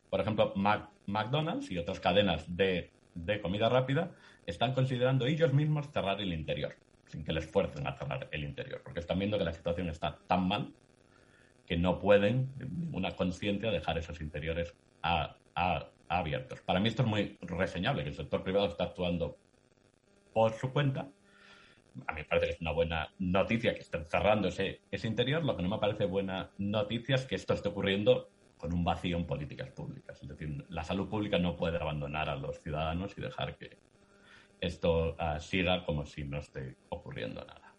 Por 0.09 0.19
ejemplo, 0.19 0.53
McDonald's 1.07 1.71
y 1.71 1.77
otras 1.77 1.99
cadenas 1.99 2.43
de, 2.55 2.91
de 3.15 3.41
comida 3.41 3.69
rápida 3.69 4.11
están 4.45 4.73
considerando 4.73 5.25
ellos 5.25 5.51
mismos 5.53 5.89
cerrar 5.91 6.21
el 6.21 6.33
interior, 6.33 6.75
sin 7.07 7.23
que 7.23 7.33
les 7.33 7.47
fuercen 7.49 7.87
a 7.87 7.93
cerrar 7.93 8.27
el 8.31 8.43
interior, 8.43 8.81
porque 8.83 8.99
están 8.99 9.17
viendo 9.17 9.37
que 9.37 9.45
la 9.45 9.53
situación 9.53 9.89
está 9.89 10.19
tan 10.27 10.47
mal 10.47 10.73
que 11.65 11.77
no 11.77 11.99
pueden, 11.99 12.51
una 12.91 13.15
conciencia, 13.15 13.71
dejar 13.71 13.97
esos 13.97 14.21
interiores 14.21 14.75
abiertos. 16.07 16.61
Para 16.61 16.79
mí 16.79 16.89
esto 16.89 17.01
es 17.01 17.07
muy 17.07 17.37
reseñable, 17.41 18.03
que 18.03 18.09
el 18.09 18.15
sector 18.15 18.43
privado 18.43 18.67
está 18.67 18.83
actuando 18.83 19.37
por 20.31 20.53
su 20.53 20.71
cuenta. 20.71 21.09
A 22.07 22.13
mí 22.13 22.21
me 22.21 22.25
parece 22.25 22.47
que 22.47 22.53
es 22.53 22.61
una 22.61 22.71
buena 22.71 23.09
noticia 23.17 23.73
que 23.73 23.79
estén 23.79 24.05
cerrando 24.05 24.49
ese, 24.49 24.81
ese 24.91 25.07
interior. 25.07 25.43
Lo 25.43 25.55
que 25.55 25.63
no 25.63 25.69
me 25.69 25.79
parece 25.79 26.05
buena 26.05 26.51
noticia 26.57 27.15
es 27.15 27.25
que 27.25 27.35
esto 27.35 27.53
esté 27.53 27.69
ocurriendo 27.69 28.29
con 28.57 28.73
un 28.73 28.83
vacío 28.83 29.17
en 29.17 29.25
políticas 29.25 29.69
públicas. 29.71 30.21
Es 30.21 30.27
decir, 30.27 30.65
la 30.69 30.83
salud 30.83 31.09
pública 31.09 31.37
no 31.37 31.55
puede 31.55 31.77
abandonar 31.77 32.29
a 32.29 32.35
los 32.35 32.61
ciudadanos 32.61 33.17
y 33.17 33.21
dejar 33.21 33.57
que, 33.57 33.77
esto 34.61 35.15
ah, 35.19 35.39
siga 35.39 35.85
como 35.85 36.05
si 36.05 36.23
no 36.23 36.39
esté 36.39 36.77
ocurriendo 36.89 37.43
nada. 37.43 37.73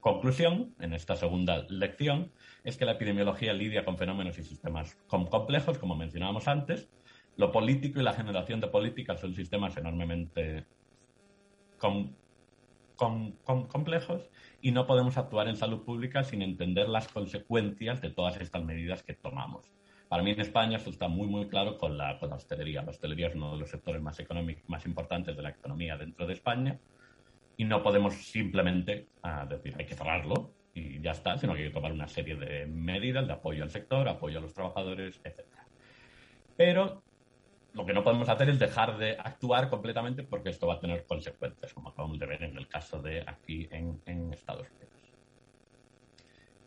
Conclusión, 0.00 0.74
en 0.78 0.94
esta 0.94 1.16
segunda 1.16 1.66
lección, 1.68 2.32
es 2.64 2.76
que 2.76 2.84
la 2.84 2.92
epidemiología 2.92 3.52
lidia 3.52 3.84
con 3.84 3.98
fenómenos 3.98 4.38
y 4.38 4.44
sistemas 4.44 4.96
complejos, 5.08 5.78
como 5.78 5.96
mencionábamos 5.96 6.46
antes. 6.46 6.88
Lo 7.36 7.50
político 7.52 8.00
y 8.00 8.04
la 8.04 8.12
generación 8.12 8.60
de 8.60 8.68
políticas 8.68 9.20
son 9.20 9.34
sistemas 9.34 9.76
enormemente 9.76 10.66
complejos 12.98 14.28
y 14.60 14.72
no 14.72 14.86
podemos 14.86 15.16
actuar 15.16 15.48
en 15.48 15.56
salud 15.56 15.84
pública 15.84 16.24
sin 16.24 16.42
entender 16.42 16.88
las 16.88 17.08
consecuencias 17.08 18.02
de 18.02 18.10
todas 18.10 18.40
estas 18.40 18.64
medidas 18.64 19.02
que 19.02 19.14
tomamos. 19.14 19.70
Para 20.08 20.22
mí 20.22 20.30
en 20.30 20.40
España 20.40 20.78
esto 20.78 20.90
está 20.90 21.08
muy, 21.08 21.28
muy 21.28 21.48
claro 21.48 21.78
con 21.78 21.96
la, 21.96 22.18
con 22.18 22.30
la 22.30 22.36
hostelería. 22.36 22.82
La 22.82 22.90
hostelería 22.90 23.28
es 23.28 23.34
uno 23.34 23.52
de 23.52 23.58
los 23.58 23.70
sectores 23.70 24.02
más 24.02 24.18
más 24.66 24.86
importantes 24.86 25.36
de 25.36 25.42
la 25.42 25.50
economía 25.50 25.96
dentro 25.96 26.26
de 26.26 26.32
España 26.32 26.78
y 27.56 27.64
no 27.64 27.82
podemos 27.82 28.14
simplemente 28.14 29.08
ah, 29.22 29.44
decir 29.44 29.74
hay 29.78 29.84
que 29.84 29.94
cerrarlo 29.94 30.52
y 30.74 31.00
ya 31.00 31.10
está, 31.10 31.36
sino 31.36 31.54
que 31.54 31.62
hay 31.62 31.68
que 31.68 31.74
tomar 31.74 31.92
una 31.92 32.08
serie 32.08 32.36
de 32.36 32.66
medidas 32.66 33.26
de 33.26 33.32
apoyo 33.32 33.64
al 33.64 33.70
sector, 33.70 34.08
apoyo 34.08 34.38
a 34.38 34.42
los 34.42 34.54
trabajadores, 34.54 35.20
etc. 35.24 35.44
Pero 36.56 37.02
lo 37.78 37.86
que 37.86 37.94
no 37.94 38.02
podemos 38.02 38.28
hacer 38.28 38.50
es 38.50 38.58
dejar 38.58 38.98
de 38.98 39.12
actuar 39.12 39.70
completamente 39.70 40.24
porque 40.24 40.50
esto 40.50 40.66
va 40.66 40.74
a 40.74 40.80
tener 40.80 41.06
consecuencias, 41.06 41.72
como 41.72 41.90
acabamos 41.90 42.18
de 42.18 42.26
ver 42.26 42.42
en 42.42 42.58
el 42.58 42.66
caso 42.66 43.00
de 43.00 43.22
aquí 43.24 43.68
en, 43.70 44.32
Estados 44.32 44.66
Unidos. 44.68 44.88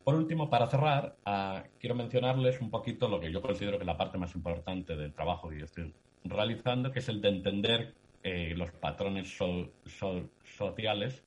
Por 0.06 0.16
último, 0.16 0.50
para 0.50 0.68
cerrar, 0.68 1.18
ah, 1.26 1.64
quiero 1.82 1.96
mencionarles 1.96 2.62
un 2.62 2.72
poquito 2.72 3.10
lo 3.10 3.20
que 3.20 3.30
yo 3.30 3.42
considero 3.42 3.78
que 3.78 3.84
es 3.84 3.88
la 3.88 3.98
parte 3.98 4.18
más 4.18 4.34
importante 4.36 4.96
del 4.96 5.12
trabajo 5.12 5.50
que 5.50 5.60
yo 5.60 5.66
estoy 5.66 5.94
realizando, 6.24 6.94
que 6.94 7.00
es 7.00 7.10
el 7.10 7.20
de 7.20 7.28
entender 7.28 7.94
eh, 8.24 8.54
los 8.56 8.72
patrones 8.72 9.38
sociales 10.46 11.26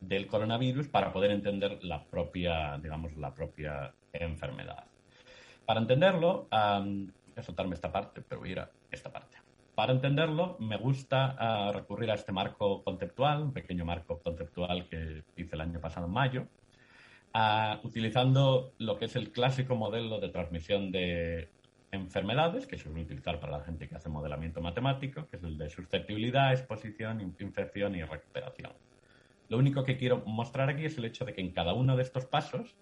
del 0.00 0.26
coronavirus 0.26 0.88
para 0.88 1.14
poder 1.14 1.30
entender 1.30 1.82
la 1.82 2.04
propia, 2.04 2.76
digamos, 2.76 3.16
la 3.16 3.32
propia 3.32 3.94
enfermedad. 4.12 4.84
Para 5.64 5.80
entenderlo, 5.80 6.46
a 7.40 7.42
soltarme 7.44 7.74
esta 7.74 7.92
parte, 7.92 8.22
pero 8.22 8.40
voy 8.40 8.50
a 8.50 8.52
ir 8.52 8.60
a 8.60 8.70
esta 8.90 9.12
parte. 9.12 9.38
Para 9.74 9.92
entenderlo, 9.92 10.56
me 10.60 10.76
gusta 10.76 11.34
ah, 11.38 11.72
recurrir 11.72 12.10
a 12.10 12.14
este 12.14 12.30
marco 12.30 12.84
conceptual, 12.84 13.42
un 13.42 13.52
pequeño 13.52 13.84
marco 13.84 14.20
conceptual 14.20 14.88
que 14.88 15.24
hice 15.36 15.56
el 15.56 15.60
año 15.62 15.80
pasado 15.80 16.06
en 16.06 16.12
mayo, 16.12 16.46
utilizando 17.82 18.72
lo 18.78 18.96
que 18.96 19.06
es 19.06 19.16
el 19.16 19.32
clásico 19.32 19.74
modelo 19.74 20.20
de 20.20 20.28
transmisión 20.28 20.92
de 20.92 21.48
enfermedades, 21.90 22.66
que 22.66 22.76
se 22.76 22.84
suele 22.84 23.02
utilizar 23.02 23.40
para 23.40 23.58
la 23.58 23.64
gente 23.64 23.88
que 23.88 23.96
hace 23.96 24.08
modelamiento 24.08 24.60
matemático, 24.60 25.26
que 25.28 25.36
es 25.36 25.42
el 25.42 25.58
de 25.58 25.68
susceptibilidad, 25.68 26.52
exposición, 26.52 27.20
infección 27.20 27.96
y 27.96 28.04
recuperación. 28.04 28.72
Lo 29.48 29.58
único 29.58 29.82
que 29.82 29.96
quiero 29.96 30.22
mostrar 30.24 30.70
aquí 30.70 30.84
es 30.84 30.96
el 30.98 31.04
hecho 31.04 31.24
de 31.24 31.34
que 31.34 31.40
en 31.40 31.50
cada 31.50 31.74
uno 31.74 31.96
de 31.96 32.02
estos 32.02 32.26
pasos, 32.26 32.76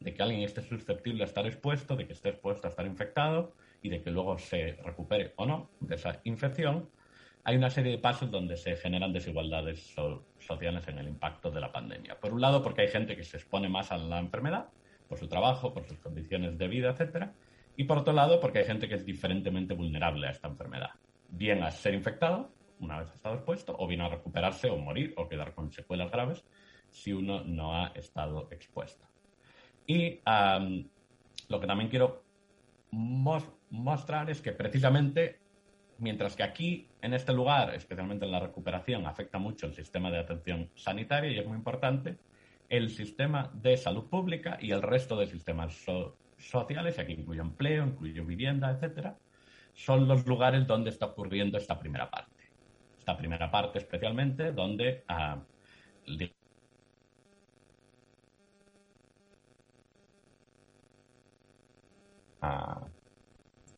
de 0.00 0.14
que 0.14 0.22
alguien 0.22 0.42
esté 0.42 0.62
susceptible 0.62 1.22
a 1.24 1.26
estar 1.26 1.46
expuesto, 1.46 1.94
de 1.94 2.06
que 2.06 2.14
esté 2.14 2.30
expuesto 2.30 2.66
a 2.66 2.70
estar 2.70 2.86
infectado 2.86 3.52
y 3.82 3.88
de 3.88 4.02
que 4.02 4.10
luego 4.10 4.38
se 4.38 4.78
recupere 4.84 5.32
o 5.36 5.46
no 5.46 5.70
de 5.80 5.94
esa 5.94 6.20
infección, 6.24 6.88
hay 7.44 7.56
una 7.56 7.70
serie 7.70 7.92
de 7.92 7.98
pasos 7.98 8.30
donde 8.30 8.56
se 8.56 8.76
generan 8.76 9.12
desigualdades 9.12 9.94
sociales 10.38 10.86
en 10.88 10.98
el 10.98 11.08
impacto 11.08 11.50
de 11.50 11.60
la 11.60 11.72
pandemia. 11.72 12.18
Por 12.20 12.34
un 12.34 12.40
lado, 12.40 12.62
porque 12.62 12.82
hay 12.82 12.88
gente 12.88 13.16
que 13.16 13.24
se 13.24 13.38
expone 13.38 13.68
más 13.68 13.90
a 13.92 13.96
la 13.96 14.18
enfermedad, 14.18 14.68
por 15.08 15.18
su 15.18 15.28
trabajo, 15.28 15.72
por 15.72 15.84
sus 15.86 15.98
condiciones 15.98 16.58
de 16.58 16.68
vida, 16.68 16.90
etcétera, 16.90 17.32
y 17.76 17.84
por 17.84 17.98
otro 17.98 18.12
lado, 18.12 18.40
porque 18.40 18.58
hay 18.58 18.64
gente 18.64 18.88
que 18.88 18.96
es 18.96 19.06
diferentemente 19.06 19.72
vulnerable 19.74 20.26
a 20.26 20.30
esta 20.30 20.48
enfermedad, 20.48 20.90
bien 21.28 21.62
a 21.62 21.70
ser 21.70 21.94
infectado 21.94 22.50
una 22.80 23.00
vez 23.00 23.10
ha 23.10 23.14
estado 23.14 23.34
expuesto, 23.34 23.74
o 23.78 23.86
bien 23.86 24.00
a 24.02 24.08
recuperarse 24.08 24.70
o 24.70 24.76
morir 24.76 25.14
o 25.16 25.28
quedar 25.28 25.54
con 25.54 25.70
secuelas 25.70 26.10
graves 26.10 26.44
si 26.90 27.12
uno 27.12 27.42
no 27.44 27.74
ha 27.74 27.88
estado 27.88 28.48
expuesto. 28.50 29.04
Y 29.86 30.20
lo 30.24 31.60
que 31.60 31.66
también 31.66 31.90
quiero 31.90 32.22
mostrar 32.90 34.30
es 34.30 34.40
que 34.40 34.52
precisamente 34.52 35.40
Mientras 35.98 36.36
que 36.36 36.44
aquí, 36.44 36.86
en 37.02 37.12
este 37.12 37.32
lugar, 37.32 37.74
especialmente 37.74 38.24
en 38.24 38.30
la 38.30 38.38
recuperación, 38.38 39.04
afecta 39.06 39.38
mucho 39.38 39.66
el 39.66 39.74
sistema 39.74 40.12
de 40.12 40.18
atención 40.18 40.70
sanitaria 40.76 41.32
y 41.32 41.38
es 41.38 41.46
muy 41.46 41.56
importante, 41.56 42.16
el 42.68 42.90
sistema 42.90 43.50
de 43.52 43.76
salud 43.76 44.04
pública 44.04 44.58
y 44.60 44.70
el 44.70 44.80
resto 44.80 45.18
de 45.18 45.26
sistemas 45.26 45.84
sociales, 46.38 47.00
aquí 47.00 47.14
incluyo 47.14 47.42
empleo, 47.42 47.84
incluyo 47.84 48.24
vivienda, 48.24 48.70
etcétera, 48.70 49.18
son 49.74 50.06
los 50.06 50.24
lugares 50.24 50.68
donde 50.68 50.90
está 50.90 51.06
ocurriendo 51.06 51.58
esta 51.58 51.80
primera 51.80 52.08
parte. 52.08 52.44
Esta 52.96 53.16
primera 53.16 53.50
parte 53.50 53.78
especialmente 53.78 54.52
donde 54.52 55.02
ah, 55.08 55.42
ah, 62.42 62.86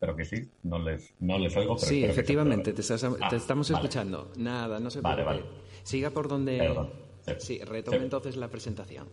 Espero 0.00 0.16
que 0.16 0.24
sí, 0.24 0.48
no 0.62 0.78
les, 0.78 1.12
no 1.20 1.38
les 1.38 1.54
oigo. 1.58 1.76
Pero 1.76 1.86
sí, 1.86 2.02
efectivamente, 2.02 2.72
te, 2.72 2.80
ah, 2.80 3.28
estamos 3.36 3.70
escuchando. 3.70 4.32
Nada, 4.38 4.80
no 4.80 4.88
se 4.88 5.02
puede. 5.02 5.22
Vale, 5.22 5.42
Siga 5.82 6.08
por 6.08 6.26
donde. 6.26 6.88
Sí, 7.36 7.58
retome 7.62 7.98
entonces 7.98 8.38
la 8.38 8.48
presentación. 8.48 9.08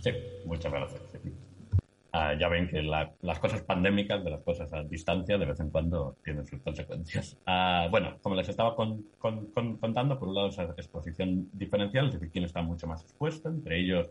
Sí, 0.00 0.10
muchas 0.44 0.72
gracias. 0.72 1.02
Ah, 2.10 2.34
ya 2.34 2.48
ven 2.48 2.68
que 2.68 2.82
las 2.82 3.38
cosas 3.38 3.62
pandémicas 3.62 4.24
de 4.24 4.30
las 4.30 4.42
cosas 4.42 4.72
a 4.72 4.82
distancia 4.82 5.38
de 5.38 5.46
vez 5.46 5.60
en 5.60 5.70
cuando 5.70 6.16
tienen 6.24 6.48
sus 6.48 6.60
consecuencias. 6.60 7.36
Ah, 7.46 7.86
bueno, 7.88 8.18
como 8.22 8.34
les 8.34 8.48
estaba 8.48 8.74
contando, 8.74 10.18
por 10.18 10.28
un 10.28 10.34
lado 10.34 10.48
esa 10.48 10.64
exposición 10.64 11.48
diferencial, 11.52 12.08
es 12.08 12.14
decir, 12.14 12.30
quién 12.32 12.44
está 12.44 12.60
mucho 12.60 12.88
más 12.88 13.02
expuesto, 13.02 13.48
entre 13.48 13.78
ellos 13.78 14.10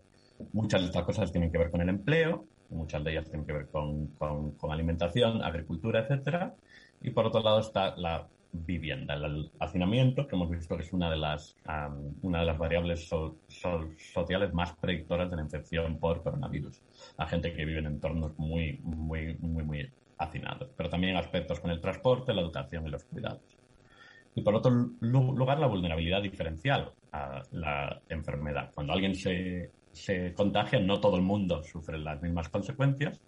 muchas 0.53 0.79
de 0.81 0.87
estas 0.87 1.03
cosas 1.03 1.33
tienen 1.33 1.51
que 1.51 1.57
ver 1.57 1.69
con 1.69 1.81
el 1.81 1.89
empleo, 1.89 2.45
muchas 2.71 3.03
de 3.03 3.11
ellas 3.11 3.25
tienen 3.25 3.45
que 3.45 3.53
ver 3.53 3.67
con, 3.69 4.07
con 4.07 4.71
alimentación, 4.71 5.43
agricultura, 5.43 6.01
etcétera, 6.01 6.55
y 7.01 7.11
por 7.11 7.25
otro 7.25 7.41
lado 7.41 7.59
está 7.59 7.95
la 7.97 8.27
vivienda, 8.53 9.13
el 9.13 9.49
hacinamiento, 9.59 10.27
que 10.27 10.35
hemos 10.35 10.49
visto 10.49 10.75
que 10.75 10.83
es 10.83 10.93
una 10.93 11.09
de 11.09 11.17
las, 11.17 11.55
una 12.21 12.39
de 12.39 12.45
las 12.45 12.57
variables 12.57 13.07
sociales 13.07 14.53
más 14.53 14.73
predictoras 14.73 15.29
de 15.29 15.37
la 15.37 15.43
infección 15.43 15.97
por 15.99 16.21
coronavirus. 16.21 16.81
La 17.17 17.27
gente 17.27 17.53
que 17.53 17.65
vive 17.65 17.79
en 17.79 17.87
entornos 17.87 18.37
muy, 18.37 18.79
muy, 18.83 19.35
muy, 19.39 19.63
muy 19.63 19.89
hacinados. 20.17 20.69
Pero 20.75 20.89
también 20.89 21.15
aspectos 21.15 21.59
con 21.59 21.71
el 21.71 21.79
transporte, 21.79 22.33
la 22.33 22.41
educación 22.41 22.85
y 22.87 22.89
los 22.89 23.03
cuidados. 23.05 23.41
Y 24.35 24.41
por 24.41 24.55
otro 24.55 24.71
lugar, 25.01 25.59
la 25.59 25.67
vulnerabilidad 25.67 26.21
diferencial 26.21 26.91
a 27.11 27.41
la 27.51 28.01
enfermedad. 28.09 28.71
Cuando 28.73 28.93
alguien 28.93 29.15
se, 29.15 29.71
se 29.91 30.33
contagia, 30.33 30.79
no 30.79 30.99
todo 30.99 31.17
el 31.17 31.21
mundo 31.21 31.63
sufre 31.63 31.97
las 31.97 32.21
mismas 32.21 32.49
consecuencias 32.49 33.21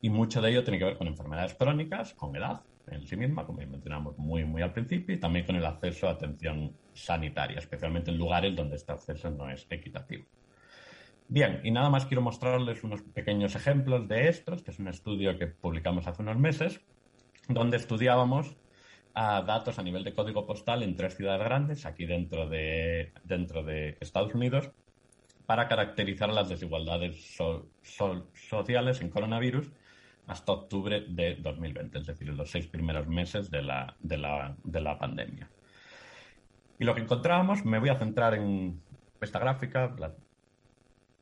y 0.00 0.10
mucho 0.10 0.42
de 0.42 0.50
ello 0.50 0.64
tiene 0.64 0.78
que 0.78 0.84
ver 0.84 0.98
con 0.98 1.06
enfermedades 1.06 1.54
crónicas, 1.54 2.12
con 2.14 2.36
edad, 2.36 2.62
en 2.88 3.06
sí 3.06 3.16
misma, 3.16 3.46
como 3.46 3.60
mencionamos 3.60 4.18
muy, 4.18 4.44
muy 4.44 4.62
al 4.62 4.72
principio, 4.72 5.14
y 5.14 5.18
también 5.18 5.46
con 5.46 5.56
el 5.56 5.64
acceso 5.64 6.08
a 6.08 6.12
atención 6.12 6.76
sanitaria, 6.92 7.58
especialmente 7.58 8.10
en 8.10 8.18
lugares 8.18 8.54
donde 8.54 8.76
este 8.76 8.92
acceso 8.92 9.30
no 9.30 9.48
es 9.50 9.66
equitativo. 9.70 10.26
Bien, 11.26 11.60
y 11.64 11.70
nada 11.70 11.88
más 11.88 12.04
quiero 12.04 12.20
mostrarles 12.20 12.84
unos 12.84 13.00
pequeños 13.02 13.54
ejemplos 13.54 14.06
de 14.06 14.28
estos, 14.28 14.62
que 14.62 14.72
es 14.72 14.78
un 14.78 14.88
estudio 14.88 15.38
que 15.38 15.46
publicamos 15.46 16.06
hace 16.06 16.20
unos 16.20 16.36
meses, 16.36 16.82
donde 17.48 17.78
estudiábamos 17.78 18.56
a 19.14 19.42
datos 19.42 19.78
a 19.78 19.82
nivel 19.82 20.04
de 20.04 20.12
código 20.12 20.46
postal 20.46 20.82
en 20.82 20.96
tres 20.96 21.16
ciudades 21.16 21.42
grandes, 21.42 21.86
aquí 21.86 22.04
dentro 22.04 22.48
de, 22.48 23.12
dentro 23.22 23.62
de 23.62 23.96
Estados 24.00 24.34
Unidos, 24.34 24.70
para 25.46 25.68
caracterizar 25.68 26.30
las 26.30 26.48
desigualdades 26.48 27.36
sociales 28.48 29.00
en 29.00 29.10
coronavirus 29.10 29.70
hasta 30.26 30.52
octubre 30.52 31.04
de 31.06 31.36
2020, 31.36 31.98
es 31.98 32.06
decir, 32.06 32.28
los 32.28 32.50
seis 32.50 32.66
primeros 32.66 33.06
meses 33.06 33.50
de 33.50 33.62
la, 33.62 33.94
de 34.00 34.16
la, 34.16 34.56
de 34.64 34.80
la 34.80 34.98
pandemia. 34.98 35.48
Y 36.78 36.84
lo 36.84 36.94
que 36.94 37.02
encontramos, 37.02 37.64
me 37.64 37.78
voy 37.78 37.90
a 37.90 37.96
centrar 37.96 38.34
en 38.34 38.80
esta 39.20 39.38
gráfica, 39.38 39.94
la 39.98 40.14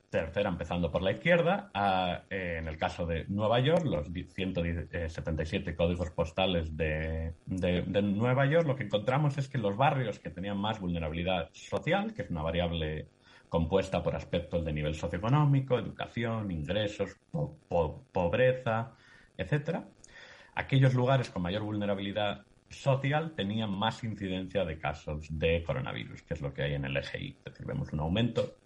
tercera 0.09 0.51
empezando 0.51 0.93
por 0.93 1.03
la 1.03 1.13
izquierda, 1.13 1.71
eh, 2.31 2.57
en 2.59 2.69
el 2.69 2.77
caso 2.77 3.07
de 3.07 3.25
Nueva 3.29 3.61
York, 3.61 3.85
los 3.85 4.07
177 4.09 5.75
códigos 5.75 6.11
postales 6.11 6.77
de, 6.77 7.33
de, 7.47 7.83
de, 7.83 8.03
Nueva 8.03 8.47
York, 8.47 8.67
lo 8.67 8.77
que 8.77 8.85
encontramos 8.85 9.39
es 9.39 9.49
que 9.49 9.59
los 9.59 9.77
barrios 9.77 10.19
que 10.19 10.31
tenían 10.31 10.59
más 10.59 10.81
vulnerabilidad 10.81 11.49
social, 11.53 12.13
que 12.13 12.23
es 12.23 12.31
una 12.31 12.43
variable 12.43 13.09
compuesta 13.53 14.03
por 14.03 14.17
aspectos 14.17 14.65
de 14.65 14.73
nivel 14.73 14.95
socioeconómico, 14.95 15.79
educación, 15.79 16.51
ingresos, 16.51 17.21
pobreza, 18.11 18.95
etc. 19.37 19.81
Aquellos 20.55 20.95
lugares 20.95 21.29
con 21.29 21.43
mayor 21.43 21.61
vulnerabilidad 21.63 22.47
social 22.71 23.35
tenían 23.37 23.71
más 23.71 24.03
incidencia 24.05 24.65
de 24.65 24.79
casos 24.79 25.27
de 25.39 25.63
coronavirus, 25.65 26.23
que 26.23 26.33
es 26.33 26.41
lo 26.41 26.55
que 26.55 26.63
hay 26.63 26.73
en 26.73 26.87
el 26.87 26.97
EGI. 26.97 27.37
Es 27.45 27.53
decir, 27.53 27.67
vemos 27.67 27.93
un 27.93 28.01
aumento 28.01 28.57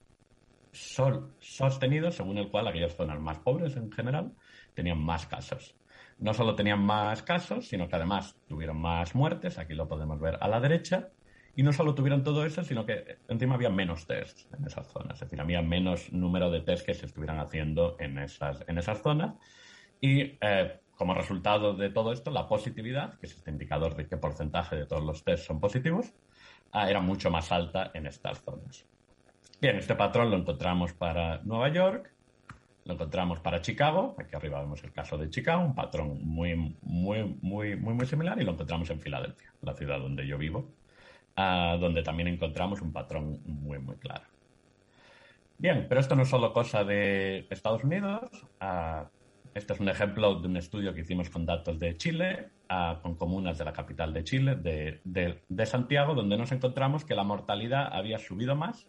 sostenido 0.70 2.12
según 2.12 2.39
el 2.39 2.49
cual 2.49 2.68
aquellas 2.68 2.95
zonas 2.95 3.18
más 3.18 3.41
pobres 3.41 3.74
en 3.76 3.91
general 3.91 4.34
tenían 4.74 5.01
más 5.01 5.26
casos. 5.26 5.74
No 6.20 6.32
solo 6.32 6.55
tenían 6.55 6.80
más 6.80 7.24
casos, 7.24 7.66
sino 7.66 7.89
que 7.89 7.97
además 7.97 8.37
tuvieron 8.47 8.80
más 8.80 9.16
muertes, 9.16 9.59
aquí 9.59 9.74
lo 9.74 9.89
podemos 9.89 10.20
ver 10.20 10.39
a 10.41 10.47
la 10.47 10.61
derecha, 10.61 11.09
y 11.57 11.62
no 11.62 11.72
solo 11.72 11.94
tuvieron 11.94 12.22
todo 12.22 12.44
eso, 12.44 12.62
sino 12.62 12.84
que 12.84 13.16
encima 13.28 13.54
había 13.54 13.70
menos 13.70 14.07
tests 14.07 14.46
en 14.57 14.66
esas 14.66 14.86
zonas. 14.88 15.14
Es 15.14 15.20
decir, 15.20 15.40
había 15.40 15.62
menos 15.62 16.12
número 16.12 16.50
de 16.50 16.61
tests 16.61 16.84
que 16.84 16.92
se 16.92 17.07
estuvieran 17.07 17.40
haciendo 17.40 17.96
en 17.98 18.18
esas, 18.18 18.62
en 18.68 18.76
esas 18.76 19.00
zonas. 19.00 19.34
Y 19.98 20.36
eh, 20.42 20.80
como 20.96 21.14
resultado 21.14 21.74
de 21.74 21.88
todo 21.88 22.12
esto, 22.12 22.30
la 22.30 22.46
positividad, 22.46 23.14
que 23.18 23.24
es 23.24 23.34
este 23.34 23.50
indicador 23.50 23.96
de 23.96 24.07
qué 24.07 24.18
porcentaje 24.18 24.76
de 24.76 24.84
todos 24.84 25.02
los 25.02 25.24
tests 25.24 25.46
son 25.46 25.59
positivos, 25.59 26.12
ah, 26.72 26.90
era 26.90 27.00
mucho 27.00 27.30
más 27.30 27.50
alta 27.50 27.90
en 27.94 28.07
estas 28.07 28.42
zonas. 28.42 28.84
Bien, 29.59 29.76
este 29.76 29.94
patrón 29.94 30.30
lo 30.30 30.36
encontramos 30.36 30.92
para 30.92 31.40
Nueva 31.44 31.70
York, 31.70 32.12
lo 32.84 32.92
encontramos 32.92 33.40
para 33.40 33.62
Chicago, 33.62 34.14
aquí 34.18 34.36
arriba 34.36 34.61
vemos 34.61 34.84
el 34.84 34.92
caso 34.92 35.16
de 35.16 35.30
Chicago, 35.30 35.64
un 35.64 35.74
patrón 35.74 36.20
muy, 36.22 36.54
muy, 36.82 37.38
muy, 37.40 37.76
muy, 37.76 37.94
muy 37.94 38.07
similar, 38.07 38.38
y 38.38 38.44
lo 38.44 38.52
encontramos 38.52 38.90
en 38.90 39.00
Filadelfia, 39.00 39.54
la 39.62 39.72
ciudad 39.72 39.98
donde 39.98 40.26
yo 40.26 40.36
vivo, 40.36 40.70
donde 41.37 42.03
también 42.03 42.28
encontramos 42.28 42.80
un 42.80 42.93
patrón 42.93 43.41
muy, 43.45 43.78
muy 43.78 43.97
claro. 43.97 44.24
Bien, 45.59 45.87
pero 45.89 46.01
esto 46.01 46.14
no 46.14 46.22
es 46.22 46.28
solo 46.28 46.53
cosa 46.53 46.84
de 46.84 47.47
Estados 47.51 47.84
Unidos. 47.84 48.30
este 49.55 49.72
es 49.72 49.80
un 49.80 49.89
ejemplo 49.89 50.34
de 50.34 50.49
un 50.49 50.57
estudio 50.57 50.95
que 50.95 51.01
hicimos 51.01 51.30
con 51.30 51.47
datos 51.47 51.78
de 51.78 51.97
Chile, 51.97 52.51
con 53.03 53.14
comunas 53.16 53.59
de 53.59 53.64
la 53.64 53.72
capital 53.72 54.12
de 54.12 54.24
Chile, 54.24 54.57
de, 54.57 55.01
de, 55.05 55.66
Santiago, 55.66 56.14
donde 56.14 56.37
nos 56.37 56.53
encontramos 56.53 57.05
que 57.05 57.14
la 57.14 57.24
mortalidad 57.24 57.89
había 57.93 58.18
subido 58.18 58.55
más 58.55 58.87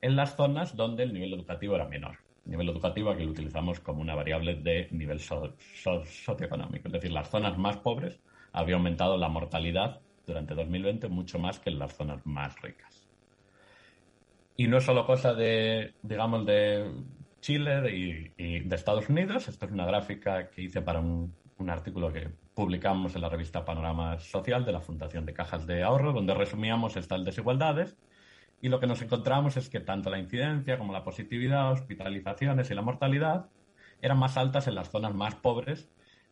en 0.00 0.16
las 0.16 0.36
zonas 0.36 0.76
donde 0.76 1.04
el 1.04 1.12
nivel 1.12 1.34
educativo 1.34 1.74
era 1.74 1.86
menor. 1.86 2.18
Nivel 2.44 2.68
educativo 2.68 3.10
aquí 3.10 3.24
lo 3.24 3.30
utilizamos 3.30 3.80
como 3.80 4.00
una 4.00 4.14
variable 4.14 4.54
de 4.54 4.88
nivel 4.90 5.20
socioeconómico. 5.20 6.88
Es 6.88 6.92
decir, 6.92 7.12
las 7.12 7.28
zonas 7.28 7.58
más 7.58 7.76
pobres 7.76 8.20
había 8.52 8.76
aumentado 8.76 9.16
la 9.18 9.28
mortalidad 9.28 10.00
durante 10.28 10.54
2020 10.54 11.08
mucho 11.08 11.38
más 11.38 11.58
que 11.58 11.70
en 11.70 11.78
las 11.78 11.96
zonas 11.96 12.24
más 12.24 12.60
ricas. 12.62 13.08
Y 14.56 14.66
no 14.66 14.78
es 14.78 14.84
solo 14.84 15.06
cosa 15.06 15.34
de, 15.34 15.94
digamos, 16.02 16.44
de 16.44 16.92
Chile 17.40 17.94
y, 18.36 18.60
de 18.60 18.76
Estados 18.76 19.08
Unidos. 19.08 19.48
Esto 19.48 19.66
es 19.66 19.72
una 19.72 19.86
gráfica 19.86 20.50
que 20.50 20.62
hice 20.62 20.82
para 20.82 21.00
un, 21.00 21.34
un 21.58 21.70
artículo 21.70 22.12
que 22.12 22.28
publicamos 22.54 23.14
en 23.14 23.22
la 23.22 23.28
revista 23.28 23.64
Panorama 23.64 24.18
Social 24.18 24.64
de 24.64 24.72
la 24.72 24.80
Fundación 24.80 25.24
de 25.24 25.32
Cajas 25.32 25.66
de 25.66 25.82
Ahorro, 25.82 26.12
donde 26.12 26.34
resumíamos 26.34 26.96
estas 26.96 27.24
desigualdades. 27.24 27.96
Y 28.60 28.68
lo 28.68 28.80
que 28.80 28.88
nos 28.88 29.00
encontramos 29.00 29.56
es 29.56 29.70
que 29.70 29.80
tanto 29.80 30.10
la 30.10 30.18
incidencia 30.18 30.76
como 30.76 30.92
la 30.92 31.04
positividad, 31.04 31.72
hospitalizaciones 31.72 32.70
y 32.70 32.74
la 32.74 32.82
mortalidad 32.82 33.48
eran 34.02 34.18
más 34.18 34.36
altas 34.36 34.66
en 34.66 34.74
las 34.74 34.90
zonas 34.90 35.14
más 35.14 35.36
pobres 35.36 35.88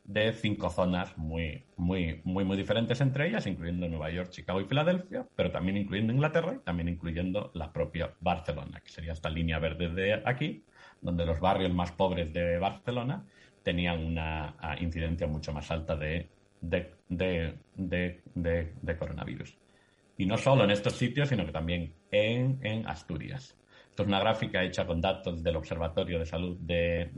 de 0.06 0.32
cinco 0.32 0.70
zonas 0.70 1.16
muy, 1.18 1.64
muy, 1.76 2.20
muy, 2.24 2.44
muy 2.44 2.56
diferentes 2.56 3.00
entre 3.00 3.28
ellas, 3.28 3.46
incluyendo 3.46 3.88
Nueva 3.88 4.10
York, 4.10 4.30
Chicago 4.30 4.60
y 4.60 4.64
Filadelfia, 4.64 5.26
pero 5.34 5.50
también 5.50 5.76
incluyendo 5.76 6.12
Inglaterra 6.12 6.54
y 6.54 6.64
también 6.64 6.88
incluyendo 6.88 7.50
la 7.54 7.72
propia 7.72 8.14
Barcelona, 8.20 8.80
que 8.80 8.90
sería 8.90 9.12
esta 9.12 9.28
línea 9.28 9.58
verde 9.58 9.88
de 9.88 10.22
aquí, 10.24 10.64
donde 11.00 11.26
los 11.26 11.40
barrios 11.40 11.72
más 11.72 11.92
pobres 11.92 12.32
de 12.32 12.58
Barcelona 12.58 13.24
tenían 13.62 14.04
una 14.04 14.54
ah, 14.60 14.76
incidencia 14.78 15.26
mucho 15.26 15.52
más 15.52 15.70
alta 15.72 15.96
de, 15.96 16.28
de, 16.60 16.94
de, 17.08 17.58
de, 18.34 18.96
coronavirus. 18.96 19.56
Y 20.16 20.26
no 20.26 20.38
solo 20.38 20.64
en 20.64 20.70
estos 20.70 20.94
sitios, 20.94 21.28
sino 21.28 21.44
que 21.44 21.52
también 21.52 21.92
en, 22.10 22.58
en 22.62 22.86
Asturias. 22.86 23.56
Esto 23.96 24.02
es 24.02 24.08
una 24.08 24.20
gráfica 24.20 24.62
hecha 24.62 24.86
con 24.86 25.00
datos 25.00 25.42
del 25.42 25.56
Observatorio 25.56 26.18
de 26.18 26.26
Salud 26.26 26.58
de, 26.60 27.08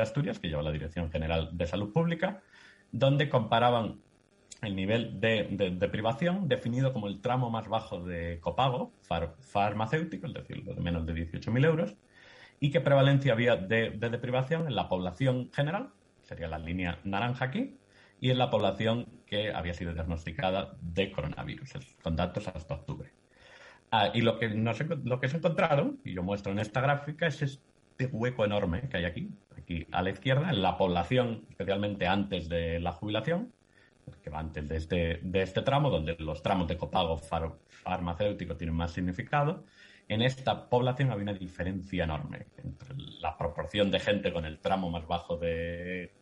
Asturias, 0.00 0.38
que 0.38 0.46
lleva 0.46 0.62
la 0.62 0.70
Dirección 0.70 1.10
General 1.10 1.50
de 1.52 1.66
Salud 1.66 1.92
Pública, 1.92 2.40
donde 2.92 3.28
comparaban 3.28 4.00
el 4.62 4.76
nivel 4.76 5.18
de, 5.18 5.88
privación 5.90 6.46
definido 6.46 6.92
como 6.92 7.08
el 7.08 7.20
tramo 7.20 7.50
más 7.50 7.66
bajo 7.66 8.04
de 8.04 8.38
copago 8.38 8.92
farmacéutico, 9.40 10.28
es 10.28 10.34
decir, 10.34 10.62
de 10.62 10.80
menos 10.80 11.04
de 11.06 11.14
18.000 11.14 11.66
euros, 11.66 11.96
y 12.60 12.70
qué 12.70 12.80
prevalencia 12.80 13.32
había 13.32 13.56
de, 13.56 13.90
deprivación 13.90 14.68
en 14.68 14.76
la 14.76 14.88
población 14.88 15.50
general, 15.52 15.90
sería 16.22 16.46
la 16.46 16.60
línea 16.60 17.00
naranja 17.02 17.46
aquí, 17.46 17.76
y 18.20 18.30
en 18.30 18.38
la 18.38 18.48
población 18.48 19.08
que 19.26 19.50
había 19.52 19.74
sido 19.74 19.92
diagnosticada 19.92 20.76
de 20.80 21.10
coronavirus, 21.10 21.72
con 22.00 22.14
datos 22.14 22.46
hasta 22.46 22.74
octubre. 22.74 23.17
Ah, 23.90 24.10
y 24.12 24.20
lo 24.20 24.38
que, 24.38 24.48
lo 24.48 25.20
que 25.20 25.28
se 25.28 25.38
encontraron, 25.38 25.98
y 26.04 26.14
yo 26.14 26.22
muestro 26.22 26.52
en 26.52 26.58
esta 26.58 26.80
gráfica, 26.80 27.26
es 27.26 27.40
este 27.42 28.06
hueco 28.06 28.44
enorme 28.44 28.88
que 28.88 28.98
hay 28.98 29.04
aquí, 29.06 29.30
aquí 29.56 29.86
a 29.90 30.02
la 30.02 30.10
izquierda, 30.10 30.50
en 30.50 30.62
la 30.62 30.76
población, 30.76 31.46
especialmente 31.48 32.06
antes 32.06 32.48
de 32.48 32.80
la 32.80 32.92
jubilación, 32.92 33.52
que 34.22 34.30
va 34.30 34.40
antes 34.40 34.68
de 34.68 34.76
este, 34.76 35.20
de 35.22 35.42
este 35.42 35.62
tramo, 35.62 35.90
donde 35.90 36.16
los 36.18 36.42
tramos 36.42 36.68
de 36.68 36.76
copago 36.76 37.18
farmacéutico 37.18 38.56
tienen 38.56 38.76
más 38.76 38.92
significado. 38.92 39.64
En 40.08 40.22
esta 40.22 40.68
población 40.68 41.10
había 41.10 41.24
una 41.24 41.34
diferencia 41.34 42.04
enorme 42.04 42.46
entre 42.62 42.94
la 43.20 43.36
proporción 43.36 43.90
de 43.90 44.00
gente 44.00 44.32
con 44.32 44.44
el 44.46 44.58
tramo 44.58 44.90
más 44.90 45.06
bajo 45.06 45.36
de, 45.36 46.12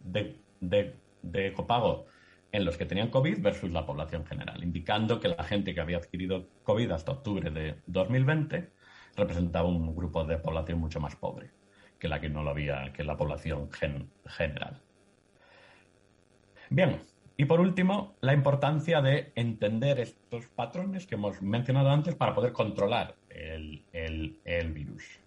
de, 0.00 0.94
de 1.22 1.52
copago 1.52 2.06
en 2.54 2.64
los 2.64 2.76
que 2.76 2.86
tenían 2.86 3.10
COVID 3.10 3.42
versus 3.42 3.72
la 3.72 3.84
población 3.84 4.24
general, 4.24 4.62
indicando 4.62 5.18
que 5.18 5.26
la 5.26 5.42
gente 5.42 5.74
que 5.74 5.80
había 5.80 5.96
adquirido 5.96 6.46
COVID 6.62 6.92
hasta 6.92 7.10
octubre 7.10 7.50
de 7.50 7.80
2020 7.88 8.70
representaba 9.16 9.68
un 9.68 9.92
grupo 9.92 10.24
de 10.24 10.38
población 10.38 10.78
mucho 10.78 11.00
más 11.00 11.16
pobre 11.16 11.50
que 11.98 12.06
la 12.06 12.20
que 12.20 12.28
no 12.28 12.44
lo 12.44 12.50
había, 12.50 12.92
que 12.92 13.02
la 13.02 13.16
población 13.16 13.70
general. 13.72 14.80
Bien, 16.70 17.00
y 17.36 17.46
por 17.46 17.58
último, 17.58 18.14
la 18.20 18.34
importancia 18.34 19.02
de 19.02 19.32
entender 19.34 19.98
estos 19.98 20.46
patrones 20.46 21.08
que 21.08 21.16
hemos 21.16 21.42
mencionado 21.42 21.90
antes 21.90 22.14
para 22.14 22.36
poder 22.36 22.52
controlar 22.52 23.16
el, 23.30 24.70
virus. 24.72 25.18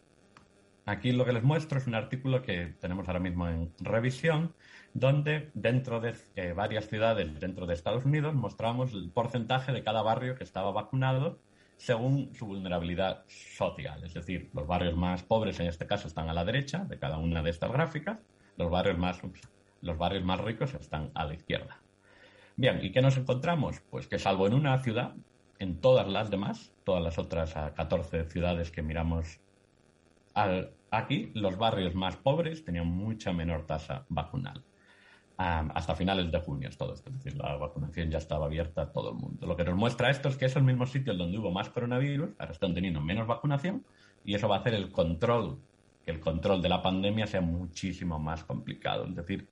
Aquí 0.88 1.12
lo 1.12 1.26
que 1.26 1.34
les 1.34 1.44
muestro 1.44 1.80
es 1.80 1.86
un 1.86 1.96
artículo 1.96 2.42
que 2.42 2.68
tenemos 2.80 3.10
ahora 3.10 3.20
mismo 3.20 3.46
en 3.50 3.74
revisión, 3.82 4.54
donde 4.94 5.52
dentro 5.54 6.00
de 6.00 6.16
eh, 6.38 6.54
varias 6.54 6.88
ciudades 6.88 7.42
dentro 7.42 7.66
de 7.66 7.74
Estados 7.74 8.06
Unidos 8.06 8.34
mostramos 8.36 8.94
el 8.94 9.10
porcentaje 9.10 9.74
de 9.74 9.84
cada 9.84 10.02
barrio 10.02 10.36
que 10.36 10.46
estaba 10.46 10.72
vacunado 10.72 11.40
según 11.76 12.34
su 12.36 12.46
vulnerabilidad 12.46 13.26
social. 13.28 14.02
Es 14.06 14.14
decir, 14.14 14.50
los 14.54 14.66
barrios 14.66 14.96
más 14.96 15.24
pobres 15.24 15.60
en 15.60 15.68
este 15.68 15.88
caso 15.88 16.08
están 16.08 16.30
a 16.30 16.34
la 16.34 16.46
derecha 16.46 16.86
de 16.86 16.98
cada 16.98 17.18
una 17.18 17.44
de 17.44 17.50
estas 17.50 17.70
gráficas, 17.74 18.20
los 18.56 18.72
barrios 18.72 18.98
más, 18.98 19.20
los 19.82 19.98
barrios 19.98 20.24
más 20.24 20.40
ricos 20.40 20.74
están 20.74 21.12
a 21.16 21.26
la 21.26 21.34
izquierda. 21.34 21.82
Bien, 22.56 22.80
¿y 22.82 22.94
qué 22.94 23.02
nos 23.02 23.18
encontramos? 23.18 23.82
Pues 23.90 24.08
que 24.08 24.20
salvo 24.20 24.48
en 24.48 24.54
una 24.54 24.82
ciudad, 24.82 25.16
en 25.60 25.82
todas 25.82 26.08
las 26.08 26.30
demás, 26.30 26.72
todas 26.86 27.04
las 27.04 27.18
otras 27.18 27.54
14 27.76 28.24
ciudades 28.30 28.72
que 28.72 28.82
miramos 28.82 29.42
aquí, 30.92 31.32
los 31.34 31.58
barrios 31.58 31.96
más 31.96 32.16
pobres 32.16 32.64
tenían 32.64 32.88
mucha 32.88 33.34
menor 33.34 33.66
tasa 33.66 34.06
vacunal 34.10 34.64
hasta 35.38 35.96
finales 35.96 36.32
de 36.32 36.40
junio 36.40 36.70
es 36.70 36.78
todo 36.78 36.94
esto. 36.94 37.10
Es 37.10 37.24
decir, 37.24 37.40
la 37.40 37.56
vacunación 37.58 38.10
ya 38.10 38.18
estaba 38.18 38.48
abierta 38.48 38.84
a 38.84 38.92
todo 38.92 39.12
el 39.12 39.16
mundo. 39.16 39.46
Lo 39.46 39.56
que 39.56 39.64
nos 39.64 39.76
muestra 39.76 40.10
esto 40.10 40.30
es 40.30 40.38
que 40.38 40.46
esos 40.46 40.64
mismos 40.64 40.92
sitios 40.92 41.18
donde 41.18 41.38
hubo 41.38 41.52
más 41.52 41.70
coronavirus 41.70 42.30
ahora 42.40 42.52
están 42.52 42.74
teniendo 42.74 43.02
menos 43.02 43.28
vacunación 43.28 43.86
y 44.26 44.34
eso 44.34 44.48
va 44.48 44.58
a 44.58 44.60
hacer 44.60 44.74
el 44.74 44.92
control, 44.92 45.60
que 46.04 46.12
el 46.12 46.20
control 46.20 46.62
de 46.62 46.70
la 46.70 46.82
pandemia 46.82 47.28
sea 47.28 47.42
muchísimo 47.42 48.18
más 48.18 48.44
complicado. 48.44 49.06
Es 49.06 49.16
decir, 49.16 49.48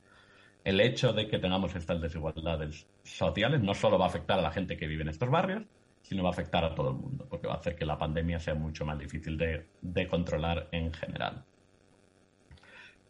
el 0.64 0.82
hecho 0.82 1.14
de 1.14 1.28
que 1.28 1.38
tengamos 1.38 1.76
estas 1.76 2.02
desigualdades 2.02 2.88
sociales 3.04 3.62
no 3.62 3.76
solo 3.76 4.00
va 4.00 4.06
a 4.06 4.10
afectar 4.10 4.40
a 4.40 4.42
la 4.42 4.52
gente 4.52 4.78
que 4.78 4.88
vive 4.88 5.04
en 5.04 5.10
estos 5.10 5.30
barrios, 5.30 5.64
sino 6.08 6.24
va 6.24 6.30
a 6.30 6.32
afectar 6.34 6.64
a 6.64 6.74
todo 6.76 6.90
el 6.90 6.96
mundo, 6.96 7.26
porque 7.30 7.48
va 7.48 7.56
a 7.56 7.58
hacer 7.58 7.76
que 7.76 7.86
la 7.86 7.98
pandemia 7.98 8.40
sea 8.40 8.56
mucho 8.56 8.86
más 8.86 8.98
difícil 8.98 9.38
de 9.38 10.08
controlar 10.08 10.70
en 10.72 10.94
general. 10.94 11.44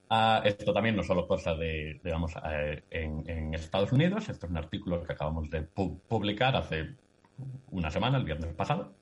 Ah, 0.10 0.41
esto 0.46 0.72
también 0.72 0.96
no 0.96 1.04
solo 1.04 1.28
cosa 1.28 1.56
de, 1.56 2.00
digamos, 2.04 2.34
eh, 2.50 2.84
en, 2.91 3.54
Estados 3.54 3.91
Unidos. 3.91 4.30
Esto 4.30 4.46
es 4.46 4.52
un 4.52 4.58
artículo 4.58 5.04
que 5.04 5.14
acabamos 5.14 5.50
de 5.50 5.64
publicar 5.64 6.56
hace 6.56 6.96
una 7.72 7.89
semana, 7.89 8.18
el 8.18 8.24
viernes 8.24 8.54
pasado, 8.54 8.93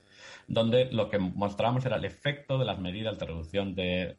donde 0.48 0.92
lo 0.92 1.10
que 1.10 1.20
mostramos 1.20 1.86
era 1.86 1.98
el 1.98 2.06
efecto 2.06 2.58
de 2.58 2.66
las 2.66 2.80
medidas 2.80 3.20
de 3.20 3.26
reducción 3.26 3.76
de, 3.76 4.18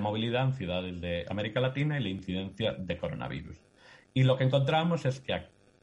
movilidad 0.00 0.44
en 0.44 0.52
ciudades 0.52 1.00
de 1.00 1.26
América 1.28 1.60
Latina 1.60 1.98
y 1.98 2.02
la 2.02 2.08
incidencia 2.10 2.72
de 2.72 2.98
coronavirus. 2.98 3.58
Y 4.12 4.24
lo 4.24 4.36
que 4.36 4.44
encontramos 4.44 5.06
es 5.06 5.20
que 5.20 5.32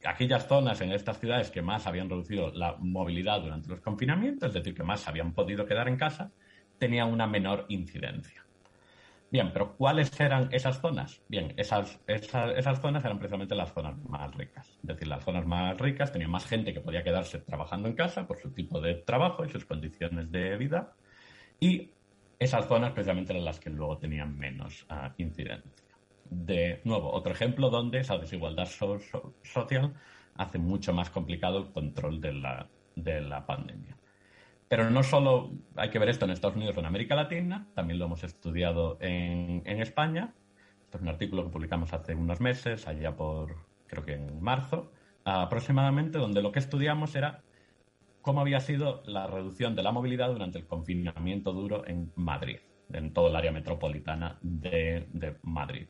aquellas 0.04 0.46
zonas 0.46 0.80
en 0.80 0.92
estas 0.92 1.18
ciudades 1.18 1.50
que 1.50 1.62
más 1.62 1.86
habían 1.86 2.08
reducido 2.08 2.52
la 2.52 2.76
movilidad 2.78 3.40
durante 3.40 3.68
los 3.68 3.80
confinamientos, 3.80 4.48
es 4.48 4.54
decir, 4.54 4.74
que 4.74 4.82
más 4.82 5.06
habían 5.08 5.32
podido 5.32 5.66
quedar 5.66 5.88
en 5.88 5.96
casa, 5.96 6.30
tenían 6.78 7.12
una 7.12 7.26
menor 7.26 7.66
incidencia. 7.68 8.44
Bien, 9.30 9.50
pero 9.52 9.76
¿cuáles 9.76 10.20
eran 10.20 10.48
esas 10.52 10.80
zonas? 10.80 11.20
Bien, 11.28 11.54
esas, 11.56 11.98
esas, 12.06 12.80
zonas 12.80 13.04
eran 13.04 13.18
precisamente 13.18 13.56
las 13.56 13.72
zonas 13.72 13.96
más 14.08 14.32
ricas. 14.34 14.68
Es 14.68 14.86
decir, 14.86 15.08
las 15.08 15.24
zonas 15.24 15.44
más 15.44 15.76
ricas 15.78 16.12
tenían 16.12 16.30
más 16.30 16.46
gente 16.46 16.72
que 16.72 16.80
podía 16.80 17.02
quedarse 17.02 17.40
trabajando 17.40 17.88
en 17.88 17.94
casa 17.94 18.28
por 18.28 18.38
su 18.38 18.52
tipo 18.52 18.80
de 18.80 18.94
trabajo 18.94 19.44
y 19.44 19.48
sus 19.50 19.64
condiciones 19.64 20.30
de 20.30 20.56
vida. 20.56 20.94
Y 21.58 21.90
esas 22.38 22.68
zonas 22.68 22.92
precisamente 22.92 23.32
eran 23.32 23.44
las 23.44 23.58
que 23.58 23.70
luego 23.70 23.98
tenían 23.98 24.38
menos 24.38 24.86
uh, 24.90 25.10
incidencia. 25.18 25.83
De 26.34 26.80
nuevo, 26.84 27.12
otro 27.12 27.32
ejemplo 27.32 27.70
donde 27.70 28.00
esa 28.00 28.18
desigualdad 28.18 28.66
social 28.66 29.94
hace 30.34 30.58
mucho 30.58 30.92
más 30.92 31.08
complicado 31.10 31.58
el 31.58 31.72
control 31.72 32.20
de 32.20 32.32
la, 32.32 32.68
de 32.96 33.20
la 33.20 33.46
pandemia. 33.46 33.96
Pero 34.68 34.90
no 34.90 35.04
solo 35.04 35.52
hay 35.76 35.90
que 35.90 36.00
ver 36.00 36.08
esto 36.08 36.24
en 36.24 36.32
Estados 36.32 36.56
Unidos 36.56 36.76
o 36.76 36.80
en 36.80 36.86
América 36.86 37.14
Latina, 37.14 37.68
también 37.74 38.00
lo 38.00 38.06
hemos 38.06 38.24
estudiado 38.24 38.98
en, 39.00 39.62
España. 39.80 40.34
Esto 40.82 40.98
es 40.98 41.02
un 41.02 41.08
artículo 41.08 41.44
que 41.44 41.50
publicamos 41.50 41.92
hace 41.92 42.16
unos 42.16 42.40
meses, 42.40 42.88
allá 42.88 43.14
por, 43.14 43.54
creo 43.86 44.04
que 44.04 44.14
en 44.14 44.42
marzo, 44.42 44.90
aproximadamente, 45.24 46.18
donde 46.18 46.42
lo 46.42 46.50
que 46.50 46.58
estudiamos 46.58 47.14
era 47.14 47.42
cómo 48.22 48.40
había 48.40 48.58
sido 48.58 49.04
la 49.06 49.28
reducción 49.28 49.76
de 49.76 49.84
la 49.84 49.92
movilidad 49.92 50.32
durante 50.32 50.58
el 50.58 50.66
confinamiento 50.66 51.52
duro 51.52 51.86
en 51.86 52.10
Madrid, 52.16 52.58
en 52.92 53.12
todo 53.12 53.28
el 53.28 53.36
área 53.36 53.52
metropolitana 53.52 54.38
de 54.42 55.36
Madrid. 55.42 55.86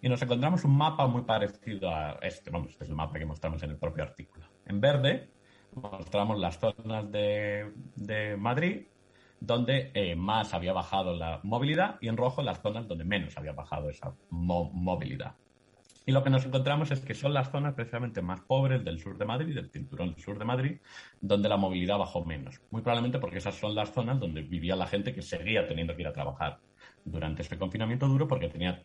Y 0.00 0.08
nos 0.08 0.22
encontramos 0.22 0.64
un 0.64 0.76
mapa 0.76 1.06
muy 1.06 1.22
parecido 1.22 1.90
a 1.90 2.18
este, 2.22 2.50
vamos, 2.50 2.70
este 2.70 2.84
es 2.84 2.90
el 2.90 2.96
mapa 2.96 3.18
que 3.18 3.26
mostramos 3.26 3.62
en 3.62 3.70
el 3.70 3.78
propio 3.78 4.04
artículo. 4.04 4.46
En 4.66 4.80
verde 4.80 5.28
mostramos 5.74 6.38
las 6.38 6.58
zonas 6.58 7.10
de, 7.10 8.36
Madrid 8.38 8.86
donde 9.40 9.92
eh, 9.94 10.16
más 10.16 10.54
había 10.54 10.72
bajado 10.72 11.14
la 11.14 11.40
movilidad 11.44 11.96
y 12.00 12.08
en 12.08 12.16
rojo 12.16 12.42
las 12.42 12.60
zonas 12.60 12.88
donde 12.88 13.04
menos 13.04 13.36
había 13.36 13.52
bajado 13.52 13.88
esa 13.90 14.14
movilidad. 14.30 15.34
Y 16.06 16.12
lo 16.12 16.24
que 16.24 16.30
nos 16.30 16.44
encontramos 16.46 16.90
es 16.90 17.00
que 17.00 17.12
son 17.12 17.34
las 17.34 17.50
zonas 17.50 17.74
precisamente 17.74 18.22
más 18.22 18.40
pobres 18.40 18.82
del 18.84 18.98
sur 18.98 19.18
de 19.18 19.26
Madrid, 19.26 19.54
del 19.54 19.70
cinturón 19.70 20.16
sur 20.16 20.38
de 20.38 20.44
Madrid, 20.44 20.78
donde 21.20 21.48
la 21.48 21.58
movilidad 21.58 21.98
bajó 21.98 22.24
menos. 22.24 22.60
Muy 22.70 22.82
probablemente 22.82 23.18
porque 23.18 23.38
esas 23.38 23.54
son 23.56 23.74
las 23.74 23.92
zonas 23.92 24.18
donde 24.18 24.42
vivía 24.42 24.74
la 24.74 24.86
gente 24.86 25.12
que 25.12 25.22
seguía 25.22 25.66
teniendo 25.66 25.94
que 25.94 26.02
ir 26.02 26.08
a 26.08 26.12
trabajar 26.12 26.60
durante 27.04 27.42
este 27.42 27.58
confinamiento 27.58 28.08
duro 28.08 28.26
porque 28.26 28.48
tenía 28.48 28.82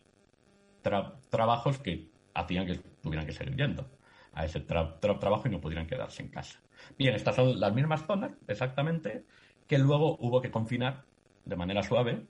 trabajos 1.30 1.78
que 1.78 2.10
hacían 2.34 2.66
que 2.66 2.80
tuvieran 3.02 3.26
que 3.26 3.32
seguir 3.32 3.56
yendo 3.56 3.88
a 4.32 4.44
ese 4.44 4.60
trabajo 4.60 5.42
y 5.46 5.50
no 5.50 5.60
pudieran 5.60 5.86
quedarse 5.86 6.22
en 6.22 6.28
casa. 6.28 6.60
Bien, 6.98 7.14
estas 7.14 7.36
son 7.36 7.58
las 7.58 7.72
mismas 7.72 8.04
zonas, 8.06 8.32
exactamente, 8.48 9.24
que 9.66 9.78
luego 9.78 10.16
hubo 10.20 10.40
que 10.40 10.50
confinar 10.50 11.04
de 11.44 11.56
manera 11.56 11.82
suave 11.82 12.26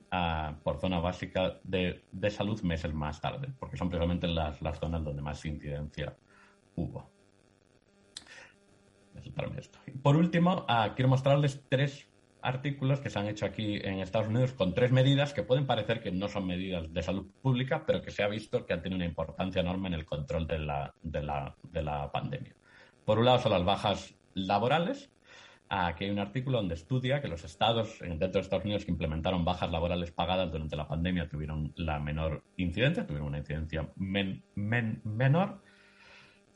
por 0.63 0.79
zona 0.79 0.99
básica 0.99 1.59
de, 1.63 2.03
salud 2.29 2.61
meses 2.61 2.93
más 2.93 3.21
tarde, 3.21 3.53
porque 3.59 3.77
son 3.77 3.89
precisamente 3.89 4.27
las, 4.27 4.61
las 4.61 4.79
zonas 4.79 5.03
donde 5.03 5.21
más 5.21 5.43
incidencia 5.45 6.15
hubo. 6.75 7.09
Por 10.03 10.17
último, 10.17 10.65
ah, 10.67 10.93
quiero 10.95 11.09
mostrarles 11.09 11.63
tres 11.69 12.07
artículos 12.45 12.99
que 12.99 13.09
se 13.09 13.17
han 13.17 13.27
hecho 13.27 13.45
aquí 13.45 13.77
en 13.83 13.99
Estados 13.99 14.27
Unidos 14.27 14.53
con 14.53 14.73
tres 14.73 14.91
medidas 14.91 15.33
que 15.33 15.43
pueden 15.43 15.65
parecer 15.65 16.01
que 16.01 16.11
no 16.11 16.27
son 16.27 16.45
medidas 16.45 16.93
de 16.93 17.01
salud 17.01 17.25
pública, 17.41 17.83
pero 17.85 18.01
que 18.01 18.11
se 18.11 18.23
ha 18.23 18.27
visto 18.27 18.65
que 18.65 18.73
han 18.73 18.81
tenido 18.81 18.97
una 18.97 19.05
importancia 19.05 19.61
enorme 19.61 19.87
en 19.87 19.95
el 19.95 20.05
control 20.05 20.45
de 20.45 20.59
la, 20.59 20.93
de 21.01 21.23
la, 21.23 21.55
de 21.63 21.81
la 21.81 22.11
pandemia. 22.11 22.53
Por 23.03 23.19
un 23.19 23.25
lado 23.25 23.39
son 23.39 23.51
las 23.51 23.65
bajas 23.65 24.15
laborales. 24.35 25.11
Aquí 25.69 26.05
hay 26.05 26.11
un 26.11 26.19
artículo 26.19 26.59
donde 26.59 26.75
estudia 26.75 27.21
que 27.21 27.27
los 27.27 27.43
estados 27.43 27.97
dentro 27.99 28.29
de 28.29 28.39
Estados 28.39 28.65
Unidos 28.65 28.85
que 28.85 28.91
implementaron 28.91 29.43
bajas 29.43 29.71
laborales 29.71 30.11
pagadas 30.11 30.51
durante 30.51 30.75
la 30.75 30.87
pandemia 30.87 31.27
tuvieron 31.27 31.73
la 31.75 31.99
menor 31.99 32.43
incidencia, 32.57 33.07
tuvieron 33.07 33.29
una 33.29 33.39
incidencia 33.39 33.89
menor. 33.95 35.61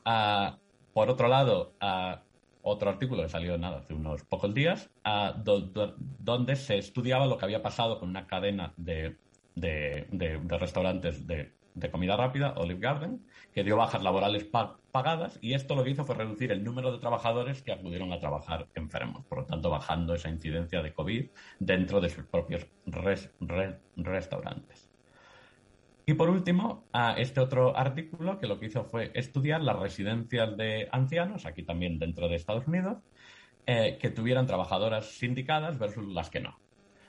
Ah, 0.04 0.58
por 0.92 1.10
otro 1.10 1.26
lado, 1.26 1.74
ah, 1.80 2.22
otro 2.62 2.90
artículo 2.90 3.22
que 3.22 3.28
salió 3.28 3.56
nada, 3.58 3.78
hace 3.78 3.94
unos 3.94 4.22
pocos 4.24 4.52
días, 4.54 4.90
donde 6.18 6.56
se 6.56 6.78
estudiaba 6.78 7.26
lo 7.26 7.38
que 7.38 7.44
había 7.44 7.62
pasado 7.62 7.98
con 7.98 8.08
una 8.08 8.26
cadena 8.26 8.72
de 8.76 9.16
restaurantes 10.48 11.26
de 11.26 11.52
de 11.74 11.90
comida 11.90 12.16
rápida, 12.16 12.54
Olive 12.56 12.80
Garden, 12.80 13.24
que 13.52 13.64
dio 13.64 13.76
bajas 13.76 14.02
laborales 14.02 14.44
pagadas 14.90 15.38
y 15.40 15.54
esto 15.54 15.74
lo 15.74 15.84
que 15.84 15.90
hizo 15.90 16.04
fue 16.04 16.14
reducir 16.14 16.52
el 16.52 16.64
número 16.64 16.92
de 16.92 16.98
trabajadores 16.98 17.62
que 17.62 17.72
acudieron 17.72 18.12
a 18.12 18.20
trabajar 18.20 18.68
enfermos, 18.74 19.24
por 19.26 19.38
lo 19.38 19.46
tanto 19.46 19.70
bajando 19.70 20.14
esa 20.14 20.28
incidencia 20.28 20.82
de 20.82 20.92
COVID 20.92 21.30
dentro 21.58 22.00
de 22.00 22.10
sus 22.10 22.24
propios 22.24 22.66
restaurantes. 23.96 24.89
Y 26.10 26.14
por 26.14 26.28
último, 26.28 26.88
a 26.92 27.12
este 27.12 27.38
otro 27.38 27.76
artículo 27.76 28.40
que 28.40 28.48
lo 28.48 28.58
que 28.58 28.66
hizo 28.66 28.82
fue 28.82 29.12
estudiar 29.14 29.62
las 29.62 29.78
residencias 29.78 30.56
de 30.56 30.88
ancianos, 30.90 31.46
aquí 31.46 31.62
también 31.62 32.00
dentro 32.00 32.28
de 32.28 32.34
Estados 32.34 32.66
Unidos, 32.66 32.98
eh, 33.64 33.96
que 33.96 34.10
tuvieran 34.10 34.44
trabajadoras 34.44 35.06
sindicadas 35.06 35.78
versus 35.78 36.12
las 36.12 36.28
que 36.28 36.40
no 36.40 36.58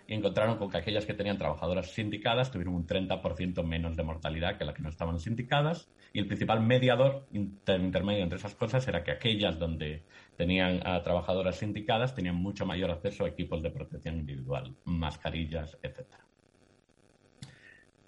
y 0.06 0.14
encontraron 0.14 0.58
con 0.60 0.70
que 0.70 0.78
aquellas 0.78 1.08
que 1.08 1.16
tenían 1.16 1.40
trabajadoras 1.40 1.90
sindicadas 1.94 2.52
tuvieron 2.52 2.76
un 2.76 2.86
30% 2.86 3.64
menos 3.64 3.96
de 3.96 4.04
mortalidad 4.04 4.60
que 4.60 4.66
las 4.66 4.76
que 4.76 4.84
no 4.84 4.90
estaban 4.90 5.20
sindicadas. 5.20 5.90
Y 6.14 6.20
el 6.20 6.28
principal 6.28 6.62
mediador 6.62 7.26
intermedio 7.32 8.22
entre 8.22 8.38
esas 8.38 8.54
cosas 8.54 8.88
era 8.88 9.04
que 9.04 9.12
aquellas 9.12 9.58
donde 9.58 10.04
tenían 10.36 10.86
a 10.86 11.02
trabajadoras 11.02 11.56
sindicadas 11.56 12.14
tenían 12.14 12.36
mucho 12.36 12.68
mayor 12.68 12.92
acceso 12.92 13.26
a 13.26 13.30
equipos 13.30 13.64
de 13.64 13.72
protección 13.72 14.20
individual, 14.20 14.76
mascarillas, 14.84 15.80
etc. 15.82 16.06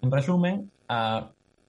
En 0.04 0.12
resumen, 0.12 0.70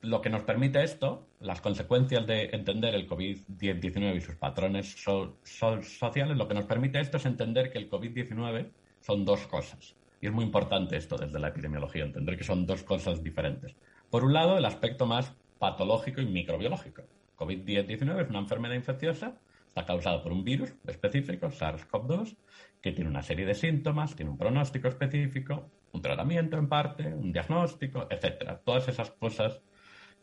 lo 0.04 0.20
que 0.20 0.30
nos 0.30 0.42
permite 0.42 0.82
esto, 0.82 1.26
las 1.40 1.60
consecuencias 1.60 2.26
de 2.26 2.50
entender 2.52 2.94
el 2.94 3.08
COVID-19 3.08 4.16
y 4.16 4.20
sus 4.20 4.36
patrones 4.36 4.96
sociales, 5.02 6.36
lo 6.36 6.46
que 6.46 6.54
nos 6.54 6.66
permite 6.66 7.00
esto 7.00 7.16
es 7.16 7.26
entender 7.26 7.70
que 7.70 7.78
el 7.78 7.90
COVID-19 7.90 8.70
son 9.00 9.24
dos 9.24 9.46
cosas 9.46 9.94
Y 10.20 10.26
es 10.26 10.32
muy 10.32 10.44
importante 10.44 10.96
esto 10.96 11.16
desde 11.16 11.38
la 11.38 11.48
epidemiología, 11.48 12.04
entender 12.04 12.36
que 12.36 12.44
son 12.44 12.66
dos 12.66 12.82
cosas 12.82 13.22
diferentes. 13.22 13.74
Por 14.10 14.24
un 14.24 14.32
lado, 14.32 14.58
el 14.58 14.64
aspecto 14.64 15.06
más 15.06 15.34
patológico 15.58 16.20
y 16.20 16.26
microbiológico. 16.26 17.02
COVID-19 17.36 18.22
es 18.22 18.30
una 18.30 18.38
enfermedad 18.38 18.74
infecciosa, 18.74 19.38
está 19.68 19.84
causada 19.84 20.22
por 20.22 20.32
un 20.32 20.44
virus 20.44 20.72
específico, 20.86 21.48
SARS-CoV-2, 21.48 22.36
que 22.80 22.92
tiene 22.92 23.10
una 23.10 23.22
serie 23.22 23.46
de 23.46 23.54
síntomas, 23.54 24.14
tiene 24.14 24.30
un 24.30 24.38
pronóstico 24.38 24.88
específico, 24.88 25.70
un 25.94 26.02
tratamiento 26.02 26.58
en 26.58 26.68
parte, 26.68 27.14
un 27.14 27.32
diagnóstico, 27.32 28.06
etcétera. 28.10 28.60
Todas 28.64 28.88
esas 28.88 29.10
cosas 29.12 29.62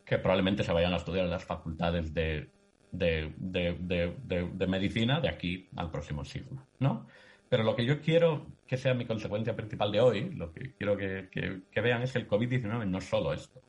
que 0.04 0.18
probablemente 0.18 0.62
se 0.62 0.72
vayan 0.72 0.92
a 0.92 0.98
estudiar 0.98 1.24
en 1.24 1.30
las 1.30 1.44
facultades 1.44 2.12
de, 2.12 2.50
de, 2.92 4.66
medicina 4.68 5.20
de 5.20 5.28
aquí 5.30 5.68
al 5.76 5.90
próximo 5.90 6.24
siglo, 6.24 6.66
¿no? 6.78 7.06
Pero 7.48 7.64
lo 7.64 7.74
que 7.74 7.86
yo 7.86 8.00
quiero 8.00 8.46
que 8.66 8.76
sea 8.76 8.94
mi 8.94 9.06
consecuencia 9.06 9.56
principal 9.56 9.92
de 9.92 10.00
hoy, 10.00 10.30
lo 10.34 10.52
que 10.52 10.74
quiero 10.74 10.96
que, 10.96 11.28
que 11.30 11.80
vean 11.80 12.02
es 12.02 12.12
que 12.12 12.18
el 12.18 12.28
COVID-19 12.28 12.86
no 12.86 12.98
es 12.98 13.04
solo 13.04 13.32
esto. 13.32 13.60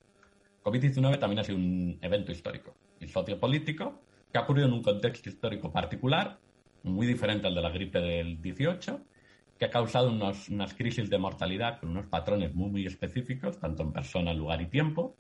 COVID-19 0.64 1.20
también 1.20 1.40
ha 1.40 1.44
sido 1.44 1.58
un 1.58 2.00
evento 2.02 2.32
histórico 2.32 2.76
y 3.00 3.08
sociopolítico 3.08 4.02
que 4.32 4.38
ha 4.38 4.42
ocurrido 4.42 4.68
en 4.68 4.74
un 4.74 4.84
contexto 4.84 5.30
histórico 5.30 5.72
particular, 5.72 6.40
muy 6.84 7.08
diferente 7.08 7.48
al 7.48 7.56
de 7.56 7.62
la 7.62 7.70
gripe 7.70 8.00
del 8.00 8.42
18, 8.42 9.02
que 9.64 9.68
ha 9.68 9.72
causado 9.72 10.12
unas 10.12 10.74
crisis 10.74 11.10
de 11.10 11.18
mortalidad 11.18 11.80
con 11.80 11.88
unos 11.92 12.08
patrones 12.08 12.54
muy, 12.54 12.70
muy 12.70 12.86
específicos, 12.86 13.58
tanto 13.60 13.84
en 13.84 13.94
persona, 13.94 14.34
lugar 14.34 14.62
y 14.62 14.66
tiempo, 14.66 15.16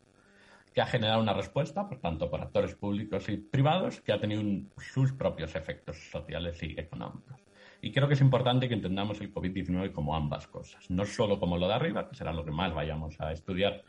que 0.73 0.81
ha 0.81 0.85
generado 0.85 1.21
una 1.21 1.31
respuesta, 1.33 1.87
por 1.87 1.99
tanto, 1.99 2.29
por 2.29 2.41
actores 2.41 2.75
públicos 2.75 3.29
y 3.29 3.37
privados, 3.37 4.01
que 4.01 4.11
ha 4.11 4.19
tenido 4.19 4.43
sus 4.79 5.13
propios 5.13 5.55
efectos 5.55 5.95
sociales 6.11 6.61
y 6.61 6.77
económicos. 6.77 7.39
Y 7.81 7.93
creo 7.93 8.09
que 8.09 8.15
es 8.15 8.21
importante 8.21 8.67
que 8.67 8.73
entendamos 8.73 9.21
el 9.21 9.33
COVID-19 9.33 9.93
como 9.93 10.13
ambas 10.13 10.45
cosas, 10.47 10.89
no 10.89 11.05
solo 11.05 11.39
como 11.39 11.57
lo 11.57 11.69
de 11.69 11.75
arriba, 11.75 12.09
que 12.09 12.15
será 12.15 12.33
lo 12.33 12.43
que 12.43 12.51
más 12.51 12.73
vayamos 12.73 13.21
a 13.21 13.31
estudiar 13.31 13.81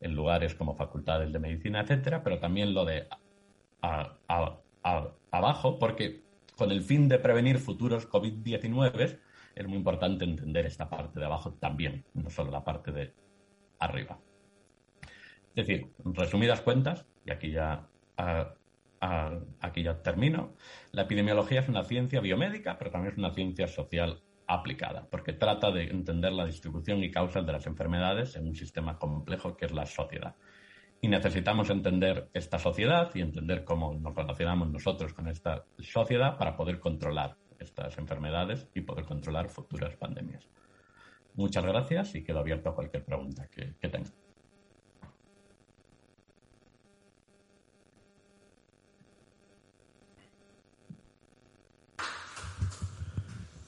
en 0.00 0.16
lugares 0.16 0.56
como 0.56 0.74
facultades 0.74 1.32
de 1.32 1.38
medicina, 1.38 1.82
etcétera, 1.82 2.24
pero 2.24 2.40
también 2.40 2.74
lo 2.74 2.84
de 2.84 3.06
abajo, 5.30 5.78
porque 5.78 6.24
con 6.56 6.72
el 6.72 6.82
fin 6.82 7.08
de 7.08 7.20
prevenir 7.20 7.58
futuros 7.58 8.10
COVID-19 8.10 9.20
es 9.60 9.68
muy 9.68 9.78
importante 9.78 10.24
entender 10.24 10.66
esta 10.66 10.88
parte 10.88 11.18
de 11.18 11.26
abajo 11.26 11.54
también, 11.54 12.04
no 12.14 12.30
solo 12.30 12.50
la 12.50 12.64
parte 12.64 12.92
de 12.92 13.12
arriba. 13.78 14.18
Es 15.54 15.66
decir, 15.66 15.92
resumidas 16.04 16.60
cuentas, 16.60 17.06
y 17.24 17.30
aquí 17.30 17.50
ya, 17.50 17.88
aquí 19.60 19.82
ya 19.82 20.02
termino, 20.02 20.54
la 20.92 21.02
epidemiología 21.02 21.60
es 21.60 21.68
una 21.68 21.84
ciencia 21.84 22.20
biomédica, 22.20 22.78
pero 22.78 22.90
también 22.90 23.12
es 23.12 23.18
una 23.18 23.32
ciencia 23.34 23.66
social 23.66 24.22
aplicada, 24.46 25.06
porque 25.10 25.32
trata 25.32 25.70
de 25.70 25.84
entender 25.84 26.32
la 26.32 26.46
distribución 26.46 27.04
y 27.04 27.10
causas 27.10 27.46
de 27.46 27.52
las 27.52 27.66
enfermedades 27.66 28.36
en 28.36 28.48
un 28.48 28.54
sistema 28.54 28.98
complejo 28.98 29.56
que 29.56 29.66
es 29.66 29.72
la 29.72 29.86
sociedad. 29.86 30.34
Y 31.02 31.08
necesitamos 31.08 31.70
entender 31.70 32.28
esta 32.34 32.58
sociedad 32.58 33.10
y 33.14 33.20
entender 33.20 33.64
cómo 33.64 33.94
nos 33.94 34.14
relacionamos 34.14 34.70
nosotros 34.70 35.14
con 35.14 35.28
esta 35.28 35.64
sociedad 35.78 36.36
para 36.36 36.56
poder 36.56 36.78
controlar 36.78 37.36
estas 37.60 37.96
enfermedades 37.98 38.66
y 38.74 38.80
poder 38.80 39.04
controlar 39.04 39.48
futuras 39.48 39.96
pandemias. 39.96 40.48
Muchas 41.34 41.64
gracias 41.64 42.14
y 42.14 42.24
quedo 42.24 42.40
abierto 42.40 42.70
a 42.70 42.74
cualquier 42.74 43.04
pregunta 43.04 43.46
que, 43.48 43.74
que 43.80 43.88
tenga. 43.88 44.10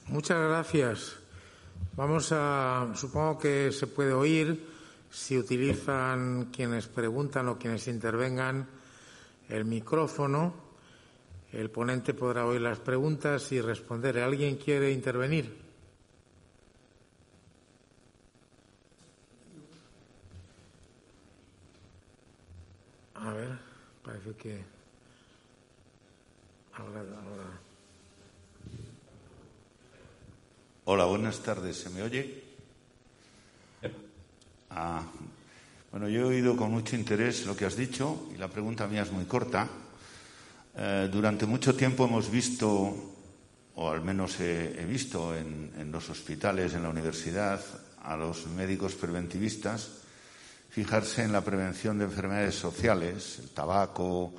Muchas 0.07 0.37
gracias. 0.47 1.15
Vamos 1.95 2.31
a, 2.31 2.91
supongo 2.93 3.39
que 3.39 3.71
se 3.71 3.87
puede 3.87 4.13
oír 4.13 4.73
si 5.09 5.37
utilizan 5.37 6.51
quienes 6.51 6.87
preguntan 6.87 7.47
o 7.47 7.57
quienes 7.57 7.87
intervengan 7.87 8.67
el 9.49 9.65
micrófono. 9.65 10.62
El 11.53 11.69
ponente 11.69 12.15
podrá 12.15 12.47
oír 12.47 12.61
las 12.61 12.79
preguntas 12.79 13.51
y 13.51 13.61
responder. 13.61 14.17
¿Alguien 14.17 14.55
quiere 14.57 14.91
intervenir? 14.91 15.55
A 23.13 23.33
ver, 23.33 23.59
parece 24.03 24.33
que 24.33 24.63
ahora. 26.73 27.03
Hola, 30.85 31.05
buenas 31.05 31.39
tardes. 31.43 31.77
¿Se 31.77 31.91
me 31.91 32.01
oye? 32.01 32.43
Ah, 34.71 35.03
bueno, 35.91 36.09
yo 36.09 36.21
he 36.21 36.23
oído 36.23 36.57
con 36.57 36.71
mucho 36.71 36.95
interés 36.95 37.45
lo 37.45 37.55
que 37.55 37.65
has 37.65 37.75
dicho 37.75 38.27
y 38.33 38.39
la 38.39 38.47
pregunta 38.47 38.87
mía 38.87 39.03
es 39.03 39.11
muy 39.11 39.25
corta. 39.25 39.69
Eh, 40.75 41.07
durante 41.11 41.45
mucho 41.45 41.75
tiempo 41.75 42.05
hemos 42.05 42.31
visto, 42.31 42.67
o 43.75 43.89
al 43.89 44.01
menos 44.01 44.39
he, 44.39 44.85
visto 44.87 45.35
en, 45.35 45.91
los 45.91 46.09
hospitales, 46.09 46.73
en 46.73 46.83
la 46.83 46.89
universidad, 46.89 47.61
a 48.01 48.17
los 48.17 48.47
médicos 48.47 48.95
preventivistas 48.95 49.99
fijarse 50.69 51.23
en 51.23 51.31
la 51.31 51.41
prevención 51.41 51.99
de 51.99 52.05
enfermedades 52.05 52.55
sociales, 52.55 53.37
el 53.39 53.49
tabaco, 53.51 54.33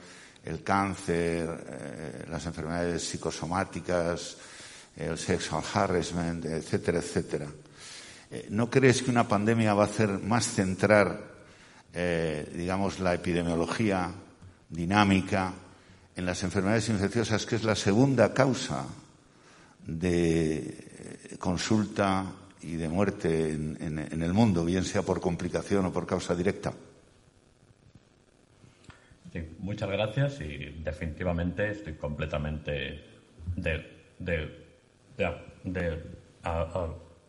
el 0.44 0.64
cáncer, 0.64 1.64
eh, 1.68 2.24
las 2.28 2.44
enfermedades 2.46 3.04
psicosomáticas, 3.04 4.36
el 4.96 5.16
sexual 5.16 5.62
harassment, 5.72 6.44
etcétera, 6.46 6.98
etcétera. 6.98 7.46
Eh, 8.32 8.48
¿No 8.50 8.68
crees 8.68 9.02
que 9.02 9.12
una 9.12 9.28
pandemia 9.28 9.74
va 9.74 9.84
a 9.84 9.86
hacer 9.86 10.08
más 10.18 10.46
centrar, 10.48 11.32
digamos, 11.94 12.98
la 12.98 13.14
epidemiología 13.14 14.10
dinámica 14.68 15.54
en 16.16 16.26
las 16.26 16.42
enfermedades 16.42 16.88
infecciosas, 16.88 17.46
que 17.46 17.56
es 17.56 17.64
la 17.64 17.74
segunda 17.74 18.32
causa 18.32 18.86
de 19.86 21.36
consulta 21.38 22.24
y 22.62 22.76
de 22.76 22.88
muerte 22.88 23.52
en, 23.52 24.22
el 24.22 24.32
mundo, 24.32 24.64
bien 24.64 24.84
sea 24.84 25.02
por 25.02 25.20
complicación 25.20 25.86
o 25.86 25.92
por 25.92 26.06
causa 26.06 26.34
directa? 26.34 26.72
muchas 29.58 29.90
gracias 29.90 30.40
y 30.42 30.82
definitivamente 30.84 31.70
estoy 31.70 31.94
completamente 31.94 33.02
de 33.56 33.94
de, 34.18 36.02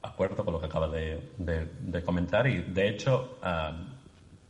acuerdo 0.01 0.43
con 0.43 0.53
lo 0.53 0.59
que 0.59 0.65
acaba 0.65 0.87
de, 0.89 2.03
comentar 2.03 2.47
y, 2.47 2.61
de 2.61 2.89
hecho, 2.89 3.37
ah, 3.41 3.94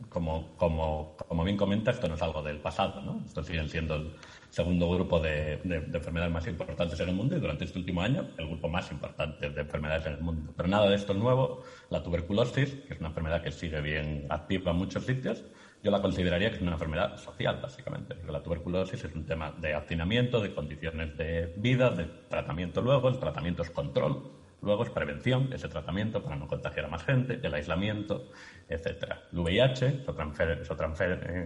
como, 0.08 0.56
como, 0.56 1.16
como, 1.16 1.44
bien 1.44 1.56
comenta, 1.56 1.90
esto 1.90 2.08
no 2.08 2.14
es 2.14 2.22
algo 2.22 2.42
del 2.42 2.58
pasado, 2.58 3.00
¿no? 3.02 3.22
Esto 3.24 3.42
sigue 3.42 3.68
siendo 3.68 3.96
el 3.96 4.12
segundo 4.50 4.90
grupo 4.90 5.20
de, 5.20 5.54
enfermedades 5.64 6.32
más 6.32 6.46
importantes 6.46 6.98
en 7.00 7.08
el 7.08 7.14
mundo 7.14 7.36
y 7.36 7.40
durante 7.40 7.64
este 7.64 7.78
último 7.78 8.00
año 8.02 8.28
el 8.38 8.48
grupo 8.48 8.68
más 8.68 8.90
importante 8.90 9.50
de 9.50 9.60
enfermedades 9.60 10.06
en 10.06 10.12
el 10.14 10.20
mundo. 10.20 10.52
Pero 10.56 10.68
nada 10.68 10.88
de 10.88 10.96
esto 10.96 11.12
es 11.12 11.18
nuevo. 11.18 11.62
La 11.90 12.02
tuberculosis, 12.02 12.74
que 12.86 12.94
es 12.94 13.00
una 13.00 13.08
enfermedad 13.08 13.42
que 13.42 13.52
sigue 13.52 13.80
bien 13.80 14.26
activa 14.30 14.70
en 14.72 14.78
muchos 14.78 15.04
sitios, 15.04 15.44
yo 15.82 15.90
la 15.90 16.02
consideraría 16.02 16.50
que 16.50 16.56
es 16.56 16.62
una 16.62 16.72
enfermedad 16.72 17.16
social, 17.16 17.60
básicamente. 17.62 18.14
Porque 18.14 18.32
la 18.32 18.42
tuberculosis 18.42 19.04
es 19.04 19.14
un 19.14 19.24
tema 19.24 19.52
de 19.52 19.74
hacinamiento, 19.74 20.40
de 20.40 20.54
condiciones 20.54 21.16
de 21.16 21.54
vida, 21.56 21.90
de 21.90 22.04
tratamiento 22.28 22.80
luego, 22.80 23.08
el 23.08 23.18
tratamiento 23.18 23.62
es 23.62 23.70
control, 23.70 24.35
luego 24.66 24.82
es 24.84 24.90
prevención, 24.90 25.50
ese 25.52 25.68
tratamiento 25.68 26.22
para 26.22 26.36
no 26.36 26.46
contagiar 26.46 26.86
a 26.86 26.88
más 26.88 27.04
gente, 27.04 27.40
el 27.42 27.54
aislamiento, 27.54 28.30
etc. 28.68 29.14
El 29.32 29.38
VIH 29.38 29.86
es 29.86 30.08
otra, 30.08 30.30
es 30.60 30.70
otra 30.70 30.92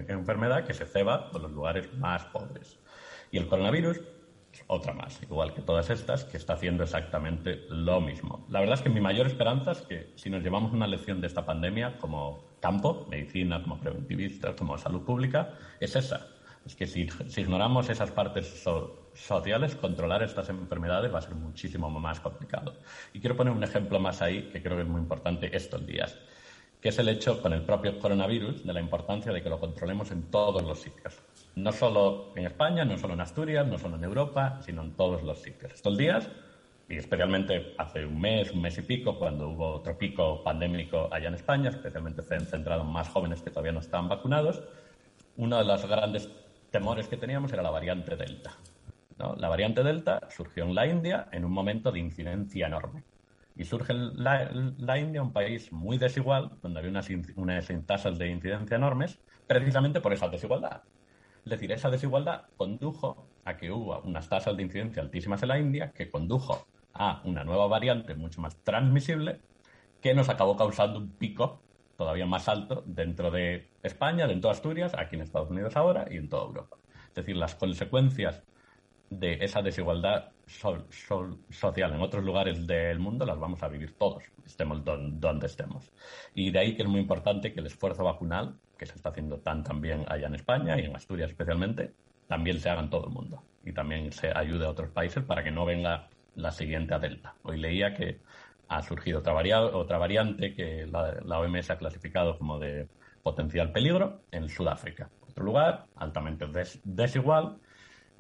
enfermedad 0.09 0.65
que 0.67 0.75
se 0.75 0.87
ceba 0.87 1.31
por 1.31 1.43
los 1.43 1.53
lugares 1.53 1.93
más 1.95 2.25
pobres. 2.25 2.81
Y 3.31 3.39
el 3.39 3.47
coronavirus 3.47 4.01
otra 4.67 4.93
más, 4.93 5.23
igual 5.23 5.55
que 5.55 5.63
todas 5.63 5.91
estas, 5.91 6.25
que 6.25 6.37
está 6.37 6.55
haciendo 6.55 6.83
exactamente 6.83 7.61
lo 7.69 8.01
mismo. 8.01 8.45
La 8.49 8.61
verdad 8.61 8.75
es 8.75 8.83
que 8.83 8.89
mi 8.89 9.01
mayor 9.01 9.27
esperanza 9.27 9.73
es 9.73 9.83
que 9.83 10.13
si 10.17 10.31
nos 10.31 10.43
llevamos 10.43 10.73
una 10.73 10.87
lección 10.87 11.21
de 11.21 11.27
esta 11.27 11.47
pandemia 11.47 11.99
como 11.99 12.45
campo, 12.61 13.07
medicina, 13.09 13.63
como 13.63 13.79
preventivistas, 13.79 14.55
como 14.57 14.77
salud 14.79 15.03
pública, 15.03 15.55
es 15.79 15.97
esa. 15.97 16.27
Es 16.67 16.75
que 16.75 16.87
si, 16.87 17.09
ignoramos 17.37 17.89
esas 17.89 18.11
partes 18.11 18.47
sociales, 19.15 19.75
controlar 19.75 20.23
estas 20.23 20.49
enfermedades 20.49 21.13
va 21.13 21.19
a 21.19 21.23
ser 21.23 21.35
muchísimo 21.35 21.91
más 21.91 22.21
complicado. 22.21 22.75
Y 23.13 23.21
quiero 23.21 23.37
poner 23.37 23.53
un 23.53 23.63
ejemplo 23.63 23.99
más 24.01 24.23
ahí 24.23 24.51
que 24.53 24.63
creo 24.63 24.77
que 24.77 24.83
es 24.83 24.89
muy 24.89 25.01
importante 25.01 25.55
estos 25.57 25.87
días, 25.87 26.17
que 26.81 26.91
es 26.91 26.99
el 26.99 27.09
hecho 27.09 27.43
con 27.43 27.53
el 27.53 27.63
propio 27.63 27.99
coronavirus 27.99 28.65
de 28.65 28.73
la 28.73 28.81
importancia 28.81 29.33
de 29.33 29.43
que 29.43 29.49
lo 29.49 29.59
controlemos 29.61 30.11
en 30.11 30.31
todos 30.31 30.63
los 30.63 30.81
sitios. 30.81 31.15
No 31.57 31.73
solo 31.73 32.33
en 32.37 32.47
España, 32.47 32.85
no 32.85 32.97
solo 32.97 33.15
en 33.15 33.21
Asturias, 33.21 33.67
no 33.67 33.79
solo 33.79 33.97
en 33.97 34.05
Europa, 34.05 34.61
sino 34.65 34.83
en 34.83 34.93
todos 34.93 35.23
los 35.23 35.41
sitios. 35.41 35.73
Estos 35.73 35.99
días 35.99 36.29
y 36.91 36.97
especialmente 36.97 37.75
hace 37.79 38.05
un 38.05 38.21
mes, 38.21 38.51
un 38.51 38.63
mes 38.63 38.77
y 38.79 38.83
pico, 38.83 39.17
cuando 39.17 39.49
hubo 39.49 39.77
otro 39.77 39.97
pico 39.97 40.43
pandémico 40.43 41.09
allá 41.13 41.29
en 41.29 41.35
España, 41.35 41.71
especialmente 41.71 42.23
centrado 42.23 42.83
en 42.83 42.89
más 42.89 43.09
jóvenes 43.09 43.41
que 43.43 43.51
todavía 43.51 43.71
no 43.71 43.79
estaban 43.79 44.09
vacunados, 44.09 44.61
uno 45.37 45.57
de 45.57 45.65
los 45.65 45.87
grandes 45.87 46.29
temores 46.73 47.07
que 47.07 47.17
teníamos 47.17 47.53
era 47.53 47.63
la 47.63 47.71
variante 47.71 48.17
Delta. 48.17 48.57
La 49.37 49.49
variante 49.49 49.83
Delta 49.83 50.21
surgió 50.31 50.65
en 50.65 50.75
la 50.75 50.87
India 50.87 51.29
en 51.33 51.45
un 51.45 51.53
momento 51.53 51.93
de 51.93 51.99
incidencia 51.99 52.67
enorme. 52.67 53.05
Y 53.55 53.65
surge 53.65 53.93
la, 53.93 54.99
India, 54.99 55.23
un 55.23 55.33
país 55.33 55.71
muy 55.73 55.99
desigual, 55.99 56.53
donde 56.63 56.79
había 56.79 56.91
unas, 56.91 57.09
unas 57.37 57.69
tasas 57.87 58.17
de 58.19 58.29
incidencia 58.29 58.77
enormes, 58.77 59.21
precisamente 59.47 60.01
por 60.01 60.13
esa 60.13 60.29
desigualdad. 60.29 60.83
Es 61.45 61.51
decir, 61.51 61.71
esa 61.73 61.91
desigualdad 61.91 62.45
condujo 62.57 63.27
a 63.45 63.57
que 63.57 63.71
hubo 63.71 64.01
unas 64.01 64.29
tasas 64.29 64.57
de 64.57 64.63
incidencia 64.63 65.03
altísimas 65.03 65.43
en 65.43 65.49
la 65.49 65.59
India, 65.59 65.93
que 65.93 66.11
condujo 66.11 66.67
a 66.95 67.21
una 67.25 67.45
nueva 67.45 67.67
variante 67.67 68.15
mucho 68.15 68.41
más 68.41 68.57
transmisible, 68.63 69.41
que 70.01 70.15
nos 70.15 70.29
acabó 70.29 70.57
causando 70.57 70.99
un 70.99 71.11
pico 71.11 71.61
todavía 71.97 72.25
más 72.25 72.49
alto 72.49 72.83
dentro 72.87 73.31
de 73.31 73.69
España, 73.83 74.27
dentro 74.27 74.49
de 74.49 74.57
Asturias, 74.57 74.93
aquí 74.97 75.17
en 75.17 75.23
Estados 75.23 75.51
Unidos 75.51 75.77
ahora 75.77 76.07
y 76.11 76.17
en 76.17 76.31
toda 76.31 76.47
Europa. 76.47 76.79
Es 77.09 77.15
decir, 77.15 77.37
las 77.37 77.55
consecuencias 77.55 78.43
de 79.11 79.45
esa 79.45 79.61
desigualdad 79.61 80.31
social 80.47 81.93
en 81.93 82.01
otros 82.01 82.25
lugares 82.25 82.67
del 82.67 83.01
mundo 83.01 83.27
las 83.27 83.39
vamos 83.39 83.63
a 83.63 83.69
vivir 83.69 83.95
todos, 83.99 84.23
estemos 84.47 84.83
donde 84.85 85.47
estemos. 85.47 85.93
Y 86.35 86.51
de 86.51 86.59
ahí 86.61 86.77
que 86.77 86.83
es 86.83 86.89
muy 86.89 87.01
importante 87.01 87.53
que 87.53 87.61
el 87.61 87.67
esfuerzo 87.67 88.05
vacunal, 88.05 88.57
que 88.79 88.87
se 88.87 88.95
está 88.95 89.11
haciendo 89.11 89.39
tan 89.39 89.63
también 89.65 90.05
allá 90.09 90.29
en 90.29 90.37
España 90.37 90.81
y 90.81 90.85
en 90.85 90.97
Asturias 90.97 91.31
especialmente, 91.31 91.93
también 92.29 92.61
se 92.61 92.71
haga 92.71 92.81
en 92.81 92.91
todo 92.91 93.07
el 93.07 93.13
mundo 93.13 93.43
y 93.65 93.73
también 93.73 94.13
se 94.13 94.31
ayude 94.35 94.65
a 94.65 94.71
otros 94.71 94.91
países 94.91 95.25
para 95.25 95.43
que 95.43 95.51
no 95.51 95.65
venga 95.65 96.09
la 96.37 96.53
siguiente 96.53 96.95
a 96.95 96.99
Delta. 96.99 97.35
Hoy 97.43 97.59
leía 97.59 97.95
que 97.95 98.21
ha 98.69 98.83
surgido 98.83 99.19
otra, 99.19 99.35
otra 99.61 99.99
variante 99.99 100.55
que 100.55 100.87
la, 100.87 101.41
OMS 101.41 101.71
ha 101.71 101.79
clasificado 101.79 102.39
como 102.39 102.61
de 102.61 102.89
potencial 103.23 103.73
peligro 103.73 104.21
en 104.31 104.49
Sudáfrica. 104.49 105.11
Otro 105.29 105.45
lugar 105.45 105.87
altamente 105.97 106.47
desigual, 106.85 107.59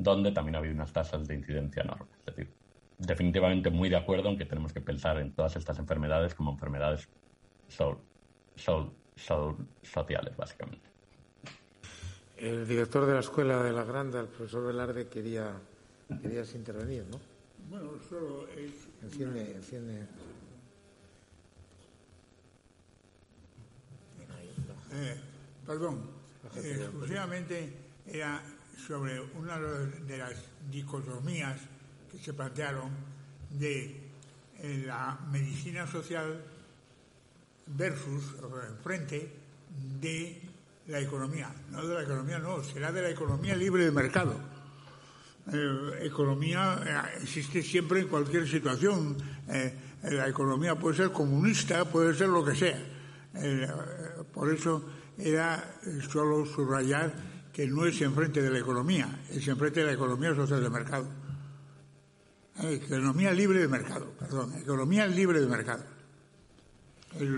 donde 0.03 0.33
también 0.33 0.55
ha 0.57 0.59
habido 0.59 0.75
unas 0.75 0.93
tasas 0.93 1.29
de 1.29 1.35
incidencia 1.35 1.83
enormes. 1.83 2.09
Es 2.21 2.35
decir, 2.35 2.51
definitivamente 2.99 3.71
muy 3.71 3.89
de 3.89 3.97
acuerdo 3.97 4.31
en 4.31 4.39
que 4.39 4.47
tenemos 4.47 4.73
que 4.73 4.81
pensar 4.81 5.19
en 5.19 5.33
todas 5.33 5.57
estas 5.57 5.79
enfermedades 5.79 6.35
como 6.35 6.53
enfermedades 6.53 7.09
sociales, 9.17 10.37
básicamente. 10.37 10.89
El 12.39 12.67
director 12.67 13.05
de 13.05 13.13
la 13.15 13.21
Escuela 13.21 13.63
de 13.63 13.73
la 13.73 13.85
Granda, 13.85 14.21
el 14.21 14.29
profesor 14.29 14.67
Velarde, 14.67 15.09
quería 15.09 15.53
querías 16.23 16.55
intervenir, 16.55 17.05
¿no? 17.11 17.21
Bueno, 17.69 17.91
solo 18.09 18.49
es... 18.49 18.89
Enciende, 19.03 19.55
enciende. 19.55 20.07
Eh, 24.93 25.21
perdón, 25.65 26.01
exclusivamente 26.57 27.73
era 28.07 28.43
sobre 28.87 29.21
una 29.21 29.59
de 29.59 30.19
las 30.19 30.35
dicotomías 30.71 31.59
que 32.11 32.19
se 32.19 32.33
plantearon 32.33 32.91
de 33.51 34.11
eh, 34.59 34.85
la 34.87 35.19
medicina 35.31 35.87
social 35.87 36.43
versus, 37.67 38.37
frente 38.83 39.33
de 40.01 40.41
la 40.89 41.01
economía. 41.01 41.53
No 41.71 41.87
de 41.87 41.95
la 41.95 42.03
economía, 42.03 42.39
no, 42.39 42.63
será 42.65 42.91
de 42.91 43.03
la 43.03 43.11
economía 43.11 43.55
libre 43.55 43.85
de 43.85 43.91
mercado. 43.91 44.37
Eh, 45.53 46.01
economía 46.03 47.11
existe 47.21 47.63
siempre 47.63 48.01
en 48.01 48.09
cualquier 48.09 48.49
situación. 48.49 49.17
la 50.03 50.29
economía 50.29 50.77
puede 50.77 50.97
ser 50.97 51.13
comunista, 51.13 51.85
puede 51.85 52.15
ser 52.15 52.29
lo 52.29 52.45
que 52.45 52.55
sea. 52.55 52.79
Por 54.33 54.53
eso 54.53 54.85
era 55.19 55.79
solo 56.11 56.47
subrayar 56.47 57.30
que 57.53 57.67
no 57.67 57.87
es 57.87 58.01
enfrente 58.01 58.43
de 58.43 58.51
la 58.51 58.59
economía, 58.59 59.23
es 59.31 59.47
enfrente 59.49 59.81
de 59.81 59.87
la 59.87 59.93
economía 59.93 60.35
social 60.35 60.63
de 60.63 60.71
mercado. 60.71 61.09
Eh, 62.63 62.81
economía 62.85 63.33
libre 63.33 63.61
de 63.61 63.69
mercado, 63.69 64.13
perdón, 64.19 64.55
economía 64.57 65.07
libre 65.07 65.41
de 65.41 65.47
mercado. 65.47 65.85
Eh, 67.19 67.31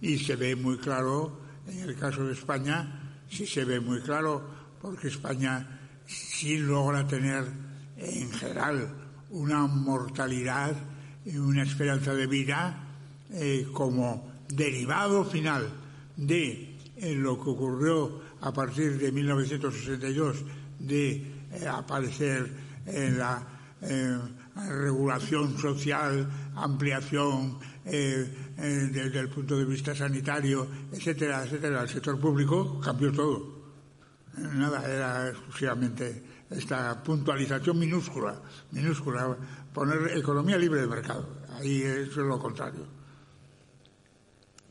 y 0.00 0.18
se 0.18 0.36
ve 0.36 0.54
muy 0.54 0.78
claro, 0.78 1.40
en 1.66 1.80
el 1.80 1.96
caso 1.96 2.24
de 2.24 2.34
España, 2.34 3.14
sí 3.28 3.46
se 3.46 3.64
ve 3.64 3.80
muy 3.80 4.00
claro, 4.02 4.42
porque 4.80 5.08
España 5.08 5.80
sí 6.06 6.58
logra 6.58 7.06
tener 7.06 7.44
en 7.96 8.30
general 8.32 8.94
una 9.30 9.66
mortalidad 9.66 10.76
y 11.24 11.36
una 11.38 11.64
esperanza 11.64 12.14
de 12.14 12.26
vida 12.26 12.84
eh, 13.30 13.66
como 13.72 14.30
derivado 14.48 15.24
final 15.24 15.68
de 16.16 16.76
lo 17.00 17.42
que 17.42 17.50
ocurrió 17.50 18.20
a 18.46 18.52
partir 18.52 18.96
de 18.96 19.10
1962 19.10 20.44
de 20.78 21.10
eh, 21.50 21.66
aparecer 21.66 22.46
en 22.86 23.18
la 23.18 23.42
eh, 23.82 24.18
regulación 24.54 25.58
social, 25.58 26.30
ampliación 26.54 27.58
desde 27.84 29.20
el 29.20 29.28
punto 29.28 29.56
de 29.56 29.64
vista 29.64 29.94
sanitario, 29.94 30.66
etcétera, 30.90 31.44
etcétera, 31.44 31.82
el 31.82 31.88
sector 31.88 32.18
público, 32.18 32.80
cambió 32.80 33.12
todo. 33.12 33.54
Nada, 34.38 34.82
era 34.92 35.28
exclusivamente 35.28 36.22
esta 36.50 37.00
puntualización 37.00 37.78
minúscula, 37.78 38.42
minúscula, 38.72 39.36
poner 39.72 40.18
economía 40.18 40.58
libre 40.58 40.80
de 40.80 40.86
mercado. 40.88 41.28
Ahí 41.60 41.82
es 41.82 42.16
lo 42.16 42.38
contrario 42.40 42.95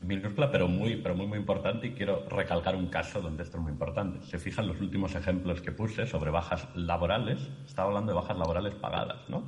minúscula, 0.06 0.50
pero 0.50 0.68
muy, 0.68 0.96
pero 0.96 1.14
muy, 1.14 1.26
muy 1.26 1.38
importante 1.38 1.88
y 1.88 1.92
quiero 1.92 2.28
recalcar 2.28 2.76
un 2.76 2.86
caso 2.86 3.20
donde 3.20 3.42
esto 3.42 3.58
es 3.58 3.62
muy 3.62 3.72
importante. 3.72 4.24
Se 4.26 4.38
fijan 4.38 4.66
los 4.66 4.80
últimos 4.80 5.14
ejemplos 5.14 5.60
que 5.60 5.72
puse 5.72 6.06
sobre 6.06 6.30
bajas 6.30 6.68
laborales, 6.74 7.50
estaba 7.66 7.88
hablando 7.88 8.12
de 8.12 8.16
bajas 8.16 8.38
laborales 8.38 8.74
pagadas, 8.74 9.28
¿no? 9.28 9.44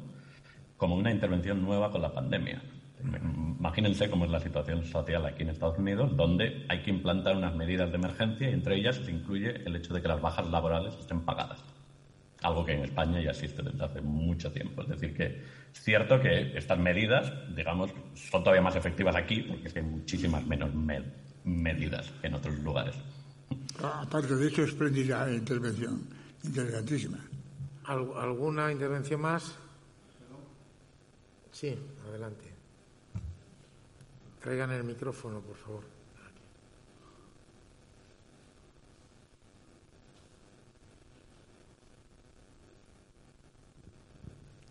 Como 0.77 0.97
una 0.97 1.11
intervención 1.11 1.63
nueva 1.63 1.91
con 1.91 2.03
la 2.03 2.13
pandemia. 2.13 2.63
Imagínense 3.59 4.11
cómo 4.11 4.25
es 4.25 4.31
la 4.31 4.41
situación 4.41 4.85
social 4.85 5.25
aquí 5.25 5.43
en 5.43 5.51
Estados 5.51 5.79
Unidos, 5.79 6.17
donde 6.17 6.67
hay 6.69 6.83
que 6.83 6.91
implantar 6.91 7.37
unas 7.37 7.55
medidas 7.55 7.91
de 7.91 7.97
emergencia 7.97 8.51
y 8.51 8.53
entre 8.53 8.77
ellas 8.77 8.97
se 8.97 9.13
incluye 9.13 9.63
el 9.65 9.77
hecho 9.77 9.95
de 9.95 10.03
que 10.03 10.09
las 10.09 10.21
bajas 10.21 10.47
laborales 10.49 10.97
estén 10.99 11.21
pagadas. 11.21 11.63
Algo 12.43 12.65
que 12.65 12.73
en 12.73 12.85
España 12.85 13.21
ya 13.21 13.31
existe 13.31 13.63
desde 13.63 13.85
hace 13.85 14.01
mucho 14.01 14.53
tiempo. 14.53 14.83
Es 14.83 14.89
decir, 14.89 15.15
que 15.15 15.43
es 15.73 15.83
cierto 15.83 16.21
que 16.21 16.57
estas 16.57 16.79
medidas, 16.79 17.33
digamos, 17.55 17.91
son 18.15 18.43
todavía 18.43 18.63
más 18.63 18.77
efectivas 18.77 19.17
aquí 19.17 19.43
porque 19.43 19.71
hay 19.75 19.85
muchísimas 19.85 20.47
menos 20.47 20.71
medidas 21.45 22.11
que 22.21 22.29
en 22.29 22.35
otros 22.35 22.59
lugares. 22.61 22.95
Aparte 23.83 24.37
de 24.37 24.49
hecho, 24.49 24.63
espléndida 24.63 25.33
intervención, 25.33 26.07
interesantísima. 26.45 27.19
¿Alguna 27.85 28.71
intervención 28.71 29.21
más? 29.21 29.57
Sí, 31.51 31.77
adelante. 32.09 32.45
Traigan 34.41 34.71
el 34.73 34.85
micrófono, 34.85 35.41
por 35.41 35.57
favor. 35.57 35.98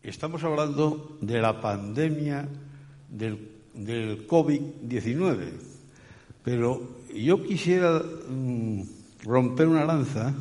Estamos 0.08 0.42
hablando 0.46 1.18
de 1.20 1.42
la 1.42 1.60
pandemia 1.60 2.48
del, 3.10 4.26
COVID-19, 4.26 5.50
pero 6.46 6.82
yo 7.14 7.44
quisiera 7.44 8.00
mm, 8.00 8.84
romper 9.26 9.68
una 9.68 9.84
lanza 9.84 10.34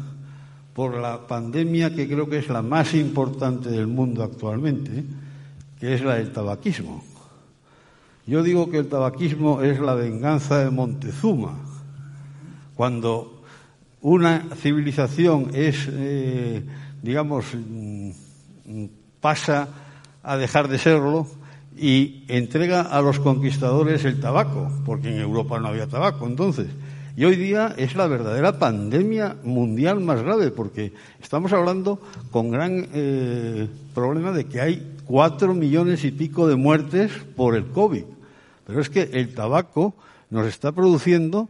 por 0.72 0.94
la 0.94 1.26
pandemia 1.26 1.92
que 1.92 2.06
creo 2.06 2.28
que 2.28 2.38
es 2.38 2.48
la 2.48 2.62
más 2.62 2.94
importante 2.94 3.68
del 3.68 3.88
mundo 3.88 4.22
actualmente, 4.22 5.02
que 5.80 5.94
es 5.94 6.04
la 6.04 6.14
del 6.14 6.32
tabaquismo. 6.32 7.02
Yo 8.24 8.44
digo 8.44 8.70
que 8.70 8.78
el 8.78 8.88
tabaquismo 8.88 9.62
es 9.62 9.80
la 9.80 9.94
venganza 9.94 10.60
de 10.60 10.70
Montezuma. 10.70 11.58
Cuando 12.76 13.42
una 14.00 14.46
civilización 14.54 15.50
es, 15.54 15.88
eh, 15.90 16.62
digamos, 17.02 17.46
mm, 17.52 18.10
pasa 19.26 19.66
a 20.22 20.36
dejar 20.36 20.68
de 20.68 20.78
serlo 20.78 21.26
y 21.76 22.22
entrega 22.28 22.82
a 22.82 23.02
los 23.02 23.18
conquistadores 23.18 24.04
el 24.04 24.20
tabaco, 24.20 24.70
porque 24.84 25.08
en 25.08 25.18
Europa 25.18 25.58
no 25.58 25.66
había 25.66 25.88
tabaco 25.88 26.28
entonces. 26.28 26.68
Y 27.16 27.24
hoy 27.24 27.34
día 27.34 27.74
es 27.76 27.96
la 27.96 28.06
verdadera 28.06 28.60
pandemia 28.60 29.34
mundial 29.42 29.98
más 29.98 30.22
grave, 30.22 30.52
porque 30.52 30.92
estamos 31.20 31.52
hablando 31.52 32.00
con 32.30 32.52
gran 32.52 32.86
eh, 32.94 33.68
problema 33.96 34.30
de 34.30 34.44
que 34.44 34.60
hay 34.60 34.94
cuatro 35.04 35.54
millones 35.54 36.04
y 36.04 36.12
pico 36.12 36.46
de 36.46 36.54
muertes 36.54 37.10
por 37.34 37.56
el 37.56 37.66
COVID. 37.66 38.04
Pero 38.64 38.80
es 38.80 38.88
que 38.88 39.10
el 39.12 39.34
tabaco 39.34 39.96
nos 40.30 40.46
está 40.46 40.70
produciendo 40.70 41.48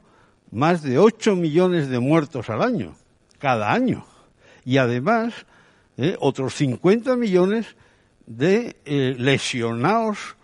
más 0.51 0.81
de 0.81 0.97
ocho 0.97 1.37
millones 1.37 1.91
de 1.91 1.99
muertos 1.99 2.49
al 2.49 2.63
año, 2.63 2.95
cada 3.39 3.71
año. 3.71 4.07
Y 4.65 4.79
además 4.79 5.45
¿eh? 5.97 6.17
otros 6.21 6.55
50 6.55 7.17
millones 7.17 7.77
de 8.27 8.77
eh, 8.85 9.15
lesionados, 9.19 10.37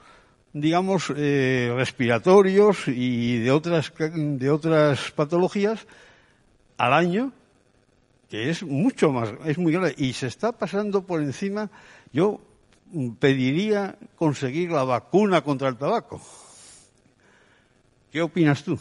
digamos, 0.53 1.13
eh, 1.17 1.73
respiratorios 1.75 2.87
y 2.89 3.39
de 3.39 3.51
otras, 3.51 3.93
de 3.97 4.51
otras 4.51 5.11
patologías 5.13 5.87
al 6.77 6.93
año, 6.93 7.33
que 8.29 8.51
es 8.51 8.63
mucho 8.63 9.13
más, 9.13 9.33
es 9.45 9.59
muy 9.59 9.73
grave. 9.73 9.95
Y 9.99 10.13
se 10.13 10.27
está 10.27 10.53
pasando 10.53 11.05
por 11.05 11.21
encima, 11.21 11.71
yo 12.13 12.41
pediría 13.19 13.97
conseguir 14.17 14.71
la 14.71 14.85
vacuna 14.85 15.43
contra 15.43 15.69
el 15.69 15.77
tabaco. 15.77 16.21
¿Qué 18.11 18.21
opinas 18.21 18.63
tú? 18.63 18.79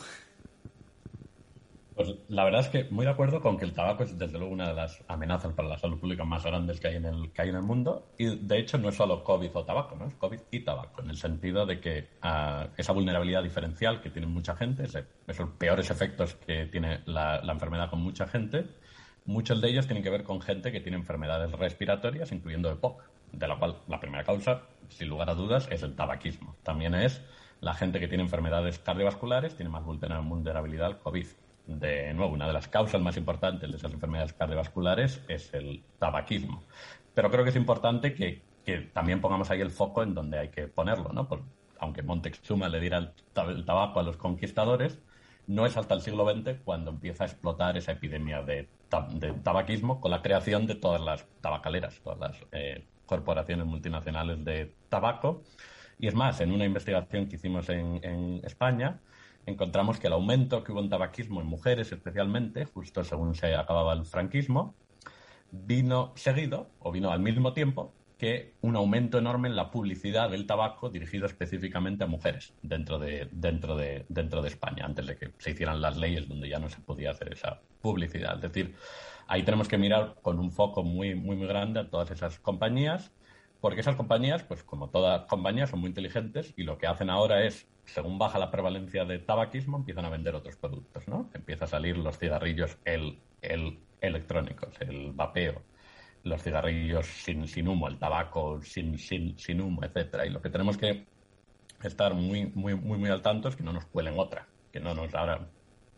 Pues 1.96 2.16
la 2.30 2.46
verdad 2.46 2.62
es 2.62 2.70
que 2.70 2.86
muy 2.86 3.06
de 3.06 3.12
acuerdo 3.12 3.42
con 3.42 3.58
que 3.58 3.66
el 3.66 3.74
tabaco 3.74 4.04
es 4.04 4.18
desde 4.18 4.38
luego 4.38 4.54
una 4.54 4.70
de 4.70 4.74
las 4.74 5.04
amenazas 5.10 5.54
para 5.54 5.68
la 5.68 5.78
salud 5.78 6.00
pública 6.00 6.24
más 6.24 6.44
grandes 6.44 6.80
que 6.80 6.88
hay 6.88 6.96
en 6.96 7.06
el, 7.06 7.32
que 7.34 7.42
hay 7.42 7.50
en 7.50 7.56
el 7.56 7.64
mundo. 7.64 8.08
Y 8.18 8.38
de 8.38 8.60
hecho 8.60 8.78
no 8.78 8.89
es 8.89 8.96
solo 8.96 9.24
COVID 9.24 9.50
o 9.54 9.66
tabaco, 9.66 9.98
¿no? 9.98 10.08
Es 10.08 10.16
COVID 10.16 10.39
y 10.52 10.62
tabaco, 10.62 11.02
en 11.02 11.10
el 11.10 11.18
sentido 11.18 11.66
de 11.66 11.82
que 11.82 12.08
ah, 12.22 12.68
esa 12.78 12.94
vulnerabilidad 12.94 13.44
diferencial 13.44 14.02
que 14.02 14.10
tiene 14.10 14.28
mucha 14.28 14.56
gente, 14.56 14.84
esos 14.84 15.50
peores 15.58 15.92
efectos 15.92 16.36
que 16.36 16.66
tiene 16.68 17.02
la, 17.06 17.42
la 17.44 17.54
enfermedad 17.54 17.89
con 17.89 18.00
mucha 18.00 18.26
gente, 18.26 18.68
muchos 19.26 19.62
de 19.62 19.70
ellos 19.70 19.86
tienen 19.86 20.04
que 20.04 20.10
ver 20.10 20.24
con 20.24 20.42
gente 20.42 20.72
que 20.72 20.80
tiene 20.80 20.98
enfermedades 20.98 21.52
respiratorias, 21.52 22.32
incluyendo 22.32 22.72
EPOC, 22.72 23.04
de 23.34 23.48
la 23.48 23.58
cual 23.60 23.78
la 23.88 24.00
primera 24.00 24.24
causa, 24.24 24.62
sin 24.88 25.10
lugar 25.10 25.30
a 25.30 25.36
dudas, 25.36 25.68
es 25.70 25.84
el 25.84 25.96
tabaquismo. 25.96 26.56
También 26.64 26.96
es 26.96 27.22
la 27.60 27.74
gente 27.74 28.00
que 28.00 28.08
tiene 28.08 28.24
enfermedades 28.24 28.80
cardiovasculares, 28.80 29.56
tiene 29.56 29.70
más 29.70 29.84
vulnerabilidad 29.84 30.88
al 30.88 31.00
COVID 31.00 31.28
de 31.68 32.14
nuevo, 32.14 32.34
una 32.34 32.47
de 32.47 32.53
las 32.53 32.68
causas 32.68 33.01
más 33.01 33.18
importantes 33.18 33.70
de 33.70 33.78
esas 33.78 33.93
enfermedades 33.93 34.34
cardiovasculares 34.34 35.22
es 35.28 35.53
el 35.53 35.84
tabaquismo. 35.99 36.64
Pero 37.14 37.30
creo 37.30 37.43
que 37.43 37.49
es 37.49 37.55
importante 37.55 38.14
que, 38.14 38.41
también 38.93 39.20
pongamos 39.20 39.51
ahí 39.51 39.59
el 39.59 39.72
foco 39.72 40.03
en 40.03 40.14
donde 40.14 40.39
hay 40.39 40.49
que 40.49 40.68
ponerlo, 40.68 41.12
¿no? 41.12 41.28
aunque 41.80 42.03
Montezuma 42.03 42.70
le 42.70 42.80
diera 42.80 42.99
el, 42.99 43.66
tabaco 43.66 43.99
a 43.99 44.03
los 44.03 44.16
conquistadores, 44.16 44.99
no 45.47 45.66
es 45.66 45.76
hasta 45.76 45.95
el 45.95 46.01
siglo 46.01 46.30
XX 46.32 46.59
cuando 46.64 46.91
empieza 46.91 47.24
a 47.24 47.28
explotar 47.28 47.76
esa 47.76 47.93
epidemia 47.93 48.43
de, 48.43 48.70
tabaquismo 49.43 49.99
con 49.99 50.12
la 50.12 50.22
creación 50.22 50.68
de 50.68 50.76
todas 50.76 51.01
las 51.01 51.26
tabacaleras, 51.41 51.99
todas 52.01 52.20
las 52.20 52.45
eh, 52.51 52.86
corporaciones 53.05 53.66
multinacionales 53.66 54.45
de 54.45 54.74
tabaco. 54.89 55.41
Y 55.97 56.07
es 56.07 56.14
más, 56.14 56.39
en 56.39 56.51
una 56.51 56.66
investigación 56.66 57.28
que 57.28 57.36
hicimos 57.36 57.68
en 57.70 58.41
España, 58.43 58.99
encontramos 59.46 60.00
que 60.00 60.08
el 60.08 60.14
aumento 60.14 60.64
que 60.64 60.72
hubo 60.72 60.82
en 60.82 60.89
tabaquismo 60.89 61.42
en 61.42 61.48
mujeres 61.48 61.92
especialmente, 61.92 62.66
justo 62.66 63.04
según 63.04 63.36
se 63.36 63.56
acababa 63.56 63.94
el 63.94 64.06
franquismo, 64.06 64.76
vino 65.52 66.14
seguido 66.16 66.70
o 66.80 66.92
vino 66.92 67.12
al 67.12 67.20
mismo 67.20 67.54
tiempo 67.54 67.94
que 68.22 68.54
un 68.62 68.76
aumento 68.76 69.18
enorme 69.18 69.48
en 69.48 69.56
la 69.56 69.72
publicidad 69.72 70.30
del 70.30 70.46
tabaco 70.46 70.92
dirigido 70.92 71.26
específicamente 71.26 72.04
a 72.04 72.08
mujeres 72.08 72.54
dentro 72.62 73.00
de, 73.00 73.28
dentro 73.32 73.76
de, 73.76 74.06
dentro 74.10 74.44
de 74.44 74.50
España, 74.50 74.86
antes 74.86 75.08
de 75.08 75.18
que 75.18 75.32
se 75.39 75.50
hicieran 75.50 75.82
las 75.82 75.98
leyes 75.98 76.28
donde 76.30 76.48
ya 76.48 76.60
no 76.60 76.70
se 76.70 76.80
podía 76.82 77.10
hacer 77.10 77.34
esa 77.34 77.62
publicidad. 77.82 78.36
Es 78.36 78.42
decir, 78.42 78.76
ahí 79.26 79.42
tenemos 79.42 79.68
que 79.68 79.80
mirar 79.80 80.18
con 80.22 80.38
un 80.38 80.52
foco 80.52 80.84
muy, 80.84 81.16
muy, 81.16 81.36
muy 81.36 81.48
grande 81.48 81.80
a 81.80 81.89
todas 81.89 82.12
esas 82.12 82.38
compañías, 82.38 83.12
porque 83.60 83.82
esas 83.82 83.96
compañías, 83.96 84.44
pues 84.44 84.64
como 84.64 84.92
todas 84.92 85.26
compañías, 85.26 85.72
son 85.72 85.80
muy 85.80 85.88
inteligentes 85.88 86.54
y 86.56 86.62
lo 86.62 86.78
que 86.78 86.86
hacen 86.86 87.10
ahora 87.10 87.44
es 87.44 87.68
según 87.94 88.18
baja 88.18 88.39
la 88.39 88.52
prevalencia 88.52 89.06
de 89.06 89.20
tabaquismo, 89.20 89.78
empiezan 89.78 90.06
a 90.06 90.10
vender 90.10 90.34
otros 90.36 90.56
productos, 90.56 91.08
¿no? 91.08 91.30
Empieza 91.34 91.66
a 91.66 91.68
salir 91.68 91.98
los 91.98 92.18
cigarrillos 92.18 92.78
el, 92.86 93.20
el 93.42 93.80
electrónicos, 94.00 94.70
el 94.80 95.12
vapeo, 95.12 95.62
los 96.24 96.42
cigarrillos 96.42 97.06
sin, 97.06 97.48
sin 97.48 97.68
humo, 97.68 97.88
el 97.88 97.98
tabaco 97.98 98.62
sin, 98.62 98.98
sin, 98.98 99.38
sin 99.38 99.62
humo, 99.62 99.84
etcétera. 99.84 100.26
Y 100.26 100.30
lo 100.30 100.42
que 100.42 100.50
tenemos 100.50 100.78
que 100.78 101.06
estar 101.84 102.14
muy, 102.14 102.46
muy, 102.56 102.76
muy, 102.76 102.98
muy 102.98 103.10
al 103.10 103.22
tanto 103.22 103.50
es 103.50 103.56
que 103.56 103.64
no 103.64 103.74
nos 103.74 103.86
cuelen 103.86 104.18
otra, 104.18 104.48
que 104.72 104.80
no 104.80 104.94
nos 104.94 105.14
ahora, 105.14 105.50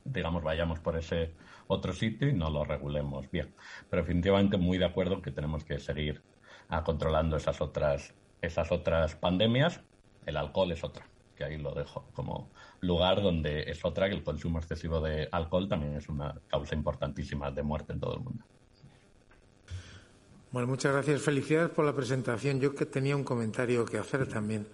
digamos, 0.03 0.43
vayamos 0.43 0.79
por 0.79 0.97
ese 0.97 1.33
otro 1.67 1.93
sitio 1.93 2.27
y 2.27 2.33
no 2.33 2.49
lo 2.49 2.63
regulemos 2.65 3.29
bien. 3.29 3.53
Pero 3.89 4.01
definitivamente 4.01 4.57
muy 4.57 4.79
de 4.79 4.85
acuerdo 4.85 5.21
que 5.21 5.31
tenemos 5.31 5.63
que 5.63 5.77
seguir 5.77 6.23
ah, 6.69 6.83
controlando 6.83 7.37
esas 7.37 7.61
otras, 7.61 8.15
esas 8.41 8.71
otras 8.71 9.15
pandemias. 9.15 9.81
El 10.25 10.37
alcohol 10.37 10.71
es 10.71 10.83
otra 10.83 11.12
que 11.35 11.43
ahí 11.43 11.57
lo 11.57 11.73
dejo 11.73 12.05
como 12.13 12.49
lugar 12.81 13.21
donde 13.21 13.63
es 13.63 13.83
otra 13.83 14.07
que 14.09 14.15
el 14.15 14.23
consumo 14.23 14.59
excesivo 14.59 15.01
de 15.01 15.27
alcohol 15.31 15.67
también 15.67 15.95
es 15.95 16.09
una 16.09 16.35
causa 16.47 16.75
importantísima 16.75 17.51
de 17.51 17.63
muerte 17.63 17.93
en 17.93 17.99
todo 17.99 18.15
el 18.15 18.21
mundo. 18.21 18.43
Bueno, 20.51 20.67
muchas 20.67 20.93
gracias. 20.93 21.21
Felicidades 21.21 21.71
por 21.71 21.83
la 21.83 21.95
presentación. 21.95 22.59
Yo 22.59 22.75
que 22.75 22.85
tenía 22.85 23.15
un 23.15 23.23
comentario 23.23 23.85
que 23.85 23.97
hacer 23.97 24.27
también. 24.27 24.67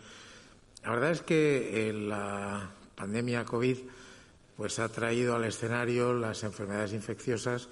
La 0.83 0.91
verdad 0.91 1.11
es 1.11 1.21
que 1.21 1.89
eh, 1.89 1.93
la 1.93 2.69
pandemia 2.95 3.45
COVID 3.45 3.77
pues 4.57 4.77
ha 4.79 4.89
traído 4.89 5.37
al 5.37 5.45
escenario 5.45 6.13
las 6.13 6.43
enfermedades 6.43 6.91
infecciosas, 6.91 7.69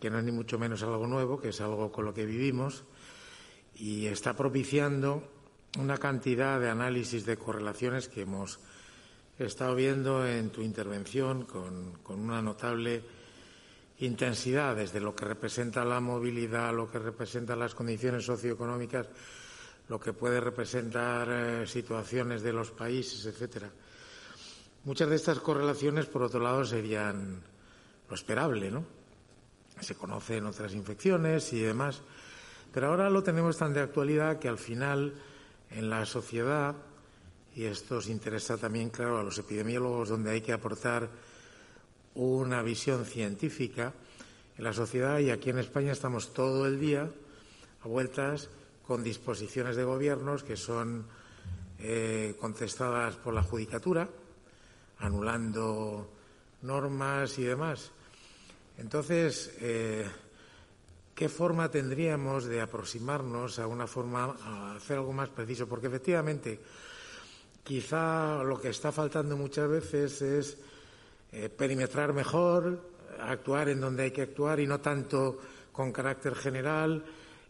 que 0.00 0.10
no 0.10 0.18
es 0.20 0.24
ni 0.24 0.30
mucho 0.30 0.60
menos 0.60 0.84
algo 0.84 1.08
nuevo, 1.08 1.40
que 1.40 1.48
es 1.48 1.60
algo 1.60 1.90
con 1.90 2.04
lo 2.04 2.14
que 2.14 2.24
vivimos, 2.24 2.84
y 3.74 4.06
está 4.06 4.34
propiciando 4.36 5.28
una 5.78 5.98
cantidad 5.98 6.60
de 6.60 6.70
análisis 6.70 7.26
de 7.26 7.36
correlaciones 7.36 8.08
que 8.08 8.22
hemos 8.22 8.60
estado 9.38 9.74
viendo 9.74 10.26
en 10.26 10.50
tu 10.50 10.62
intervención 10.62 11.44
con, 11.44 11.98
una 12.06 12.40
notable 12.40 13.02
intensidad 13.98 14.76
desde 14.76 15.00
lo 15.00 15.14
que 15.14 15.24
representa 15.24 15.84
la 15.84 16.00
movilidad, 16.00 16.74
lo 16.74 16.90
que 16.90 16.98
representa 16.98 17.56
las 17.56 17.74
condiciones 17.74 18.24
socioeconómicas, 18.24 19.08
lo 19.88 19.98
que 19.98 20.12
puede 20.12 20.40
representar 20.40 21.28
eh, 21.30 21.66
situaciones 21.66 22.42
de 22.42 22.52
los 22.52 22.70
países, 22.70 23.26
etcétera. 23.26 23.70
Muchas 24.84 25.08
de 25.08 25.16
estas 25.16 25.40
correlaciones, 25.40 26.06
por 26.06 26.22
otro 26.22 26.40
lado, 26.40 26.64
serían 26.64 27.42
lo 28.08 28.14
esperable, 28.14 28.70
¿no? 28.70 28.84
Se 29.80 29.96
conocen 29.96 30.46
otras 30.46 30.72
infecciones 30.74 31.52
y 31.52 31.60
demás, 31.60 32.02
pero 32.72 32.88
ahora 32.88 33.10
lo 33.10 33.22
tenemos 33.22 33.56
tan 33.56 33.72
de 33.72 33.80
actualidad 33.80 34.38
que 34.38 34.48
al 34.48 34.58
final 34.58 35.14
en 35.74 35.90
la 35.90 36.06
sociedad, 36.06 36.74
y 37.54 37.64
esto 37.64 37.96
os 37.96 38.08
interesa 38.08 38.56
también, 38.56 38.90
claro, 38.90 39.18
a 39.18 39.22
los 39.22 39.38
epidemiólogos, 39.38 40.08
donde 40.08 40.30
hay 40.30 40.40
que 40.40 40.52
aportar 40.52 41.08
una 42.14 42.62
visión 42.62 43.04
científica, 43.04 43.92
en 44.56 44.64
la 44.64 44.72
sociedad 44.72 45.18
y 45.18 45.30
aquí 45.30 45.50
en 45.50 45.58
España 45.58 45.92
estamos 45.92 46.32
todo 46.32 46.66
el 46.66 46.78
día 46.78 47.10
a 47.82 47.88
vueltas 47.88 48.48
con 48.86 49.02
disposiciones 49.02 49.76
de 49.76 49.84
gobiernos 49.84 50.44
que 50.44 50.56
son 50.56 51.06
eh, 51.80 52.36
contestadas 52.38 53.16
por 53.16 53.34
la 53.34 53.42
judicatura, 53.42 54.08
anulando 55.00 56.08
normas 56.62 57.38
y 57.38 57.44
demás. 57.44 57.90
Entonces, 58.78 59.52
eh, 59.60 60.06
¿qué 61.14 61.28
forma 61.28 61.70
tendríamos 61.70 62.46
de 62.46 62.60
aproximarnos 62.60 63.58
a 63.58 63.66
una 63.66 63.86
forma, 63.86 64.36
a 64.42 64.74
hacer 64.76 64.98
algo 64.98 65.12
más 65.12 65.28
preciso? 65.28 65.68
Porque 65.68 65.86
efectivamente, 65.86 66.60
quizá 67.62 68.42
lo 68.42 68.60
que 68.60 68.70
está 68.70 68.90
faltando 68.90 69.36
muchas 69.36 69.68
veces 69.68 70.22
es 70.22 70.58
eh, 71.32 71.48
perimetrar 71.48 72.12
mejor, 72.12 72.80
actuar 73.20 73.68
en 73.68 73.80
donde 73.80 74.04
hay 74.04 74.10
que 74.10 74.22
actuar 74.22 74.58
y 74.58 74.66
no 74.66 74.80
tanto 74.80 75.38
con 75.72 75.92
carácter 75.92 76.34
general, 76.34 77.04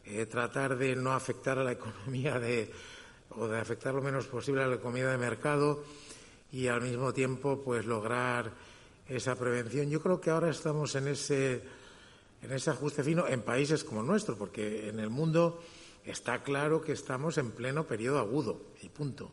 eh, 0.05 0.27
tratar 0.27 0.77
de 0.77 0.95
no 0.97 1.13
afectar 1.13 1.59
a 1.59 1.65
la 1.65 1.73
economía 1.79 2.39
de, 2.39 2.71
o 3.31 3.49
de 3.49 3.59
afectar 3.59 3.95
lo 3.95 4.03
menos 4.03 4.27
posible 4.27 4.63
a 4.63 4.67
la 4.67 4.77
economía 4.77 5.09
de 5.09 5.19
mercado 5.19 5.83
y 6.53 6.69
al 6.69 6.83
mismo 6.83 7.13
tiempo 7.13 7.63
pues 7.65 7.87
lograr 7.87 8.53
esa 9.09 9.35
prevención. 9.37 9.89
Yo 9.89 10.01
creo 10.01 10.21
que 10.21 10.31
ahora 10.31 10.51
estamos 10.51 10.95
en 10.95 11.09
ese 11.09 11.63
en 12.45 12.53
ese 12.53 12.71
ajuste 12.71 13.03
fino 13.03 13.27
en 13.27 13.41
países 13.41 13.85
como 13.85 14.03
el 14.03 14.07
nuestro, 14.07 14.37
porque 14.37 14.91
en 14.91 15.01
el 15.01 15.09
mundo 15.09 15.63
está 16.05 16.43
claro 16.43 16.83
que 16.83 16.93
estamos 16.93 17.39
en 17.39 17.53
pleno 17.53 17.85
periodo 17.85 18.19
agudo 18.19 18.61
y 18.83 18.89
punto. 18.91 19.33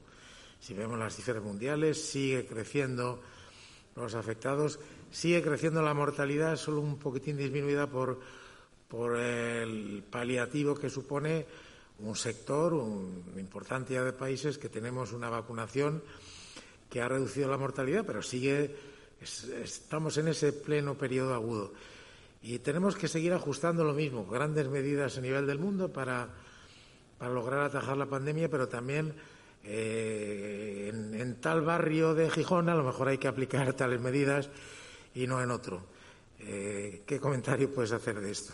Si 0.61 0.73
vemos 0.73 0.97
las 0.97 1.15
cifras 1.15 1.43
mundiales, 1.43 2.01
sigue 2.01 2.45
creciendo 2.45 3.21
los 3.97 4.15
afectados, 4.15 4.79
sigue 5.11 5.41
creciendo 5.41 5.81
la 5.81 5.93
mortalidad, 5.93 6.55
solo 6.55 6.79
un 6.79 6.97
poquitín 6.97 7.35
disminuida 7.35 7.87
por, 7.87 8.19
el 9.17 10.03
paliativo 10.09 10.75
que 10.75 10.89
supone 10.89 11.45
un 11.99 12.15
sector 12.15 12.73
un, 12.73 13.23
importante 13.37 13.93
ya 13.93 14.03
de 14.03 14.11
países 14.11 14.57
que 14.57 14.67
tenemos 14.67 15.13
una 15.13 15.29
vacunación 15.29 16.03
que 16.89 17.01
ha 17.01 17.07
reducido 17.07 17.49
la 17.49 17.57
mortalidad, 17.57 18.05
pero 18.05 18.21
sigue, 18.21 18.75
estamos 19.21 20.17
en 20.17 20.29
ese 20.29 20.53
pleno 20.53 20.95
periodo 20.95 21.33
agudo. 21.33 21.73
Y 22.41 22.59
tenemos 22.59 22.95
que 22.95 23.07
seguir 23.07 23.33
ajustando 23.33 23.83
lo 23.83 23.93
mismo, 23.93 24.25
grandes 24.25 24.67
medidas 24.67 25.17
a 25.17 25.21
nivel 25.21 25.45
del 25.45 25.59
mundo 25.59 25.93
para, 25.93 26.29
lograr 27.19 27.65
atajar 27.65 27.97
la 27.97 28.07
pandemia, 28.07 28.49
pero 28.49 28.67
también 28.67 29.13
eh, 29.63 30.89
en, 30.91 31.35
tal 31.39 31.61
barrio 31.61 32.15
de 32.15 32.31
Gijón 32.31 32.67
a 32.69 32.75
lo 32.75 32.83
mejor 32.83 33.09
hay 33.09 33.19
que 33.19 33.27
aplicar 33.27 33.71
tales 33.73 34.01
medidas 34.01 34.49
y 35.13 35.27
no 35.27 35.41
en 35.41 35.51
otro. 35.51 35.85
Eh, 36.39 37.03
¿Qué 37.05 37.19
comentario 37.19 37.71
puedes 37.71 37.91
hacer 37.91 38.19
de 38.19 38.31
esto? 38.31 38.53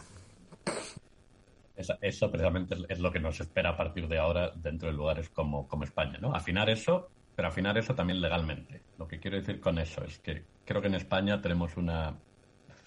Eso, 1.78 2.32
precisamente 2.32 2.76
es 2.90 3.00
lo 3.00 3.12
que 3.12 3.20
nos 3.20 3.40
espera 3.40 3.70
a 3.70 3.78
partir 3.78 4.08
de 4.08 4.18
ahora 4.18 4.52
dentro 4.56 4.90
de 4.90 4.96
lugares 4.96 5.30
como, 5.30 5.68
como 5.68 5.84
España, 5.84 6.18
¿no? 6.20 6.34
Afinar 6.34 6.70
eso, 6.70 7.08
pero 7.36 7.48
afinar 7.48 7.78
eso 7.78 7.94
también 7.94 8.20
legalmente. 8.20 8.82
Lo 8.98 9.08
que 9.08 9.20
quiero 9.20 9.38
decir 9.38 9.62
con 9.62 9.78
eso 9.78 10.04
es 10.04 10.18
que 10.18 10.44
creo 10.66 10.82
que 10.82 10.88
en 10.88 10.96
España 10.96 11.40
tenemos 11.40 11.78
una 11.78 12.18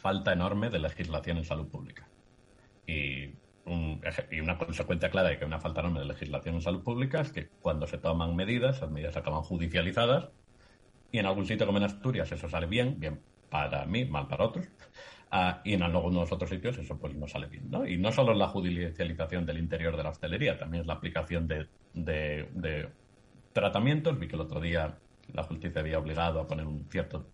falta 0.01 0.32
enorme 0.32 0.70
de 0.70 0.78
legislación 0.78 1.38
en 1.38 1.44
salud 1.44 1.68
pública. 1.68 2.09
Y 2.86 3.34
una 3.66 4.59
consecuencia 4.59 5.11
clara 5.11 5.28
de 5.28 5.38
que 5.38 5.44
hay 5.44 5.48
una 5.48 5.61
falta 5.61 5.80
enorme 5.80 6.01
de 6.01 6.07
legislación 6.07 6.57
en 6.57 6.62
salud 6.62 6.82
pública 6.82 7.20
es 7.20 7.30
que 7.30 7.48
cuando 7.61 7.86
se 7.86 7.98
toman 7.98 8.34
medidas, 8.34 8.78
esas 8.78 8.90
medidas 8.90 9.16
acaban 9.16 9.42
judicializadas 9.42 10.30
y 11.12 11.18
en 11.18 11.26
algún 11.26 11.46
sitio 11.46 11.66
como 11.66 11.78
en 11.78 11.84
Asturias 11.84 12.32
eso 12.32 12.48
sale 12.48 12.66
bien, 12.66 12.98
bien 12.98 13.20
para 13.48 13.84
mí, 13.84 14.05
mal 14.05 14.28
para 14.28 14.44
otros, 14.44 14.66
ah, 15.30 15.61
y 15.64 15.74
en 15.74 15.82
algunos 15.82 16.30
otros 16.32 16.51
sitios 16.51 16.78
eso 16.78 16.98
pues 16.98 17.14
no 17.14 17.26
sale 17.26 17.46
bien. 17.46 17.70
¿no? 17.70 17.86
Y 17.86 17.98
no 17.98 18.12
solo 18.12 18.32
es 18.32 18.38
la 18.38 18.48
judicialización 18.48 19.44
del 19.44 19.59
interior 19.59 19.96
de 19.96 20.03
la 20.05 20.11
hostelería, 20.11 20.57
también 20.57 20.82
es 20.82 20.86
la 20.86 20.94
aplicación 20.94 21.46
de, 21.46 22.88
tratamientos. 23.53 24.18
Vi 24.18 24.28
que 24.28 24.36
el 24.36 24.42
otro 24.42 24.61
día 24.61 24.98
la 25.32 25.42
justicia 25.42 25.80
había 25.80 25.98
obligado 25.98 26.40
a 26.40 26.46
poner 26.46 26.66
un 26.66 26.88
cierto 26.88 27.26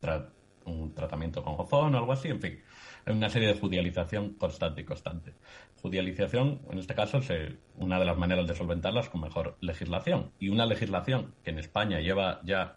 un 0.66 0.94
tratamiento 0.94 1.42
con 1.42 1.54
ozón 1.58 1.94
o 1.94 1.98
algo 1.98 2.12
así, 2.12 2.28
en 2.28 2.40
fin. 2.40 2.60
Hay 3.04 3.14
una 3.14 3.28
serie 3.28 3.48
de 3.48 3.58
judicialización 3.58 4.34
constante 4.34 4.80
y 4.80 4.84
constante. 4.84 5.34
Judicialización, 5.80 6.60
en 6.70 6.78
este 6.78 6.94
caso, 6.94 7.18
es 7.18 7.30
una 7.76 7.98
de 7.98 8.04
las 8.04 8.18
maneras 8.18 8.46
de 8.46 8.54
solventarla 8.54 9.00
es 9.00 9.08
con 9.08 9.20
mejor 9.20 9.56
legislación. 9.60 10.32
Y 10.38 10.48
una 10.48 10.66
legislación 10.66 11.34
que 11.44 11.50
en 11.50 11.58
España 11.58 12.00
lleva 12.00 12.40
ya 12.44 12.76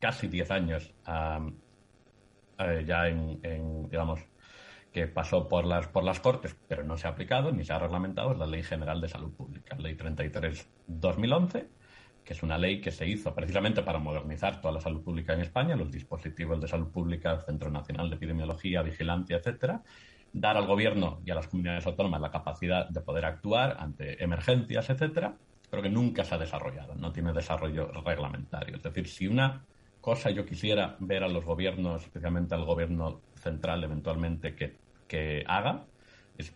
casi 0.00 0.28
10 0.28 0.50
años 0.50 0.94
eh, 2.58 2.84
ya 2.86 3.08
en, 3.08 3.88
digamos, 3.90 4.20
que 4.92 5.06
pasó 5.06 5.46
por 5.46 5.66
las, 5.66 5.88
por 5.88 6.04
las 6.04 6.20
Cortes, 6.20 6.56
pero 6.68 6.82
no 6.82 6.96
se 6.96 7.06
ha 7.06 7.10
aplicado 7.10 7.52
ni 7.52 7.64
se 7.64 7.72
ha 7.74 7.78
reglamentado, 7.78 8.32
es 8.32 8.38
la 8.38 8.46
Ley 8.46 8.62
General 8.62 8.98
de 8.98 9.08
Salud 9.08 9.30
Pública, 9.32 9.76
Ley 9.76 9.94
33-2011, 9.94 11.66
que 12.26 12.32
es 12.32 12.42
una 12.42 12.58
ley 12.58 12.80
que 12.80 12.90
se 12.90 13.06
hizo 13.06 13.32
precisamente 13.32 13.82
para 13.82 14.00
modernizar 14.00 14.60
toda 14.60 14.74
la 14.74 14.80
salud 14.80 15.02
pública 15.02 15.32
en 15.32 15.42
España, 15.42 15.76
los 15.76 15.92
dispositivos 15.92 16.60
de 16.60 16.66
salud 16.66 16.88
pública, 16.88 17.40
Centro 17.40 17.70
Nacional 17.70 18.10
de 18.10 18.16
Epidemiología, 18.16 18.82
Vigilancia, 18.82 19.36
etcétera, 19.36 19.82
dar 20.32 20.56
al 20.56 20.66
gobierno 20.66 21.20
y 21.24 21.30
a 21.30 21.36
las 21.36 21.46
comunidades 21.46 21.86
autónomas 21.86 22.20
la 22.20 22.32
capacidad 22.32 22.88
de 22.88 23.00
poder 23.00 23.24
actuar 23.24 23.76
ante 23.78 24.22
emergencias, 24.22 24.90
etcétera, 24.90 25.36
pero 25.70 25.82
que 25.82 25.88
nunca 25.88 26.24
se 26.24 26.34
ha 26.34 26.38
desarrollado, 26.38 26.96
no 26.96 27.12
tiene 27.12 27.32
desarrollo 27.32 27.92
reglamentario. 28.04 28.76
Es 28.76 28.82
decir, 28.82 29.06
si 29.06 29.28
una 29.28 29.64
cosa 30.00 30.30
yo 30.30 30.44
quisiera 30.44 30.96
ver 30.98 31.22
a 31.22 31.28
los 31.28 31.44
gobiernos, 31.44 32.02
especialmente 32.02 32.56
al 32.56 32.64
gobierno 32.64 33.20
central 33.36 33.84
eventualmente, 33.84 34.56
que, 34.56 35.44
haga, 35.46 35.84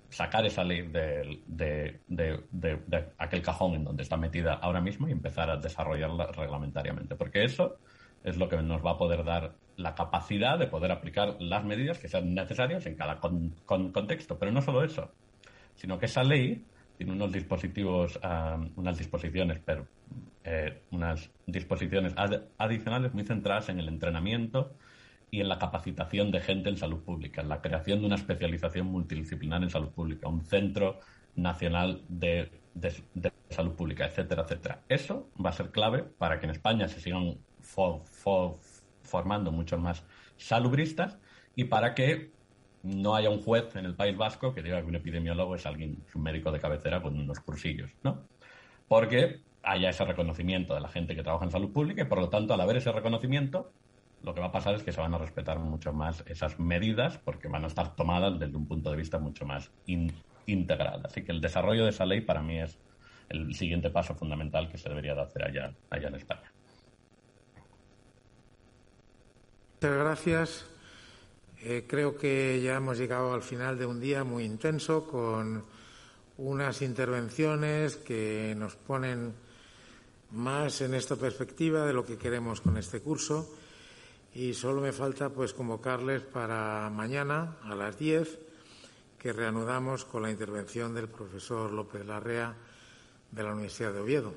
sacar 0.08 0.44
esa 0.46 0.64
ley 0.64 0.82
de, 0.82 1.40
de, 2.06 3.08
aquel 3.18 3.42
cajón 3.42 3.74
en 3.74 3.84
donde 3.84 4.02
está 4.02 4.16
metida 4.16 4.54
ahora 4.54 4.80
mismo 4.80 5.08
y 5.08 5.12
empezar 5.12 5.50
a 5.50 5.56
desarrollarla 5.56 6.26
reglamentariamente. 6.32 7.14
Porque 7.14 7.44
eso 7.44 7.78
es 8.22 8.36
lo 8.36 8.48
que 8.48 8.56
nos 8.58 8.84
va 8.84 8.92
a 8.92 8.98
poder 8.98 9.24
dar 9.24 9.54
la 9.76 9.94
capacidad 9.94 10.58
de 10.58 10.66
poder 10.66 10.92
aplicar 10.92 11.36
las 11.40 11.64
medidas 11.64 11.98
que 11.98 12.08
sean 12.08 12.34
necesarias 12.34 12.84
en 12.86 12.94
cada 12.96 13.18
contexto. 13.18 14.38
Pero 14.38 14.52
no 14.52 14.60
solo 14.60 14.84
eso, 14.84 15.10
sino 15.74 15.98
que 15.98 16.06
esa 16.06 16.22
ley 16.22 16.64
tiene 16.96 17.12
unos 17.12 17.32
dispositivos, 17.32 18.20
unas 18.76 18.98
disposiciones, 18.98 19.60
pero 19.64 19.86
eh, 20.44 20.82
unas 20.90 21.30
disposiciones 21.46 22.14
adicionales 22.58 23.14
muy 23.14 23.24
centradas 23.24 23.70
en 23.70 23.80
el 23.80 23.88
entrenamiento 23.88 24.74
y 25.30 25.40
en 25.40 25.48
la 25.48 25.58
capacitación 25.58 26.30
de 26.30 26.40
gente 26.40 26.68
en 26.68 26.76
salud 26.76 27.00
pública, 27.00 27.40
en 27.40 27.48
la 27.48 27.60
creación 27.60 28.00
de 28.00 28.06
una 28.06 28.16
especialización 28.16 28.86
multidisciplinar 28.86 29.62
en 29.62 29.70
salud 29.70 29.90
pública, 29.90 30.28
un 30.28 30.44
centro 30.44 31.00
nacional 31.36 32.02
de, 32.08 32.50
salud 33.50 33.74
pública, 33.74 34.06
etcétera, 34.06 34.42
etcétera. 34.42 34.82
Eso 34.88 35.28
va 35.44 35.50
a 35.50 35.52
ser 35.52 35.70
clave 35.70 36.02
para 36.02 36.38
que 36.38 36.46
en 36.46 36.52
España 36.52 36.88
se 36.88 37.00
sigan 37.00 37.38
formando 39.02 39.52
muchos 39.52 39.80
más 39.80 40.04
salubristas 40.36 41.18
y 41.54 41.64
para 41.64 41.94
que 41.94 42.30
no 42.82 43.14
haya 43.14 43.30
un 43.30 43.42
juez 43.42 43.76
en 43.76 43.84
el 43.84 43.94
País 43.94 44.16
Vasco 44.16 44.54
que 44.54 44.62
diga 44.62 44.80
que 44.80 44.86
un 44.86 44.96
epidemiólogo 44.96 45.54
es 45.54 45.66
alguien, 45.66 46.02
un 46.14 46.22
médico 46.22 46.50
de 46.50 46.60
cabecera 46.60 47.02
con 47.02 47.18
unos 47.18 47.40
cursillos, 47.40 47.90
¿no? 48.02 48.22
Porque 48.88 49.42
haya 49.62 49.90
ese 49.90 50.04
reconocimiento 50.04 50.74
de 50.74 50.80
la 50.80 50.88
gente 50.88 51.14
que 51.14 51.22
trabaja 51.22 51.44
en 51.44 51.50
salud 51.50 51.72
pública 51.72 52.02
y 52.02 52.06
por 52.06 52.18
lo 52.18 52.30
tanto 52.30 52.54
al 52.54 52.60
haber 52.60 52.78
ese 52.78 52.90
reconocimiento 52.92 53.72
lo 54.22 54.34
que 54.34 54.40
va 54.40 54.46
a 54.46 54.52
pasar 54.52 54.74
es 54.74 54.82
que 54.82 54.92
se 54.92 55.00
van 55.00 55.14
a 55.14 55.18
respetar 55.18 55.58
mucho 55.58 55.92
más 55.92 56.22
esas 56.26 56.58
medidas 56.58 57.18
porque 57.18 57.48
van 57.48 57.64
a 57.64 57.68
estar 57.68 57.96
tomadas 57.96 58.38
desde 58.38 58.56
un 58.56 58.66
punto 58.66 58.90
de 58.90 58.96
vista 58.96 59.18
mucho 59.18 59.46
más 59.46 59.70
integral. 60.46 61.00
Así 61.04 61.22
que 61.22 61.32
el 61.32 61.40
desarrollo 61.40 61.84
de 61.84 61.90
esa 61.90 62.04
ley 62.04 62.20
para 62.20 62.42
mí 62.42 62.60
es 62.60 62.78
el 63.28 63.54
siguiente 63.54 63.90
paso 63.90 64.14
fundamental 64.14 64.68
que 64.68 64.76
se 64.76 64.88
debería 64.88 65.14
de 65.14 65.22
hacer 65.22 65.44
allá, 65.44 65.74
allá 65.88 66.08
en 66.08 66.14
España. 66.16 66.52
Muchas 69.80 69.98
gracias. 69.98 70.66
Eh, 71.62 71.84
creo 71.86 72.16
que 72.16 72.60
ya 72.62 72.76
hemos 72.76 72.98
llegado 72.98 73.32
al 73.32 73.42
final 73.42 73.78
de 73.78 73.86
un 73.86 74.00
día 74.00 74.24
muy 74.24 74.44
intenso 74.44 75.06
con 75.06 75.64
unas 76.38 76.82
intervenciones 76.82 77.96
que 77.96 78.54
nos 78.56 78.76
ponen 78.76 79.34
más 80.32 80.80
en 80.80 80.94
esta 80.94 81.16
perspectiva 81.16 81.86
de 81.86 81.92
lo 81.92 82.04
que 82.04 82.16
queremos 82.16 82.60
con 82.60 82.76
este 82.76 83.00
curso 83.00 83.59
y 84.34 84.54
solo 84.54 84.80
me 84.80 84.92
falta 84.92 85.30
pues 85.30 85.52
convocarles 85.52 86.22
para 86.22 86.88
mañana 86.90 87.56
a 87.64 87.74
las 87.74 87.98
10 87.98 88.38
que 89.18 89.32
reanudamos 89.32 90.04
con 90.04 90.22
la 90.22 90.30
intervención 90.30 90.94
del 90.94 91.08
profesor 91.08 91.72
López 91.72 92.06
Larrea 92.06 92.54
de 93.30 93.42
la 93.42 93.52
Universidad 93.52 93.92
de 93.92 94.00
Oviedo. 94.00 94.34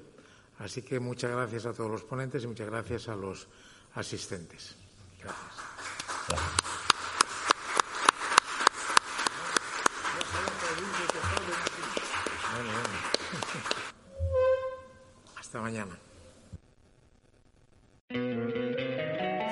Así 0.60 0.82
que 0.82 1.00
muchas 1.00 1.32
gracias 1.32 1.66
a 1.66 1.74
todos 1.74 1.89
los 1.89 2.04
ponentes 2.04 2.44
y 2.44 2.48
muchas 2.48 2.68
gracias 2.68 3.08
a 3.08 3.16
los 3.16 3.48
asistentes. 3.96 4.76
Gracias. 5.20 5.54
Hasta 15.38 15.62
mañana. 15.62 15.98